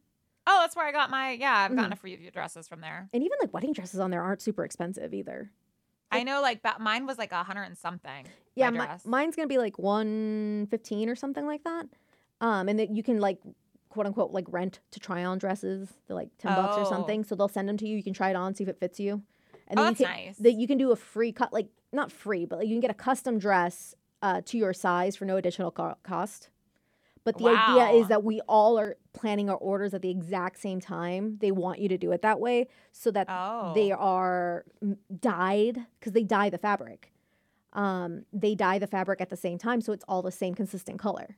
[0.49, 1.53] Oh, that's where I got my yeah.
[1.55, 1.75] I've Mm-hmm.
[1.77, 3.09] gotten a few dresses from there.
[3.13, 5.51] And even like wedding dresses on there aren't super expensive either.
[6.09, 6.61] I know, like.
[6.79, 8.25] Mine was like a hundred and something.
[8.55, 11.85] Yeah, my mine's gonna be like one fifteen or something like that.
[12.39, 13.39] Um, and that you can like
[13.89, 15.89] quote unquote like rent to try on dresses.
[16.07, 16.89] They're like ten bucks or Oh.
[16.89, 17.23] something.
[17.25, 17.97] So they'll send them to you.
[17.97, 19.21] You can try it on, see if it fits you.
[19.67, 20.37] And Oh, then you can, nice.
[20.37, 22.91] That you can do a free cut, like not free, but like you can get
[22.91, 26.49] a custom dress uh, to your size for no additional co- cost.
[27.27, 30.79] But the idea is that we all are planning our orders at the exact same
[30.79, 31.37] time.
[31.41, 33.73] They want you to do it that way so that Oh.
[33.75, 34.63] they are
[35.19, 37.11] dyed because they dye the fabric.
[37.73, 40.99] Um, they dye the fabric at the same time, so it's all the same consistent
[40.99, 41.35] color.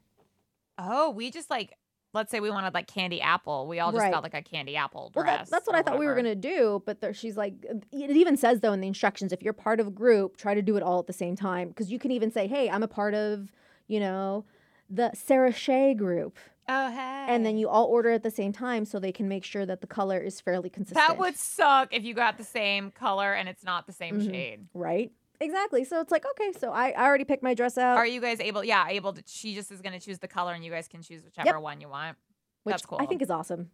[0.77, 1.75] Oh, we just like
[2.13, 3.67] let's say we wanted like candy apple.
[3.67, 4.11] We all just Right.
[4.11, 5.49] got like a candy apple Well, dress.
[5.49, 7.53] that, that's what I thought we were gonna do, but there, she's like,
[7.91, 10.61] it even says though in the instructions, if you're part of a group, try to
[10.63, 12.87] do it all at the same time because you can even say, hey, I'm a
[12.87, 13.51] part of,
[13.87, 14.43] you know,
[14.89, 16.37] the Sarah Shea group,
[16.67, 17.25] Oh hey.
[17.27, 19.81] and then you all order at the same time so they can make sure that
[19.81, 21.07] the color is fairly consistent.
[21.07, 24.31] that would suck if you got the same color and it's not the same Mhm.
[24.31, 24.67] shade.
[24.73, 25.11] right.
[25.41, 25.85] Exactly.
[25.85, 28.41] So it's like, okay, so I, I already picked my dress out, Are you guys
[28.41, 28.61] able?
[28.63, 29.23] Yeah, able to.
[29.25, 31.87] She just is gonna choose the color, and you guys can choose whichever one you
[31.87, 32.17] want.
[32.63, 32.97] which that's cool.
[32.99, 33.69] I think is awesome.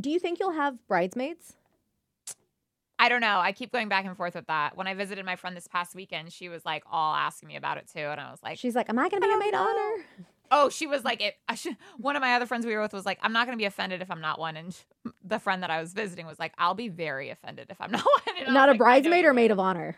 [0.00, 1.54] Do you think you'll have bridesmaids?
[3.00, 3.40] I don't know.
[3.40, 4.76] I keep going back and forth with that.
[4.76, 7.78] When I visited my friend this past weekend, she was like all asking me about
[7.78, 9.48] it too, and I was like, She's like, am I going to be a maid
[9.48, 9.68] of know.
[9.68, 10.04] honor?
[10.52, 12.92] "Oh, she was like it." I should, one of my other friends we were with
[12.92, 14.76] was like, "I'm not going to be offended if I'm not one," and
[15.24, 18.04] the friend that I was visiting was like, "I'll be very offended if I'm not
[18.04, 19.96] one." And Not a like, bridesmaid or maid of honor?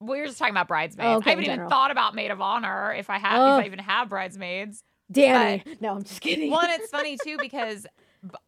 [0.00, 1.06] We were just talking about bridesmaids.
[1.06, 3.58] Oh, okay, I haven't even thought about maid of honor if I have Ugh.
[3.60, 4.82] if I even have bridesmaids.
[5.10, 5.62] Danny.
[5.80, 6.50] no, I'm just kidding.
[6.50, 7.86] Well, and it's funny too because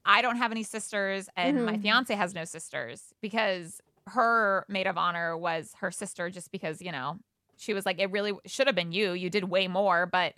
[0.04, 1.82] I don't have any sisters, and my Mhm.
[1.82, 6.28] fiance has no sisters because her maid of honor was her sister.
[6.30, 7.18] Just because you know
[7.56, 9.12] she was like, it really should have been you.
[9.12, 10.34] You did way more, but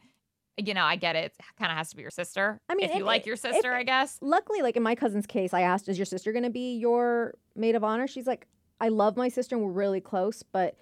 [0.59, 1.35] you know, I get it.
[1.39, 2.61] It kind of has to be your sister.
[2.69, 4.19] I mean, if you if like it- your if sister, I guess.
[4.23, 7.35] Luckily, like in my cousin's case, I asked, "Is your sister going to be your
[7.55, 8.47] maid of honor?" She's like,
[8.81, 10.77] "I love my sister, and we're really close, but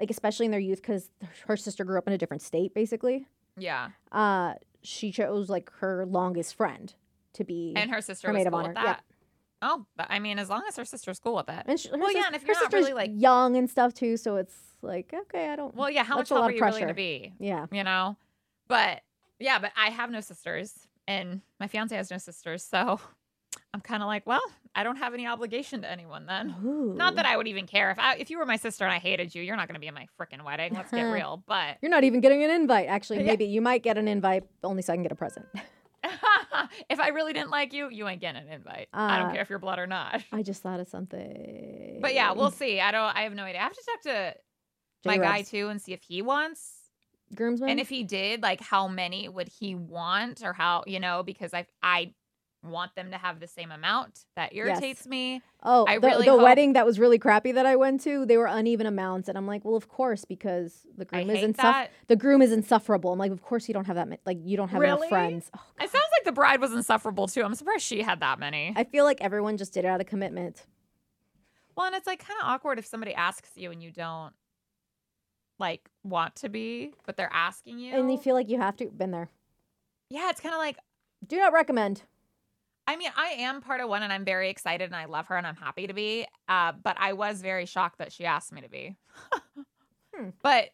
[0.00, 1.10] like especially in their youth, because
[1.46, 3.26] her sister grew up in a different state, basically.
[3.58, 6.94] Yeah, Uh, she chose like her longest friend
[7.34, 8.84] to be, and her sister her was maid of cool honor, with yeah.
[8.84, 9.04] that.
[9.60, 11.64] Oh, but I mean, as long as her sister's cool with it.
[11.66, 14.36] and she, well, yeah, and if you're not really, like- young and stuff too, so
[14.36, 15.74] it's like okay, I don't.
[15.74, 16.04] Well, yeah.
[16.04, 17.34] How much lot are you really gonna be?
[17.40, 18.16] yeah, you know
[18.68, 19.00] but
[19.38, 20.74] yeah but i have no sisters
[21.06, 23.00] and my fiance has no sisters so
[23.74, 24.40] i'm kind of like well
[24.74, 26.54] i don't have any obligation to anyone then
[26.96, 28.98] not that i would even care if I, if you were my sister and i
[28.98, 31.76] hated you you're not going to be at my freaking wedding let's get real but
[31.82, 32.88] You're not even getting an invite.
[32.88, 33.26] Actually, Yeah.
[33.32, 35.46] maybe you might get an invite only so I can get a present.
[36.88, 39.42] if i really didn't like you you ain't getting an invite i don't Uh, care
[39.42, 41.98] if you're blood or not I just thought of something.
[42.00, 44.34] but yeah we'll see i don't i have no idea i have to talk to
[45.04, 46.77] my guy too and see if he wants
[47.34, 47.70] groomsmen.
[47.70, 51.52] And if he did, like how many would he want or how, you know, because
[51.54, 52.14] I I
[52.64, 54.24] want them to have the same amount.
[54.34, 55.40] That irritates me.
[55.62, 58.26] Oh, I the, really the hope- wedding that was really crappy that I went to,
[58.26, 61.38] they were uneven amounts, and I'm like, well, of course, because the I groom is
[61.38, 63.12] hate insuff- the groom is insufferable.
[63.12, 65.48] I'm like, of course you don't have that many, like you don't have enough friends.
[65.56, 67.44] Oh, It sounds like the bride was insufferable too.
[67.44, 68.72] I'm surprised she had that many.
[68.74, 70.66] I feel like everyone just did it out of commitment.
[71.76, 74.32] well, and it's like kind of awkward if somebody asks you and you don't
[75.58, 77.94] like want to be, but they're asking you.
[77.94, 78.86] And you feel like you have to.
[78.86, 79.28] Been there.
[80.10, 80.76] yeah, it's kind of like
[81.26, 82.02] Do not recommend.
[82.86, 85.36] I mean, I am part of one and I'm very excited and I love her
[85.36, 86.26] and I'm happy to be.
[86.48, 88.96] Uh, but I was very shocked that she asked me to be.
[90.16, 90.30] Hmm.
[90.42, 90.70] But,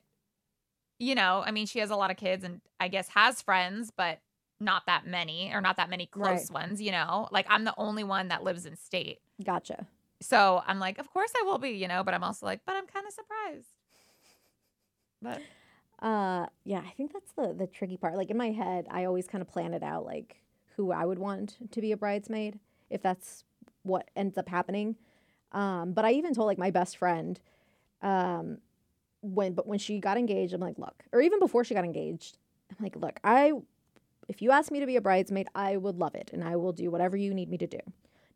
[1.01, 3.91] you know, I mean, she has a lot of kids and I guess has friends,
[3.95, 4.21] but
[4.61, 7.29] not that many or not that many close ones, you know?
[7.33, 9.19] Like I'm the only one that lives in state.
[9.45, 9.87] Gotcha.
[10.23, 12.77] So I'm like, of course I will be, you know, but I'm also like, but
[12.77, 13.74] I'm kind of surprised.
[15.25, 15.43] But
[16.01, 18.17] Uh, yeah, I think that's the the tricky part.
[18.17, 20.43] Like in my head, I always kind of plan it out, like
[20.77, 22.59] who I would want to be a bridesmaid
[22.91, 23.45] if that's
[23.85, 24.97] what ends up happening.
[25.53, 27.41] Um, but I even told like my best friend,
[28.03, 28.59] um,
[29.23, 32.39] when but when she got engaged, I'm like, look, or even before she got engaged,
[32.71, 33.53] I'm like, look, I,
[34.29, 36.73] if you ask me to be a bridesmaid, I would love it, and I will
[36.73, 37.81] do whatever you need me to do.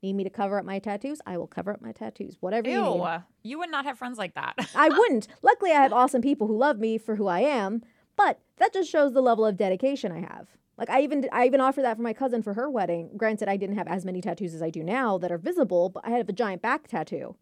[0.02, 1.20] Need me to cover up my tattoos?
[1.26, 2.36] I will cover up my tattoos.
[2.40, 3.00] Whatever you need.
[3.02, 4.54] ew, you would not have friends like that.
[4.74, 5.26] I wouldn't.
[5.42, 7.82] Luckily, I have awesome people who love me for who I am,
[8.16, 10.48] but that just shows the level of dedication I have.
[10.76, 13.10] Like I even I even offered that for my cousin for her wedding.
[13.16, 16.06] Granted, I didn't have as many tattoos as I do now that are visible, but
[16.06, 17.34] I had a giant back tattoo.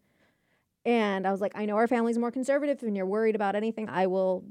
[0.83, 3.87] And I was like, I know our family's more conservative and you're worried about anything,
[3.89, 4.45] I will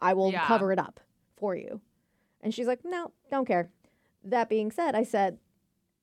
[0.00, 0.46] I will Yeah.
[0.46, 1.00] cover it up
[1.36, 1.80] for you.
[2.42, 3.70] And she's like, "No, don't care."
[4.22, 5.38] That being said, I said,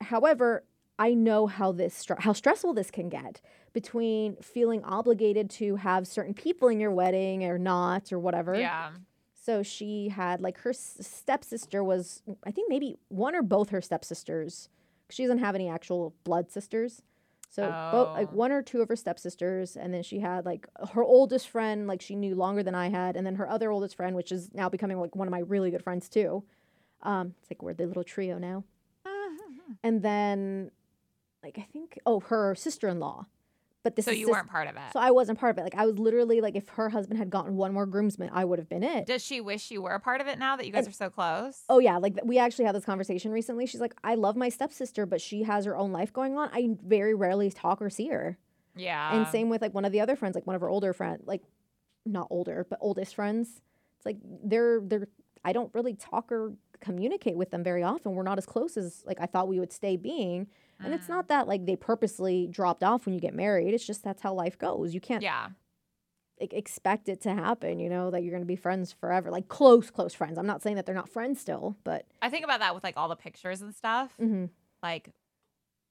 [0.02, 0.64] "However,
[1.00, 3.39] I know how this how stressful this can get
[3.74, 8.56] between feeling obligated to have certain people in your wedding or not or whatever.
[8.56, 8.91] Yeah.
[9.34, 13.82] So she had like her s- stepsister was I think maybe one or both her
[13.82, 14.70] stepsisters.
[15.10, 17.02] She doesn't have any actual blood sisters.
[17.50, 18.36] So both like Oh.
[18.36, 22.02] one or two of her stepsisters and then she had like her oldest friend like
[22.02, 24.68] she knew longer than I had and then her other oldest friend which is now
[24.68, 26.43] becoming like one of my really good friends too.
[27.04, 28.64] Um it's like we're the little trio now.
[29.84, 30.72] And then
[31.44, 33.26] like I think oh her sister-in-law.
[33.84, 34.82] But this So you sis- weren't part of it.
[34.92, 35.64] so I wasn't part of it.
[35.64, 38.60] Like I was literally like if her husband had gotten one more groomsman, I would
[38.60, 39.06] have been it.
[39.06, 40.98] Does she wish you were a part of it now that you guys And- are
[40.98, 41.64] so close?
[41.70, 43.66] Oh yeah, like we actually had this conversation recently.
[43.66, 46.50] She's like, I love my stepsister, but she has her own life going on.
[46.52, 48.38] I very rarely talk or see her.
[48.76, 49.16] yeah.
[49.16, 51.22] and same with like one of the other friends, like one of her older friend,
[51.26, 51.44] like
[52.06, 53.62] not older, but oldest friends.
[53.98, 55.08] It's like they're they're
[55.46, 58.14] I don't really talk or communicate with them very often.
[58.16, 60.48] We're not as close as like I thought we would stay being.
[60.80, 61.10] And it's Mm.
[61.10, 63.74] not that like they purposely dropped off when you get married.
[63.74, 64.94] It's just that's how life goes.
[64.94, 65.50] You can't Yeah.
[66.40, 69.32] e- expect it to happen, you know, that you're going to be friends forever.
[69.32, 70.38] Like close close friends.
[70.38, 72.96] I'm not saying that they're not friends still, but I think about that with like
[72.98, 74.16] all the pictures and stuff.
[74.20, 74.50] mhm.
[74.84, 75.10] Like,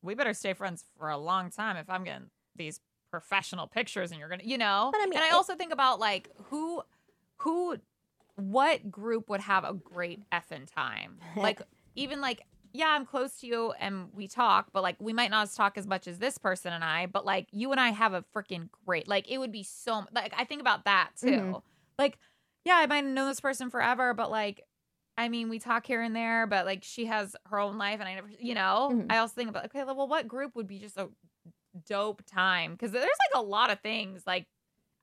[0.03, 2.81] we better stay friends for a long time if I'm getting these
[3.11, 4.91] professional pictures and you're gonna, you know.
[4.93, 6.83] But I mean, and I it- also think about like who,
[7.39, 7.77] who,
[8.37, 11.19] what group would have a great effing time?
[11.37, 11.61] Like
[11.97, 12.43] even like.
[12.77, 15.87] Yeah, I'm close to you and we talk, but like we might not talk as
[15.87, 19.09] much as this person and I, but like you and I have a freaking great
[19.09, 21.41] like it would be so like I think about that too.
[21.47, 21.57] Mhm.
[21.99, 22.19] Like,
[22.67, 24.63] yeah, I might know this person forever, but like
[25.17, 28.09] I mean, we talk here and there, but like she has her own life, and
[28.09, 28.97] I never, you know.
[28.97, 29.09] Mhm.
[29.09, 31.09] I also think about okay, well, what group would be just a
[31.87, 32.73] dope time?
[32.73, 34.25] Because there's like a lot of things.
[34.27, 34.47] Like,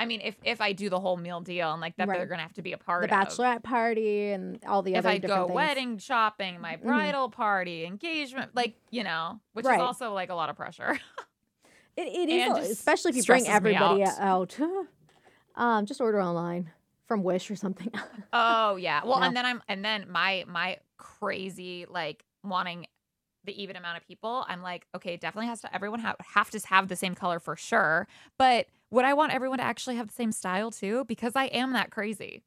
[0.03, 2.17] I mean, if if I do the whole meal deal and like that, Right.
[2.17, 3.27] they're gonna have to be a part the of.
[3.29, 5.55] bachelorette party and all the If other I different go things.
[5.55, 6.83] wedding shopping, my Mhm.
[6.83, 9.75] bridal party, engagement, like you know, which Right.
[9.75, 10.99] is also like a lot of pressure.
[11.95, 14.19] It, it is, especially if you bring everybody out.
[14.19, 14.59] out.
[15.55, 16.71] um, just order online
[17.07, 17.91] from Wish or something.
[18.33, 19.01] Oh yeah.
[19.05, 19.27] Well, No.
[19.27, 22.87] and then I'm and then my my crazy like wanting
[23.43, 24.43] the even amount of people.
[24.47, 27.55] I'm like, okay, definitely has to everyone have have to have the same color for
[27.55, 28.07] sure.
[28.39, 31.03] But would I want everyone to actually have the same style too?
[31.05, 32.43] Because I am that crazy.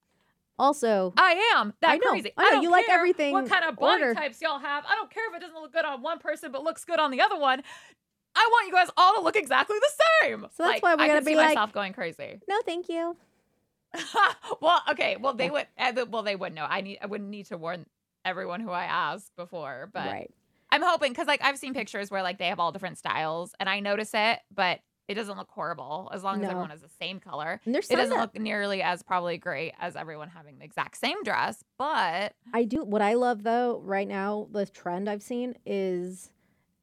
[0.59, 2.33] also, I am that I know, crazy.
[2.37, 4.15] I know, don't you like everything What kind of body order.
[4.15, 4.85] types y'all have?
[4.89, 7.11] I don't care if it doesn't look good on one person but looks good on
[7.11, 7.63] the other one.
[8.35, 10.43] I want you guys all to look exactly the same.
[10.57, 12.41] So that's Like, why we I gotta be see like- myself going crazy.
[12.49, 13.17] no, thank you.
[14.61, 15.17] well, okay.
[15.19, 15.67] Well, they would.
[15.79, 16.67] Uh, well, they would know.
[16.69, 16.99] I need.
[17.03, 17.87] I wouldn't need to warn
[18.25, 20.31] everyone who I ask before, but right.
[20.71, 23.69] I'm hoping because like I've seen pictures where like they have all different styles, and
[23.71, 26.49] I notice it, but it doesn't look horrible as long as No.
[26.49, 27.61] everyone has the same color.
[27.65, 30.97] And there's It doesn't that look nearly as probably great as everyone having the exact
[30.97, 32.85] same dress, but I do.
[32.85, 36.31] What I love though, right now, the trend I've seen is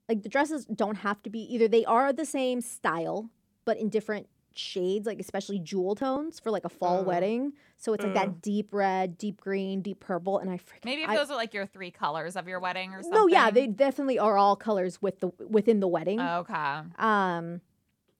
[0.07, 1.67] like the dresses don't have to be either.
[1.67, 3.29] They are the same style,
[3.65, 7.05] but in different shades, like especially jewel tones for like a fall Ooh.
[7.05, 7.53] wedding.
[7.77, 11.09] So it's like that deep red, deep green, deep purple, and I freaking maybe if
[11.09, 13.19] I- those are like your three colors of your wedding or something.
[13.19, 16.21] No, yeah, they definitely are all colors with the within the wedding.
[16.21, 16.79] Okay.
[16.97, 17.61] Um,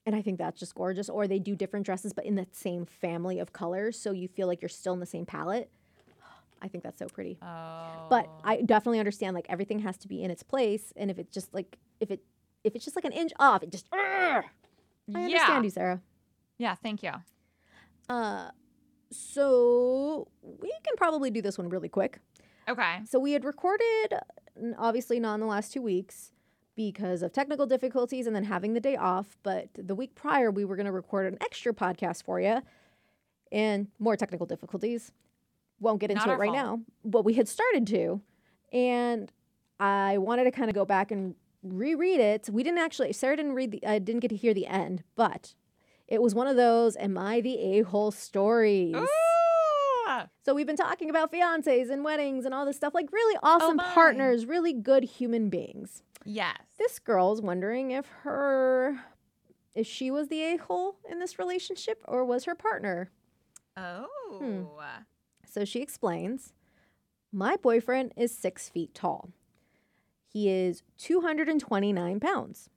[0.06, 1.08] and I think that's just gorgeous.
[1.08, 4.46] Or they do different dresses, but in that same family of colors, so you feel
[4.46, 5.70] like you're still in the same palette.
[6.62, 7.38] I think that's so pretty.
[7.42, 8.06] Oh.
[8.10, 11.32] But I definitely understand like everything has to be in its place, and if it's
[11.32, 12.20] just like if it
[12.62, 13.86] if it's just like an inch off, it just.
[13.92, 14.42] I
[15.06, 15.24] yeah.
[15.24, 16.00] understand you, Sarah.
[16.56, 16.74] Yeah.
[16.76, 17.12] Thank you.
[18.08, 18.50] Uh,
[19.10, 22.20] so we can probably do this one really quick.
[22.68, 23.00] Okay.
[23.04, 24.14] So we had recorded,
[24.78, 26.32] obviously not in the last two weeks
[26.76, 29.36] because of technical difficulties and then having the day off.
[29.42, 32.62] But the week prior, we were going to record an extra podcast for you
[33.52, 35.12] and more technical difficulties.
[35.80, 36.56] Won't get into it right fault.
[36.56, 38.20] now, but we had started to.
[38.72, 39.30] And
[39.78, 42.48] I wanted to kind of go back and reread it.
[42.50, 45.54] We didn't actually, Sarah didn't read the, I didn't get to hear the end, but
[46.08, 48.94] it was one of those, am I the a hole stories?
[48.96, 49.06] Ooh.
[50.44, 53.56] So we've been talking about fiancés and weddings and all this stuff, like really oh
[53.56, 53.90] awesome my.
[53.92, 56.02] partners, really good human beings.
[56.24, 56.56] Yes.
[56.78, 59.00] This girl's wondering if her
[59.74, 63.10] if she was the a-hole in this relationship or was her partner.
[63.76, 64.04] Hmm.
[64.38, 64.80] Oh.
[65.46, 66.52] So she explains,
[67.32, 69.30] my boyfriend is six feet tall.
[70.32, 72.70] He is 229 pounds.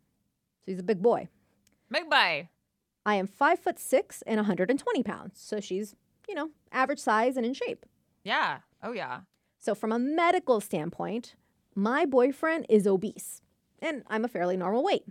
[0.65, 1.27] So he's a big boy.
[1.89, 2.49] Big boy.
[3.05, 5.39] I am five foot six and 120 pounds.
[5.39, 5.95] So she's,
[6.27, 7.85] you know, average size and in shape.
[8.23, 8.59] Yeah.
[8.83, 9.21] Oh yeah.
[9.59, 11.35] So, from a medical standpoint,
[11.78, 13.43] my boyfriend is obese,
[13.80, 15.03] and I'm a fairly normal weight.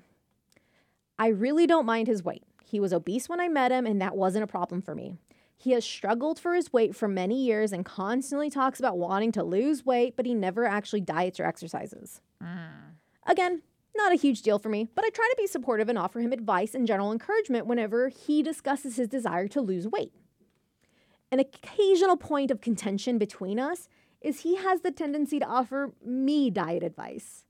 [1.16, 2.42] I really don't mind his weight.
[2.64, 5.14] He was obese when I met him, and that wasn't a problem for me.
[5.56, 9.44] He has struggled for his weight for many years and constantly talks about wanting to
[9.44, 12.20] lose weight, but he never actually diets or exercises.
[12.42, 12.96] Mm.
[13.26, 13.62] Again,
[13.96, 16.32] Not a huge deal for me, but I try to be supportive and offer him
[16.32, 20.12] advice and general encouragement whenever he discusses his desire to lose weight.
[21.32, 23.88] An occasional point of contention between us
[24.20, 27.44] is he has the tendency to offer me diet advice.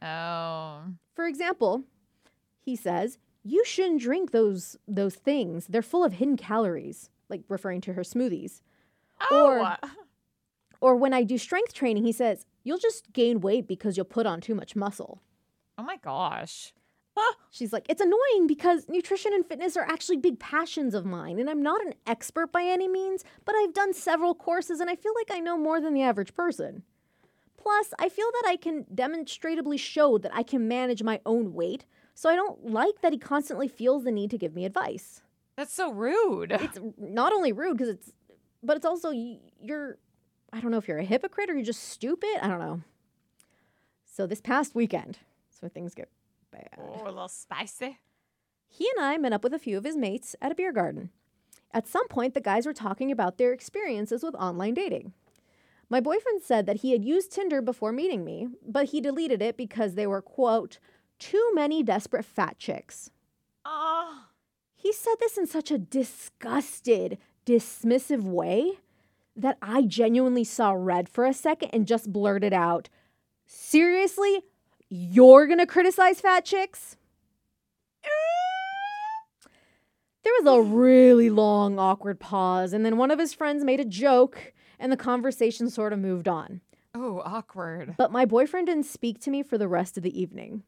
[0.00, 0.82] Oh.
[1.14, 1.84] For example,
[2.60, 5.66] he says, "You shouldn't drink those those things.
[5.68, 8.60] They're full of hidden calories," like referring to her smoothies.
[9.30, 9.58] Oh.
[9.60, 9.76] Or-
[10.80, 14.26] Or when I do strength training, he says, "You'll just gain weight because you'll put
[14.26, 15.22] on too much muscle."
[15.78, 16.74] oh my gosh.
[17.50, 21.50] She's like, "It's annoying because nutrition and fitness are actually big passions of mine, and
[21.50, 25.12] I'm not an expert by any means, but I've done several courses and I feel
[25.14, 26.82] like I know more than the average person."
[27.58, 31.84] Plus, I feel that I can demonstrably show that I can manage my own weight,
[32.14, 35.22] so I don't like that he constantly feels the need to give me advice.
[35.56, 36.52] That's so rude.
[36.52, 38.12] it's not only rude because it's
[38.62, 39.10] but it's also
[39.60, 39.98] you're
[40.52, 42.80] i don't know if you're a hypocrite or you're just stupid i don't know
[44.04, 45.18] so this past weekend
[45.50, 46.08] so things get
[46.52, 47.98] bad Oh, a little spicy.
[48.68, 51.10] he and i met up with a few of his mates at a beer garden
[51.74, 55.12] at some point the guys were talking about their experiences with online dating
[55.90, 59.56] my boyfriend said that he had used tinder before meeting me but he deleted it
[59.56, 60.78] because they were quote
[61.18, 63.10] too many desperate fat chicks
[63.64, 64.24] Oh.
[64.74, 68.72] He said this in such a disgusted, dismissive way
[69.36, 72.88] that I genuinely saw red for a second and just blurted out,
[73.46, 74.42] Seriously?
[74.94, 76.98] You're gonna criticize fat chicks?
[80.22, 83.86] There was a really long, awkward pause, and then one of his friends made a
[83.86, 86.60] joke, and the conversation sort of moved on.
[86.94, 87.94] Oh, awkward.
[87.96, 90.62] But my boyfriend didn't speak to me for the rest of the evening.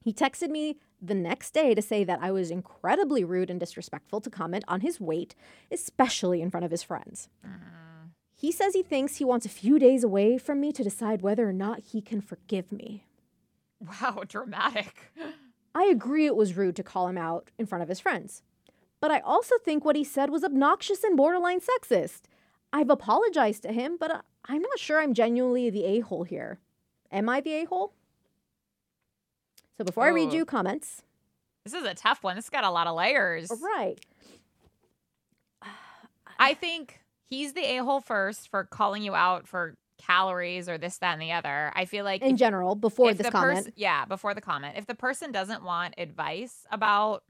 [0.00, 4.20] He texted me the next day to say that I was incredibly rude and disrespectful
[4.20, 5.34] to comment on his weight,
[5.72, 7.28] especially in front of his friends.
[7.44, 7.83] Mm-hmm.
[8.44, 11.48] He says he thinks he wants a few days away from me to decide whether
[11.48, 13.06] or not he can forgive me.
[13.80, 15.12] Wow, dramatic.
[15.74, 18.42] I agree it was rude to call him out in front of his friends.
[19.00, 22.24] But I also think what he said was obnoxious and borderline sexist.
[22.70, 26.58] I've apologized to him, but uh, I'm not sure I'm genuinely the a hole here.
[27.10, 27.94] Am I the a hole?
[29.78, 30.34] So before I read Oh.
[30.34, 31.00] you comments,
[31.64, 32.36] This is a tough one.
[32.36, 33.50] This got a lot of layers.
[33.62, 33.98] right.
[36.38, 37.00] I think
[37.34, 41.22] he's the a hole first for calling you out for calories or this, that, and
[41.22, 41.72] the other.
[41.74, 44.76] I feel like In if- general, before this comment, pers- yeah, before the comment.
[44.76, 47.22] If the person doesn't want advice about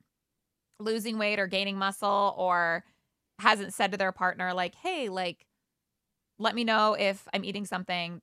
[0.80, 2.84] losing weight or gaining muscle or
[3.38, 5.46] hasn't said to their partner, like, hey, like,
[6.38, 8.20] let me know if I'm eating something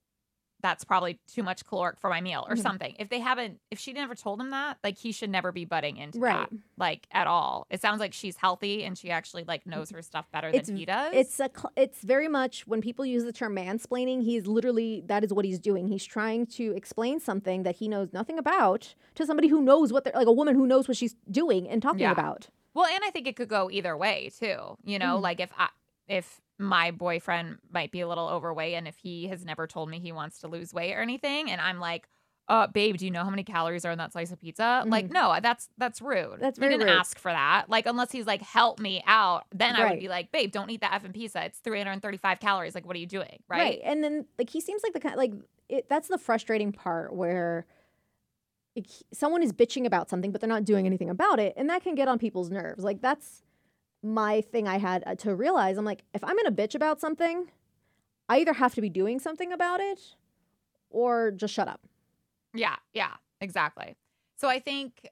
[0.62, 2.62] that's probably too much caloric for my meal or Mhm.
[2.62, 2.96] something.
[3.00, 5.98] If they haven't, if she never told him that, like, he should never be butting
[5.98, 6.50] into Right.
[6.50, 7.66] that, like, at all.
[7.70, 10.78] It sounds like she's healthy and she actually, like, knows her stuff better It's- than
[10.78, 11.14] he does.
[11.14, 15.34] it's a it's very much when people use the term mansplaining, he's literally that is
[15.34, 15.88] what he's doing.
[15.88, 20.04] He's trying to explain something that he knows nothing about to somebody who knows what
[20.04, 22.12] they're like a woman who knows what she's doing and talking Yeah.
[22.12, 22.50] about.
[22.74, 24.78] Well, and I think it could go either way too.
[24.84, 25.22] You know, Mhm.
[25.22, 25.70] like if I
[26.08, 30.00] if my boyfriend might be a little overweight and if he has never told me
[30.00, 32.08] he wants to lose weight or anything and I'm like,
[32.48, 35.10] "Uh, babe, do you know how many calories are in that slice of pizza?" Like,
[35.12, 36.40] no, that's that's rude.
[36.40, 36.98] That's very didn't rude.
[37.00, 37.70] ask for that.
[37.70, 40.82] Like unless he's like, "Help me out." Then I would be like, "Babe, don't eat
[40.82, 41.44] that effing pizza.
[41.46, 42.76] It's 335 calories.
[42.76, 43.80] Like, what are you doing?" Right?
[43.84, 45.34] And then like he seems like the kind like
[45.70, 47.66] it, that's the frustrating part where
[48.76, 48.84] he-
[49.14, 51.96] someone is bitching about something but they're not doing anything about it and that can
[51.96, 52.84] get on people's nerves.
[52.84, 53.44] Like that's
[54.04, 55.78] my thing I had uh, to realize.
[55.78, 57.48] I'm like if I'm going to bitch about something,
[58.30, 60.00] I either have to be doing something about it
[60.90, 61.82] or just shut up.
[62.54, 63.96] Yeah, yeah, exactly.
[64.38, 65.08] So I think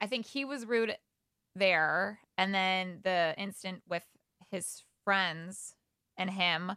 [0.00, 0.96] I think he was rude
[1.54, 4.04] there and then the instant with
[4.50, 5.74] his friends
[6.16, 6.72] and him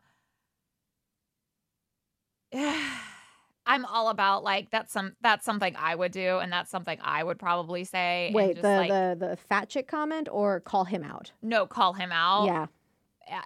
[3.69, 7.23] I'm all about like that's some that's something I would do and that's something I
[7.23, 11.31] would probably say Wait, the, like, the the fat chick comment or call him out?
[11.41, 12.65] no call him out Yeah.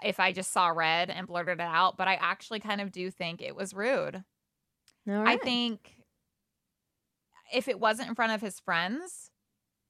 [0.04, 3.12] if I just saw red and blurted it out but I actually kind of do
[3.12, 4.24] think it was rude
[5.10, 5.98] All I think
[7.54, 9.30] if it wasn't in front of his friends,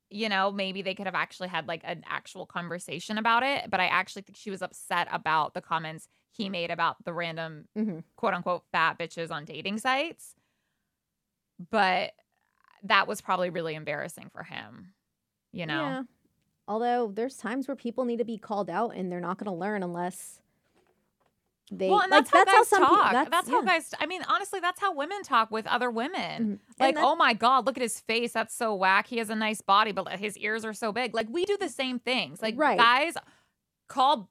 [0.09, 3.69] you know, maybe they could have actually had like an actual conversation about it.
[3.69, 7.67] But I actually think she was upset about the comments he made about the random
[7.77, 8.03] Mhm.
[8.15, 10.35] quote unquote fat bitches on dating sites.
[11.69, 12.13] But
[12.83, 14.93] that was probably really embarrassing for him,
[15.51, 15.81] you know?
[15.83, 16.03] Yeah.
[16.67, 19.57] Although there's times where people need to be called out and they're not going to
[19.57, 20.39] learn unless
[21.71, 23.29] they well, and like, that's, how guys some peo- talk.
[23.31, 23.65] that's, how yeah.
[23.65, 23.93] guys.
[23.99, 26.59] I mean, honestly, that's how women talk with other women.
[26.59, 26.79] Mhm.
[26.79, 28.33] Like, that- oh my god, look at his face.
[28.33, 29.07] That's so whack.
[29.07, 31.13] He has a nice body, but his ears are so big.
[31.13, 32.41] Like, we do the same things.
[32.41, 32.77] Like, Right.
[32.77, 33.15] guys
[33.87, 34.29] call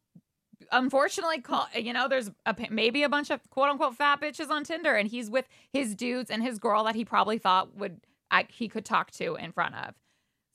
[0.70, 4.64] unfortunately call you know there's a, maybe a bunch of quote unquote fat bitches on
[4.64, 8.00] Tinder and he's with his dudes and his girl that he probably thought would
[8.30, 9.94] I, he could talk to in front of.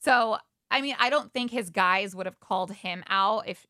[0.00, 0.38] So
[0.70, 3.66] I mean I don't think his guys would have called him out if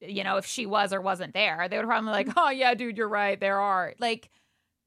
[0.00, 1.66] you know if she was or wasn't there.
[1.68, 3.38] They would probably like, oh yeah, dude, you're right.
[3.38, 4.30] There are like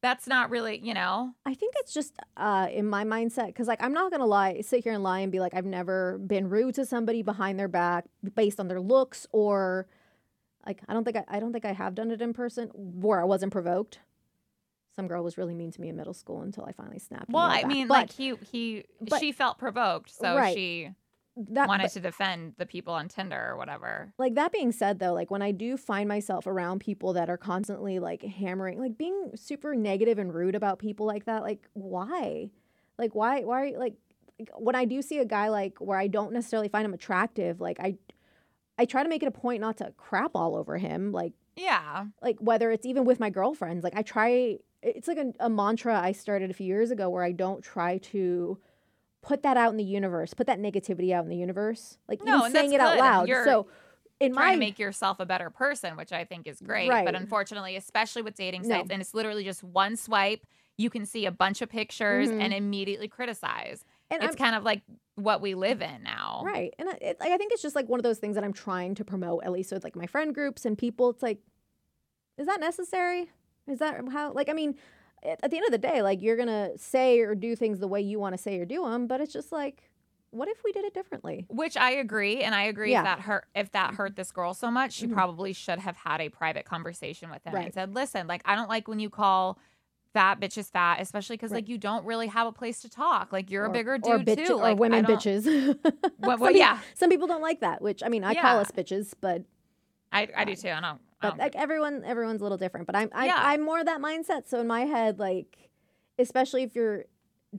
[0.02, 3.82] that's not really you know I think it's just uh, in my mindset because, like,
[3.82, 6.76] I'm not gonna lie, sit here and lie and be like, I've never been rude
[6.76, 9.88] to somebody behind their back based on their looks or,
[10.66, 13.20] like, I don't think I, I don't think I have done it in person where
[13.22, 13.99] I wasn't provoked.
[14.95, 17.30] Some girl was really mean to me in middle school until I finally snapped.
[17.30, 17.72] well I back.
[17.72, 20.55] mean But like he he but- she felt provoked so Right.
[20.55, 20.89] she
[21.36, 24.13] that, wanted but- to defend the people on Tinder or whatever.
[24.18, 27.36] like that being said though like when i do find myself around people that are
[27.36, 32.49] constantly like hammering like being super negative and rude about people like that like why
[32.97, 33.95] like why why like
[34.39, 37.59] like, when i do see a guy like where i don't necessarily find him attractive
[37.59, 37.97] like i
[38.78, 42.05] i try to make it a point not to crap all over him like Yeah.
[42.21, 45.99] like whether it's even with my girlfriends like i try it's like a, a mantra
[45.99, 48.59] i started a few years ago where i don't try to
[49.21, 52.39] put that out in the universe put that negativity out in the universe like No,
[52.39, 52.99] even saying it out good.
[52.99, 53.67] loud You're so
[54.19, 56.88] in trying my to make yourself a better person, which I think is great.
[56.88, 57.03] Right.
[57.03, 58.76] But unfortunately, especially with dating No.
[58.78, 60.47] sites, and it's literally just one swipe,
[60.78, 62.39] you can see a bunch of pictures Mhm.
[62.39, 63.84] and immediately criticize.
[64.12, 64.82] And it's I'm, kind of like
[65.16, 66.41] what we live in now.
[66.45, 68.43] right and I- it, like, i think it's just like one of those things that
[68.43, 71.39] i'm trying to promote at least with like my friend groups and people it's like
[72.38, 73.32] is that necessary
[73.68, 74.76] is that how like i mean
[75.24, 78.01] at, the end of the day like you're gonna say or do things the way
[78.01, 79.89] you want to say or do them but it's just like
[80.32, 82.99] what if we did it differently Which I agree, and I agree Yeah.
[82.99, 85.14] if that hurt if that hurt this girl so much, she Mhm.
[85.14, 87.66] probably should have had a private conversation with him Right.
[87.66, 89.58] and said, "Listen, like I don't like when you call
[90.16, 91.57] fat bitches fat, especially because Right.
[91.57, 93.32] like you don't really have a place to talk.
[93.34, 95.45] Like you're or, a bigger dude or, bitch, too, or like, women bitches
[96.20, 98.72] Well, well, peop- yeah, some people don't like that which i mean i call us
[98.72, 99.43] bitches but
[100.11, 100.70] I, I do too.
[100.70, 100.84] I don't.
[100.86, 103.36] I but don't like everyone everyone's a little different but i'm I, Yeah.
[103.38, 105.70] i'm more of that mindset so in my head like
[106.18, 107.05] especially if you're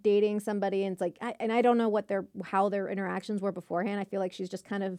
[0.00, 3.40] dating somebody and it's like I, and i don't know what their how their interactions
[3.42, 4.98] were beforehand i feel like she's just kind of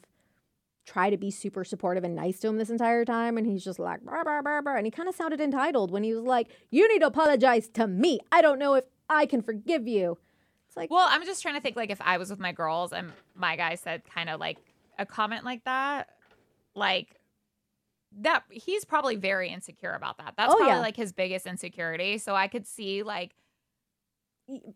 [0.88, 3.78] try to be super supportive and nice to him this entire time and he's just
[3.78, 6.48] like "Brr, brr, brr, brr," and he kind of sounded entitled when he was like
[6.72, 10.18] you need to apologize to me i don't know if i can forgive you
[10.68, 12.92] it's like Well, I'm just trying to think like if I was with my girls
[12.92, 14.58] and my guy said kind of like
[15.00, 16.10] a comment like that,
[16.76, 17.16] like
[18.20, 20.34] that he's probably very insecure about that.
[20.36, 20.80] That's Oh, probably yeah.
[20.82, 22.18] like his biggest insecurity.
[22.18, 23.32] So I could see like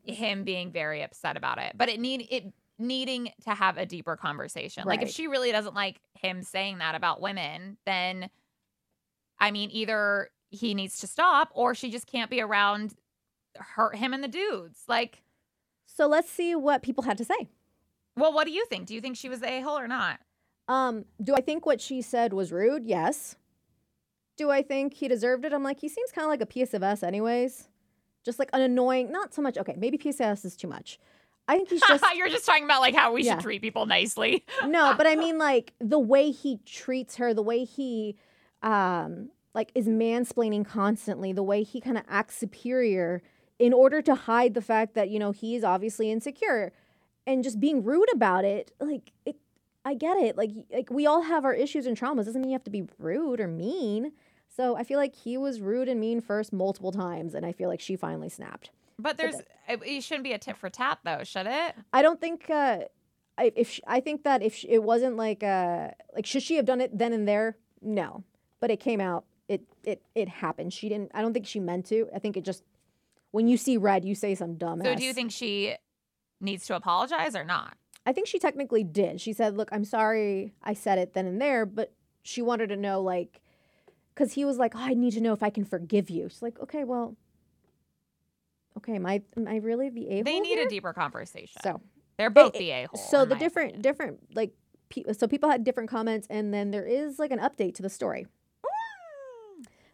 [0.05, 1.74] him being very upset about it.
[1.78, 4.84] But it need it needing to have a deeper conversation.
[4.86, 8.29] Like if she really doesn't like him saying that about women, then
[9.39, 12.95] I mean either he needs to stop or she just can't be around
[13.55, 14.84] hurt him and the dudes.
[14.88, 15.23] Like
[15.86, 17.49] so let's see what people had to say
[18.15, 18.88] Well, what do you think?
[18.88, 20.19] Do you think she was the a hole or not?
[20.67, 22.86] Um, do I think what she said was rude?
[22.86, 23.36] Yes.
[24.38, 25.53] Do I think he deserved it?
[25.53, 27.67] I'm like, he seems kind of like a piece of us, anyways.
[28.23, 29.57] Just like an annoying, not so much.
[29.57, 30.99] Okay, maybe piece of us is too much.
[31.52, 33.34] I think he's just You're just talking about like how we Yeah.
[33.34, 34.45] should treat people nicely.
[34.68, 38.16] no, but I mean like the way he treats her, the way he,
[38.64, 43.22] um, like is mansplaining constantly, the way he kind of acts superior
[43.60, 46.72] in order to hide the fact that you know he's obviously insecure,
[47.28, 48.72] and just being rude about it.
[48.80, 49.36] Like it,
[49.84, 50.38] I get it.
[50.38, 52.26] Like like we all have our issues and traumas.
[52.26, 54.14] Doesn't mean you have to be rude or mean.
[54.47, 57.68] So I feel like he was rude and mean first multiple times, and I feel
[57.70, 58.70] like she finally snapped.
[58.99, 59.35] But there's
[59.67, 61.75] it, it shouldn't be a tit for tat though, should it?
[61.93, 62.49] I don't think.
[62.49, 62.79] Uh,
[63.37, 66.55] I, if she, I think that if she, it wasn't like uh like should she
[66.57, 67.57] have done it then and there?
[67.81, 68.23] No,
[68.59, 69.25] but it came out.
[69.47, 70.73] It it it happened.
[70.73, 71.11] She didn't.
[71.13, 72.07] I don't think she meant to.
[72.13, 72.63] I think it just
[73.31, 74.81] when you see red, you say some dumb.
[74.83, 75.75] So do you think she
[76.39, 77.77] needs to apologize or not?
[78.05, 79.21] I think she technically did.
[79.21, 80.53] She said, "Look, I'm sorry.
[80.63, 83.41] I said it then and there, but she wanted to know like."
[84.13, 86.27] Because he was like, oh, I need to know if I can forgive you.
[86.27, 87.15] She's like, okay, well,
[88.78, 90.24] okay, am I, am I really the a hole?
[90.24, 91.61] They need a deeper conversation.
[91.63, 91.82] So
[92.17, 92.99] They're both it- the a hole.
[93.09, 94.51] so the different different like
[94.89, 97.89] pe- so people had different comments and then there is like an update to the
[97.89, 98.28] story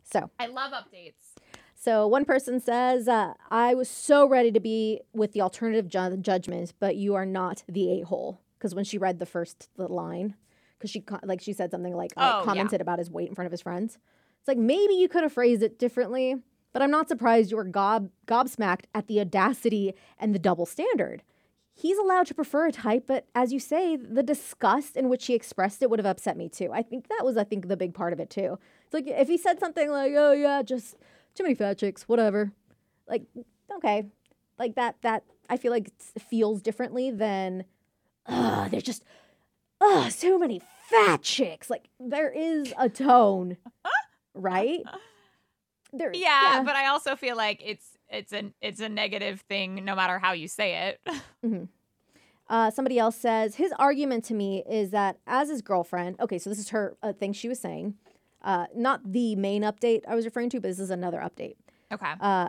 [0.04, 1.36] so I love updates.
[1.76, 6.18] so one person says uh, i was so ready to be with the alternative ju-
[6.18, 10.36] judgment but you are not the a-hole because when she read the first the line
[10.78, 12.44] because she like she said something like Oh, uh, yeah.
[12.46, 13.98] commented about his weight in front of his friends
[14.40, 16.38] it's like maybe you could have phrased it differently
[16.74, 21.24] but i'm not surprised you were gob gobsmacked at the audacity and the double standard
[21.78, 25.36] he's allowed to prefer a type, but as you say, the disgust in which he
[25.36, 26.72] expressed it would have upset me too.
[26.74, 28.58] I think that was, I think, the big part of it too.
[28.86, 30.96] It's like if he said something like, "Oh yeah, just
[31.36, 32.52] too many fat chicks, whatever,"
[33.08, 33.24] like
[33.78, 34.08] okay,
[34.58, 34.96] like that.
[35.04, 35.92] That I feel like
[36.30, 37.66] feels differently than,
[38.26, 39.04] "Ugh, there's just,
[39.80, 41.70] ugh, so many fat chicks.
[41.70, 43.58] Like there is a tone,
[44.34, 44.82] right?
[45.98, 49.96] There, Yeah, but I also feel like it's it's a it's a negative thing no
[49.96, 50.96] matter how you say
[51.44, 51.70] it.
[52.50, 56.50] Uh, somebody else says his argument to me is that as his girlfriend, okay, so
[56.50, 57.96] this is her uh, thing she was saying,
[58.42, 61.56] uh, not the main update I was referring to, but this is another update.
[61.92, 62.14] Okay.
[62.22, 62.48] Uh,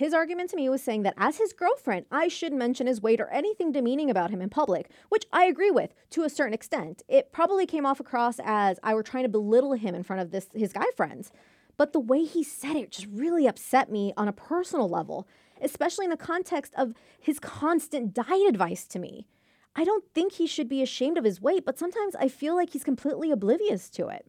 [0.00, 3.20] his argument to me was saying that as his girlfriend, I should mention his weight
[3.20, 7.02] or anything demeaning about him in public, which I agree with to a certain extent.
[7.06, 10.30] It probably came off across as I were trying to belittle him in front of
[10.30, 11.32] this his guy friends.
[11.80, 15.26] But the way he said it just really upset me on a personal level,
[15.62, 19.26] especially in the context of his constant diet advice to me.
[19.74, 22.74] I don't think he should be ashamed of his weight, but sometimes I feel like
[22.74, 24.26] he's completely oblivious to it.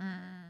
[0.00, 0.41] Mm.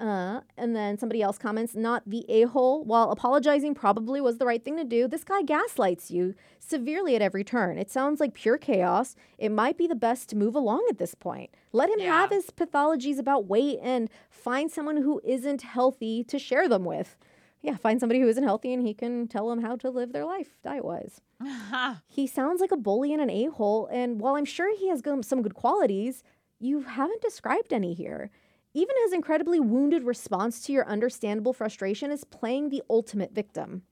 [0.00, 2.82] Uh, and then somebody else comments, not the a hole.
[2.82, 7.22] While apologizing probably was the right thing to do, this guy gaslights you severely at
[7.22, 7.76] every turn.
[7.76, 9.14] It sounds like pure chaos.
[9.36, 11.50] It might be the best to move along at this point.
[11.72, 16.66] Let him have his pathologies about weight and find someone who isn't healthy to share
[16.66, 17.18] them with.
[17.60, 20.24] Yeah, find somebody who isn't healthy and he can tell them how to live their
[20.24, 21.20] life diet wise.
[22.08, 25.02] He sounds like a bully and an a hole, and while I'm sure he has
[25.22, 26.22] some good qualities,
[26.58, 28.30] you haven't described any here.
[28.72, 33.82] Even his incredibly wounded response to your understandable frustration is playing the ultimate victim.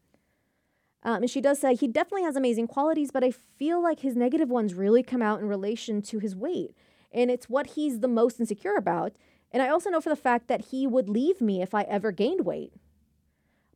[1.02, 4.16] Um, and she does say he definitely has amazing qualities, but I feel like his
[4.16, 6.74] negative ones really come out in relation to his weight.
[7.12, 9.12] And it's what he's the most insecure about.
[9.50, 12.12] And I also know for the fact that he would leave me if I ever
[12.12, 12.72] gained weight.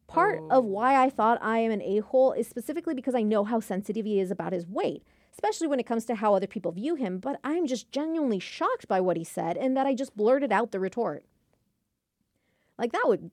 [0.06, 3.44] Part of why I thought I am an a hole is specifically because I know
[3.44, 6.72] how sensitive he is about his weight, especially when it comes to how other people
[6.72, 7.18] view him.
[7.18, 10.72] But I'm just genuinely shocked by what he said and that I just blurted out
[10.72, 11.24] the retort.
[12.78, 13.30] Like, that would,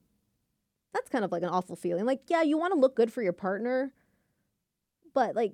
[0.92, 2.04] that's kind of like an awful feeling.
[2.04, 3.92] Like, yeah, you want to look good for your partner,
[5.14, 5.52] but like,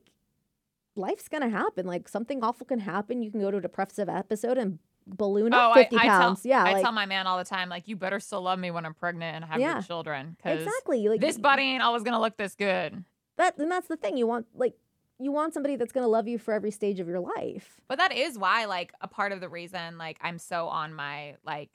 [0.94, 1.86] life's gonna happen.
[1.86, 3.22] Like, something awful can happen.
[3.22, 6.42] You can go to a depressive episode and balloon up oh, I, 50 I pounds.
[6.42, 8.58] tell yeah, I like, tell my man all the time, like, you better still love
[8.58, 9.74] me when I'm pregnant and have Yeah.
[9.74, 10.36] your children.
[10.44, 11.08] Exactly.
[11.08, 13.04] Like, this body ain't always gonna look this good.
[13.36, 14.16] that, and that's the thing.
[14.16, 14.74] You want, like,
[15.18, 17.80] you want somebody that's gonna love you for every stage of your life.
[17.88, 21.36] But that is why, like, a part of the reason, like, I'm so on my
[21.44, 21.70] like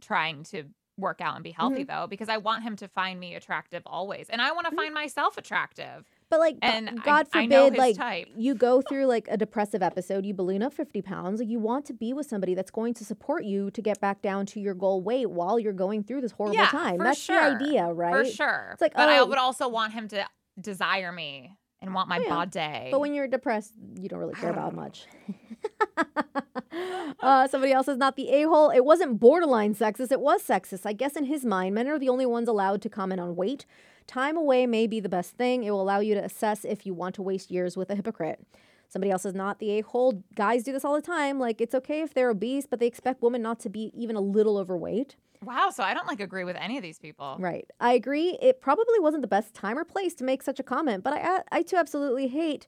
[0.00, 0.64] trying to
[0.98, 2.00] work out and be healthy Mm-hmm.
[2.00, 4.94] though, because I want him to find me attractive always, and I want to find
[4.94, 6.06] myself attractive.
[6.30, 8.28] But like, And God I forbid, his like type.
[8.34, 11.40] you go through like a depressive episode, you balloon up fifty pounds.
[11.40, 14.22] Like you want to be with somebody that's going to support you to get back
[14.22, 16.98] down to your goal weight while you're going through this horrible yeah, time.
[16.98, 17.58] That's sure.
[17.58, 18.26] the idea, right?
[18.26, 18.70] For sure.
[18.72, 20.26] It's like, but I oh- would also want him to
[20.58, 21.52] desire me
[21.86, 22.28] and want my Oh, yeah.
[22.28, 22.90] body.
[22.90, 25.06] But when you're depressed, you don't really care about much.
[27.20, 28.70] uh, somebody else is not the a hole.
[28.70, 30.12] It wasn't borderline sexist.
[30.12, 30.84] It was sexist.
[30.84, 33.64] I guess in his mind, men are the only ones allowed to comment on weight.
[34.06, 35.64] Time away may be the best thing.
[35.64, 38.40] It will allow you to assess if you want to waste years with a hypocrite.
[38.88, 40.22] Somebody else is not the a hole.
[40.36, 41.40] Guys do this all the time.
[41.40, 44.20] Like, it's okay if they're obese, but they expect women not to be even a
[44.20, 45.16] little overweight.
[45.44, 47.36] Wow, so I don't like agree with any of these people.
[47.38, 47.68] Right.
[47.80, 48.38] I agree.
[48.40, 51.36] It probably wasn't the best time or place to make such a comment, but I
[51.36, 52.66] uh, I too absolutely hate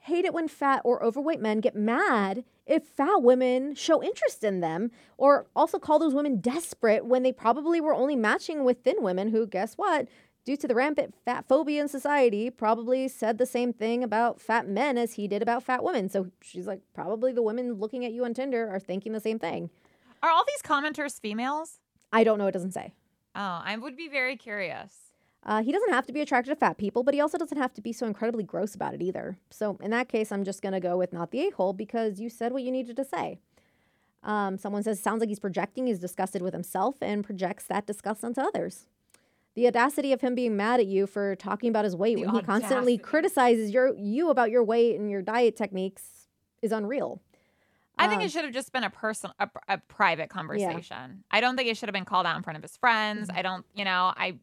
[0.00, 4.60] hate it when fat or overweight men get mad if fat women show interest in
[4.60, 8.96] them or also call those women desperate when they probably were only matching with thin
[9.00, 10.06] women who guess what
[10.44, 14.68] due to the rampant fat phobia in society probably said the same thing about fat
[14.68, 18.12] men as he did about fat women so she's like probably the women looking at
[18.12, 19.68] you on tinder are thinking the same thing
[20.22, 21.80] Are all these commenters females?
[22.12, 22.92] I don't know it doesn't say
[23.38, 25.12] Oh, I would be very curious.
[25.44, 27.72] Uh, he doesn't have to be attracted to fat people, but he also doesn't have
[27.74, 29.38] to be so incredibly gross about it either.
[29.50, 32.18] So in that case, I'm just going to go with not the a hole because
[32.18, 33.38] you said what you needed to say.
[34.24, 38.24] Um, someone says, sounds like he's projecting, he's disgusted with himself and projects that disgust
[38.24, 38.86] onto others.
[39.54, 42.34] The audacity of him being mad at you for talking about his weight The when
[42.34, 46.26] he constantly criticizes your you about your weight and your diet techniques
[46.60, 47.20] is unreal.
[47.98, 51.24] I think Um, it should have just been a person, a, a private conversation.
[51.30, 53.28] I don't think it should have been called out in front of his friends.
[53.28, 53.38] Mm-hmm.
[53.38, 54.38] I don't, you know, I,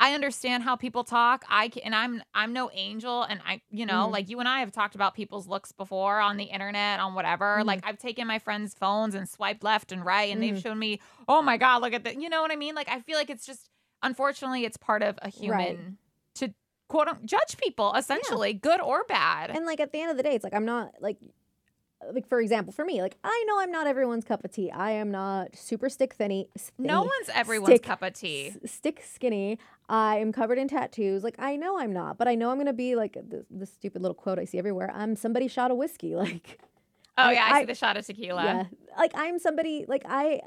[0.00, 1.44] I understand how people talk.
[1.48, 4.12] I can, and I'm, I'm no angel, and I, you know, Mhm.
[4.12, 7.58] like you and I have talked about people's looks before on the internet, on whatever.
[7.60, 7.64] Mhm.
[7.64, 11.00] Like I've taken my friends' phones and swiped left and right, and they've shown me,
[11.28, 12.20] oh my god, look at that.
[12.20, 12.74] You know what I mean?
[12.76, 13.70] Like I feel like it's just,
[14.02, 15.98] unfortunately, it's part of a human
[16.36, 16.54] to
[16.88, 19.50] quote unquote judge people, essentially, good or bad.
[19.50, 21.18] And like at the end of the day, it's like I'm not like
[22.12, 24.70] like for example, for me, like I know I'm not everyone's cup of tea.
[24.70, 26.48] I am not super stick thinny.
[26.78, 28.54] no one's everyone's stick- cup of tea.
[28.62, 29.58] s- stick skinny.
[29.88, 31.24] I am covered in tattoos.
[31.24, 34.00] Like I know I'm not, but I know I'm gonna be like the, the stupid
[34.02, 34.90] little quote I see everywhere.
[34.94, 36.14] I'm somebody shot of whiskey.
[36.16, 36.58] Like
[37.16, 38.44] Oh I- yeah, I, I- see the shot of tequila.
[38.44, 38.64] yeah,
[38.96, 40.40] like I'm somebody like I.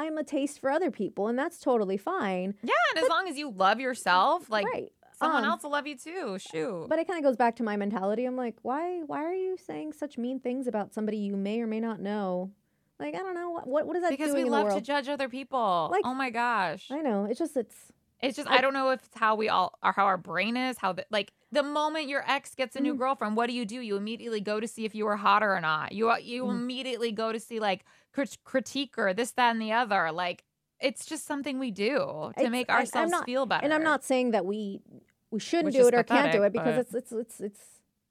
[0.00, 2.54] I'm a taste for other people, and that's totally fine.
[2.62, 4.92] Yeah, and as long as you love yourself, like right.
[5.18, 6.38] Someone um, else will love you too.
[6.38, 6.86] Shoot.
[6.88, 8.24] But it kind of goes back to my mentality.
[8.24, 11.66] I'm like, why why are you saying such mean things about somebody you may or
[11.66, 12.52] may not know
[13.00, 14.74] Like I don't know what what, what is that because doing we in the love
[14.74, 15.88] to judge other people.
[15.90, 16.88] Like- oh my gosh.
[16.90, 17.24] I know.
[17.26, 17.76] It's just it's
[18.20, 20.56] It's just I- I don't know if it's how we all are, how our brain
[20.56, 22.98] is, how the like the moment your ex gets a new Mm.
[22.98, 23.80] girlfriend, what do you do?
[23.80, 25.92] You immediately go to see if you were hotter or not.
[25.92, 26.50] You you Mm.
[26.50, 30.10] immediately go to see like crit- critique or this, that, and the other.
[30.12, 30.44] Like
[30.80, 33.64] it's just something we do to It's- make ourselves not- feel better.
[33.64, 34.80] and I'm not saying that we
[35.30, 37.60] we shouldn't Which do it or can't do it because it's it's it's it's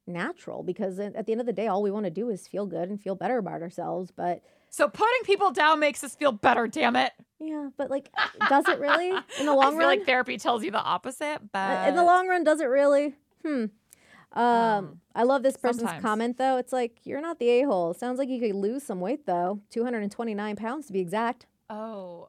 [0.06, 2.64] natural because at the end of the day all we want to do is feel
[2.66, 4.40] good and feel better about ourselves but
[4.70, 6.66] So putting people down makes us feel better.
[6.66, 7.12] Damn it!
[7.40, 8.10] yeah but like
[8.48, 11.40] does it really in the long I feel run like therapy tells you the opposite,
[11.52, 13.66] but Uh, in the long run does it really hmm
[14.32, 16.02] um, Um, i love this person's sometimes.
[16.02, 19.24] comment though it's like you're not the a-hole sounds like you could lose some weight
[19.26, 22.28] though 229 pounds to be exact oh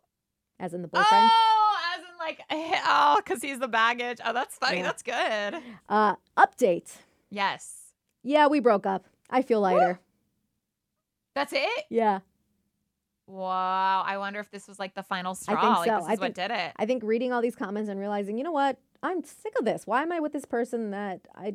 [0.60, 2.41] as in the boyfriend oh, as in like
[2.88, 4.19] oh, because he's the baggage.
[4.26, 4.77] Oh, that's funny.
[4.77, 4.84] Yeah.
[4.84, 5.61] That's good.
[5.90, 6.91] uh update
[7.31, 7.91] Yes,
[8.23, 9.99] yeah we broke up i feel lighter
[11.36, 11.86] that's it.
[11.90, 12.19] yeah
[13.27, 14.02] Wow.
[14.07, 15.56] I wonder if this was like the final straw.
[15.56, 15.95] I think like so.
[15.98, 16.72] this is I what think- did it.
[16.77, 18.80] I think reading all these comments and realizing, you know what?
[19.03, 19.86] I'm sick of this.
[19.86, 21.53] Why am I with this person that I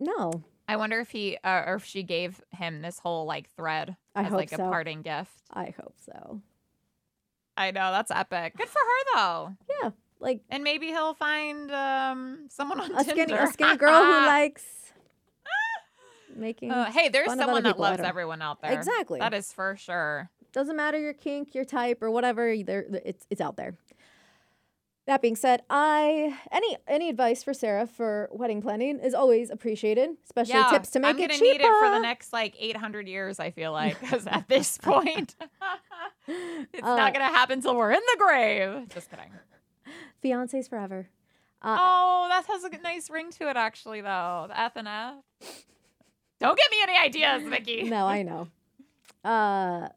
[0.00, 0.42] no.
[0.66, 4.22] I wonder if he uh, or if she gave him this whole like thread I
[4.22, 4.62] as hope like a so.
[4.70, 5.30] parting gift.
[5.52, 6.40] I hope so.
[7.56, 8.56] I know that's epic.
[8.56, 9.52] Good for her though.
[9.82, 9.90] Yeah.
[10.20, 13.42] Like And maybe he'll find um someone on a skinny Tinder.
[13.44, 14.64] a skinny girl who likes
[16.36, 18.72] making Uh, hey, there's fun of other someone that loves everyone out there.
[18.72, 19.20] Exactly.
[19.20, 20.30] That is for sure.
[20.52, 22.54] doesn't matter your kink, your type, or whatever.
[22.62, 23.76] There, it's it's out there.
[25.06, 30.10] That being said, I any any advice for Sara for wedding planning is always appreciated,
[30.24, 33.06] especially yeah, tips to make I'm it gonna need it for the next like 800
[33.06, 33.38] years.
[33.38, 35.36] I feel like because at this point,
[36.26, 38.88] it's Uh, not gonna happen till we're in the grave.
[38.94, 39.30] Just kidding.
[40.24, 41.08] Fiancés forever.
[41.60, 44.46] Uh, Oh, that has a nice ring to it, actually, though.
[44.48, 45.14] The F and F.
[46.40, 47.82] Don't give me any ideas, Vicky.
[47.84, 48.48] no, I know.
[49.24, 49.88] Uh,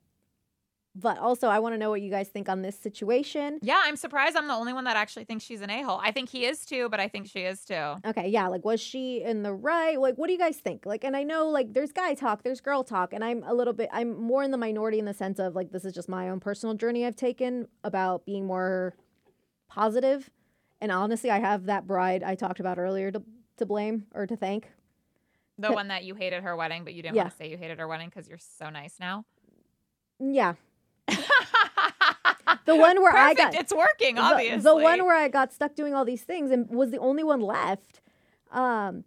[1.00, 3.60] but also, I want to know what you guys think on this situation.
[3.62, 6.00] Yeah, I'm surprised I'm the only one that actually thinks she's an a hole.
[6.04, 7.96] I think he is too, but I think she is too.
[8.06, 10.00] Okay, yeah, like was she in the right?
[10.00, 10.86] Like, what do you guys think?
[10.86, 13.74] Like, and I know like there's guy talk, there's girl talk, and I'm a little
[13.74, 16.30] bit, I'm more in the minority in the sense of like this is just my
[16.30, 18.96] own personal journey I've taken about being more
[19.70, 20.30] positive.
[20.82, 23.22] And honestly, I have that bride I talked about earlier to
[23.58, 24.70] to blame or to thank.
[25.60, 27.24] The one that you hated her wedding, but you didn't Yeah.
[27.24, 29.26] want to say you hated her wedding because you're so nice now.
[30.22, 30.54] Mm, yeah,
[32.66, 33.54] the one where I Perfect.
[33.54, 34.62] got it's working, obviously.
[34.62, 37.42] The, one where I got stuck doing all these things and was the only one
[37.42, 38.02] left.
[38.52, 39.04] Um,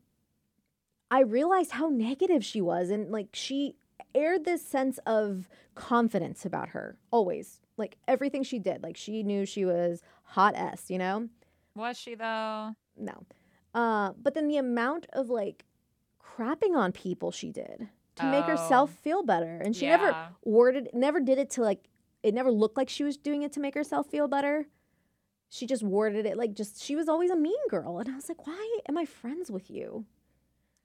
[1.10, 3.76] I realized how negative she was, and like she
[4.14, 7.60] aired this sense of confidence about her always.
[7.76, 10.90] Like everything she did, like she knew she was hot s.
[10.90, 11.28] You know,
[11.74, 12.74] was she though?
[12.96, 13.24] no.
[13.72, 15.64] Uh, but then the amount of like
[16.22, 18.98] crapping on people she did to make herself Oh.
[19.00, 20.14] feel better, and she never
[20.44, 21.80] worded never did it to like
[22.22, 24.66] it never looked like she was doing it to make herself feel better
[25.48, 28.28] she just worded it like just she was always a mean girl and i was
[28.28, 30.04] like why am i friends with you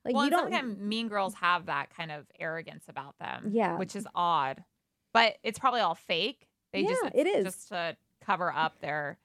[0.06, 3.50] like well, you don't sometimes mean girls have that kind of arrogance about them.
[3.52, 3.78] Yeah.
[3.78, 4.64] Which is odd.
[5.14, 6.48] But it's probably all fake.
[6.72, 7.46] They just it is.
[7.46, 9.18] just to cover up their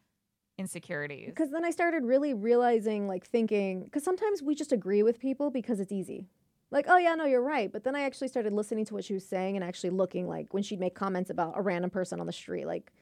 [0.57, 1.29] insecurities.
[1.29, 5.51] because then i started really realizing like thinking because sometimes we just agree with people
[5.51, 6.27] because it's easy
[6.71, 9.15] like oh yeah no you're right but then i actually started listening to what she
[9.15, 12.27] was saying and actually looking like when she'd make comments about a random person on
[12.27, 12.93] the street like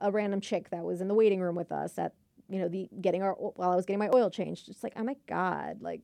[0.00, 2.14] a random chick that was in the waiting room with us at
[2.48, 5.04] you know the getting our while i was getting my oil changed just like oh
[5.04, 6.00] my god like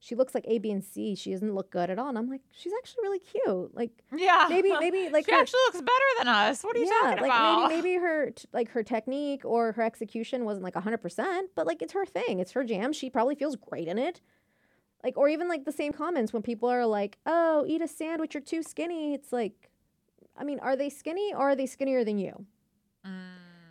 [0.00, 2.28] she looks like a b and c she doesn't look good at all and i'm
[2.28, 4.46] like she's actually really cute like Yeah.
[4.48, 6.62] maybe maybe like she her, actually looks better than us.
[6.62, 7.68] What are you yeah, talking like about?
[7.68, 11.82] maybe maybe her t- like her technique or her execution wasn't like 100%, but like
[11.82, 12.38] it's her thing.
[12.40, 12.92] It's her jam.
[12.92, 14.20] She probably feels great in it.
[15.04, 18.34] Like or even like the same comments when people are like, "Oh, eat a sandwich,
[18.34, 19.70] you're too skinny." It's like
[20.36, 22.44] I mean, are they skinny or are they skinnier than you?
[23.06, 23.10] Mm.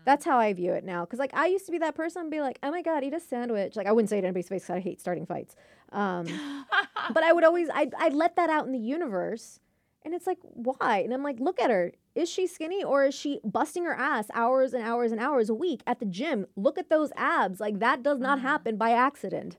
[0.06, 1.06] That's how I view it now.
[1.06, 3.14] Cause like I used to be that person and be like, oh my God, eat
[3.14, 3.76] a sandwich.
[3.76, 5.56] Like I wouldn't say it in anybody's face 'cause I hate starting fights.
[5.92, 6.26] Um,
[7.14, 9.60] but I would always, I'd, I'd let that out in the universe.
[10.04, 11.00] And it's like, why?
[11.00, 11.92] And I'm like, look at her.
[12.16, 15.54] Is she skinny or is she busting her ass hours and hours and hours a
[15.54, 16.48] week at the gym?
[16.56, 17.60] Look at those abs.
[17.60, 18.44] Like that does not Mhm.
[18.44, 19.58] happen by accident.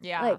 [0.00, 0.22] yeah.
[0.22, 0.38] Like,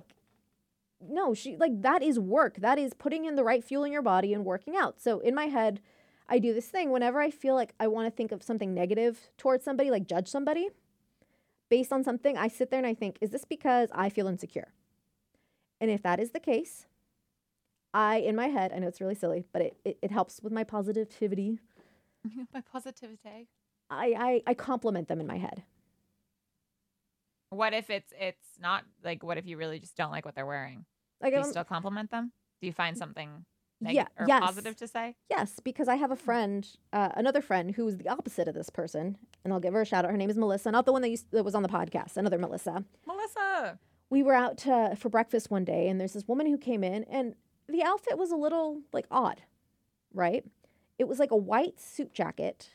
[1.02, 2.58] no, she like that is work.
[2.58, 5.02] That is putting in the right fuel in your body and working out.
[5.02, 5.82] So in my head,
[6.28, 9.30] I do this thing whenever I feel like I want to think of something negative
[9.38, 10.70] towards somebody, like judge somebody
[11.70, 14.72] based on something, I sit there and I think, is this because I feel insecure?
[15.82, 16.86] And if that is the case,
[17.94, 20.54] I, in my head, I know it's really silly, but it, it, it helps with
[20.54, 21.60] my positivity.
[22.54, 23.48] My positivity.
[23.88, 25.62] I, I, I compliment them in my head.
[27.56, 30.46] What if it's it's not like what if you really just don't like what they're
[30.46, 30.86] wearing?
[31.22, 32.32] Like, Do you I'm- still compliment them?
[32.62, 33.46] Do you find something
[33.82, 34.42] neg- Yeah, or yes.
[34.42, 35.16] positive to say?
[35.30, 38.70] Yes, because I have a friend, uh, another friend who is the opposite of this
[38.70, 40.12] person, and I'll give her a shout out.
[40.12, 42.18] Her name is Melissa, not the one that, used, that was on the podcast.
[42.18, 42.84] Another Melissa.
[43.06, 43.80] Melissa.
[44.10, 47.04] We were out to, for breakfast one day, and there's this woman who came in,
[47.06, 47.36] and
[47.68, 49.42] the outfit was a little like odd,
[50.14, 50.46] right?
[50.98, 52.70] It was like a white suit jacket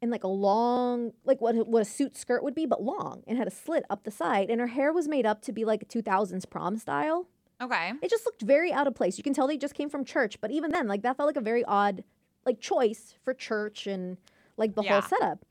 [0.00, 3.36] and like a long, like what what a suit skirt would be, but long, and
[3.38, 5.82] had a slit up the side, and her hair was made up to be like
[5.82, 7.26] a 2000s prom style.
[7.60, 7.92] Okay.
[8.02, 9.18] It just looked very out of place.
[9.18, 11.36] You can tell they just came from church, but even then, like that felt like
[11.36, 12.04] a very odd
[12.46, 14.16] like choice for church and
[14.56, 15.00] like the Yeah.
[15.00, 15.44] whole setup.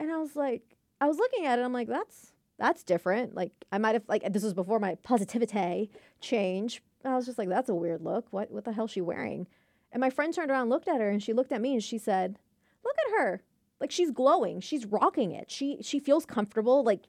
[0.00, 0.62] And I was like,
[1.00, 3.34] I was looking at it, I'm like, that's that's different.
[3.34, 5.90] Like I might have like this was before my positivity
[6.20, 6.82] change.
[7.04, 8.26] I was just like, that's a weird look.
[8.32, 9.46] What what the hell is she wearing?
[9.92, 11.82] And my friend turned around, and looked at her, and she looked at me and
[11.84, 12.38] she said,
[12.84, 13.42] Look at her.
[13.82, 14.60] Like she's glowing.
[14.60, 15.50] She's rocking it.
[15.50, 16.82] She she feels comfortable.
[16.84, 17.02] Like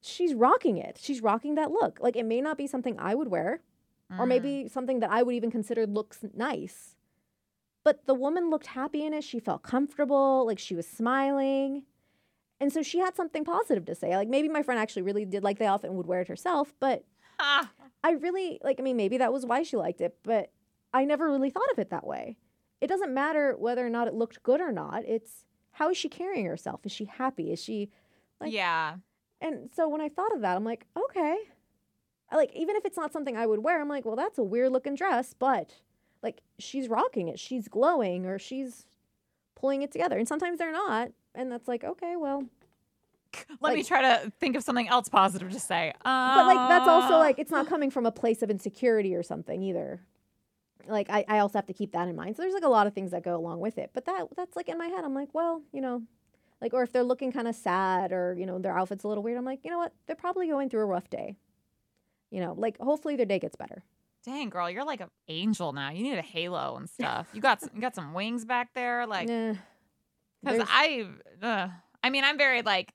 [0.00, 0.98] she's rocking it.
[1.00, 1.98] She's rocking that look.
[2.00, 3.62] Like it may not be something I would wear,
[4.18, 4.28] or Mm.
[4.28, 6.96] maybe something that I would even consider looks nice.
[7.84, 9.24] But the woman looked happy in it.
[9.24, 11.84] She felt comfortable, like she was smiling.
[12.60, 14.14] And so she had something positive to say.
[14.16, 16.74] Like maybe my friend actually really did like the outfit and would wear it herself,
[16.78, 17.04] but
[17.40, 17.70] Ah,
[18.04, 20.50] I really like I mean maybe that was why she liked it, but
[20.92, 22.36] I never really thought of it that way.
[22.82, 25.04] It doesn't matter whether or not it looked good or not.
[25.06, 26.84] It's how is she carrying herself?
[26.84, 27.52] Is she happy?
[27.52, 27.88] Is she
[28.40, 28.96] like- yeah.
[29.40, 31.38] and so when I thought of that, I'm like, okay.
[32.30, 34.42] I Like even if it's not something I would wear, I'm like, well, that's a
[34.42, 35.74] weird looking dress, but
[36.22, 38.86] like she's rocking it, she's glowing, or she's
[39.54, 40.18] pulling it together.
[40.18, 42.44] And sometimes they're not, and that's like, okay, well,
[43.60, 45.92] Let me try to think of something else positive to say.
[46.04, 49.22] but like that's also Uh, like it's not coming from a place of insecurity or
[49.22, 50.00] something either.
[50.88, 52.36] Like I, I also have to keep that in mind.
[52.36, 53.90] So there's like a lot of things that go along with it.
[53.92, 56.02] But that that's like in my head, I'm like, well, you know,
[56.60, 59.22] like or if they're looking kind of sad or you know their outfit's a little
[59.22, 61.36] weird, I'm like, you know what, they're probably going through a rough day.
[62.30, 63.82] You know, like hopefully their day gets better.
[64.24, 65.90] Dang, girl, you're like an angel now.
[65.90, 67.26] You need a halo and stuff.
[67.32, 69.54] You got some, you got some wings back there, like Nah,
[70.42, 71.06] because there's- I,
[71.42, 71.68] uh,
[72.04, 72.92] I mean, I'm very like,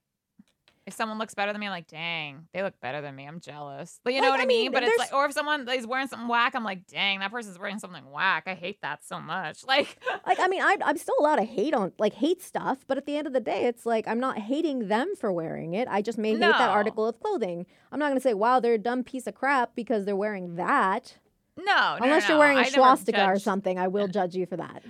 [0.88, 3.26] if someone looks better than me, I'm like, dang, they look better than me.
[3.28, 4.00] I'm jealous.
[4.06, 4.62] But you know Like, what I, mean?
[4.64, 7.30] mean, But it's like, or if someone is wearing something whack, I'm like, dang, that
[7.30, 8.46] person's wearing something whack.
[8.48, 9.64] I hate that so much.
[9.68, 12.98] Like, like I mean, I, I'm still allowed to hate on like hate stuff, but
[12.98, 15.88] at the end of the day, it's like I'm not hating them for wearing it.
[15.92, 17.66] I just may hate that article of clothing.
[17.92, 21.18] I'm not gonna say, wow, they're a dumb piece of crap because they're wearing that.
[21.58, 24.46] no, no, Unless no, you're wearing a I swastika or something, I will judge you
[24.46, 24.84] for that.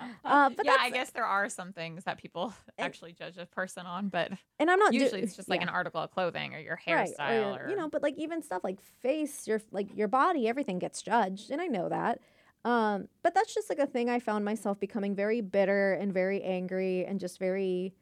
[0.24, 3.46] Uh, but yeah, I guess there are some things that people And- actually judge a
[3.46, 6.10] person on, but And I'm not do- usually it's just like yeah, an article of
[6.10, 9.46] clothing or your right, hairstyle or, or, you know, but like even stuff like face,
[9.48, 12.20] your like your body, everything gets judged, and I know that.
[12.64, 16.42] Um, but that's just like a thing I found myself becoming very bitter and very
[16.42, 17.94] angry and just very,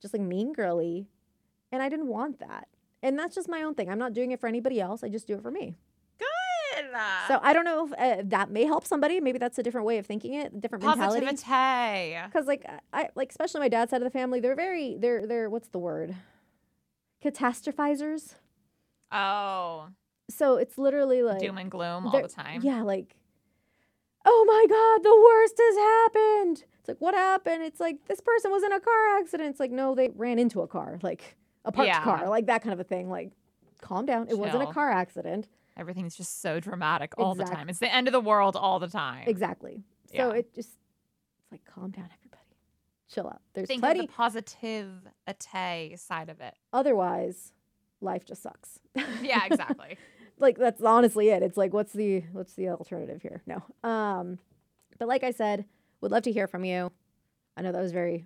[0.00, 1.06] just like mean girly,
[1.70, 2.68] and I didn't want that.
[3.02, 3.90] And that's just my own thing.
[3.90, 5.04] I'm not doing it for anybody else.
[5.04, 5.76] I just do it for me.
[6.86, 7.28] Good.
[7.28, 9.20] So I don't know if uh, that may help somebody.
[9.20, 11.24] Maybe that's a different way of thinking it, a different mentality.
[11.26, 12.26] Positivity.
[12.26, 15.50] because like I like especially my dad's side of the family, they're very they're they're
[15.50, 16.14] what's the word?
[17.24, 18.34] Catastrophizers.
[19.12, 19.88] Oh,
[20.30, 22.62] So it's literally like doom and gloom all the time.
[22.62, 23.16] Yeah, like
[24.24, 26.64] oh my god, the worst has happened.
[26.80, 27.62] It's like what happened?
[27.62, 29.50] It's like this person was in a car accident.
[29.50, 32.02] It's like no, they ran into a car, like a parked Yeah.
[32.02, 33.08] car, like that kind of a thing.
[33.08, 33.30] Like
[33.80, 34.28] calm down.
[34.28, 35.48] It wasn't a car accident.
[35.76, 37.68] Everything's just so dramatic all the time.
[37.68, 39.24] It's the end of the world all the time.
[39.28, 39.82] Exactly.
[40.08, 40.38] So Yeah.
[40.38, 40.70] it just
[41.42, 42.42] it's like calm down, everybody.
[43.12, 43.40] Chill out.
[43.54, 44.00] There's Think plenty.
[44.00, 46.54] of the positivity side of it.
[46.72, 47.52] Otherwise,
[48.00, 48.78] life just sucks.
[49.22, 49.98] Yeah, exactly.
[50.38, 51.42] like that's honestly it.
[51.42, 53.42] It's like what's the what's the alternative here?
[53.46, 53.62] No.
[53.88, 54.38] Um
[54.98, 55.66] but like I said,
[56.00, 56.90] would love to hear from you.
[57.56, 58.24] I know that was very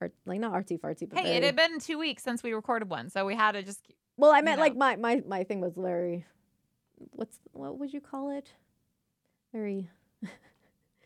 [0.00, 2.88] art, like not artsy fartsy, but hey, it had been two weeks since we recorded
[2.88, 3.80] one, so we had to just.
[4.20, 4.64] Well, I you meant know.
[4.64, 6.24] like my my my thing was very
[7.12, 8.48] what's what would you call it?
[9.52, 9.90] Very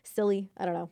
[0.02, 0.50] silly.
[0.56, 0.90] I don't know.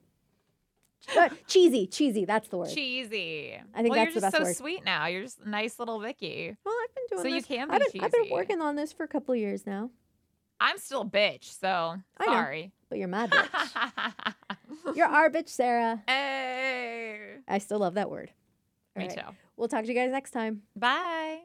[1.19, 2.25] Uh, cheesy, cheesy.
[2.25, 2.71] That's the word.
[2.71, 3.55] Cheesy.
[3.75, 5.07] I think well, that's you're the just best so sweet now.
[5.07, 6.57] You're just nice little Vicky.
[6.65, 7.47] Well, I've been doing So you this.
[7.47, 9.91] can I've be been, I've been working on this for a couple of years now.
[10.61, 12.33] I'm still a bitch, so I know.
[12.33, 12.73] sorry.
[12.89, 14.35] But you're mad bitch.
[14.95, 16.01] you're our bitch, Sara.
[16.07, 17.39] hey.
[17.49, 18.31] I still love that word.
[18.95, 19.19] Me All right.
[19.19, 19.35] too.
[19.57, 20.63] We'll talk to you guys next time.
[20.77, 21.41] Bye.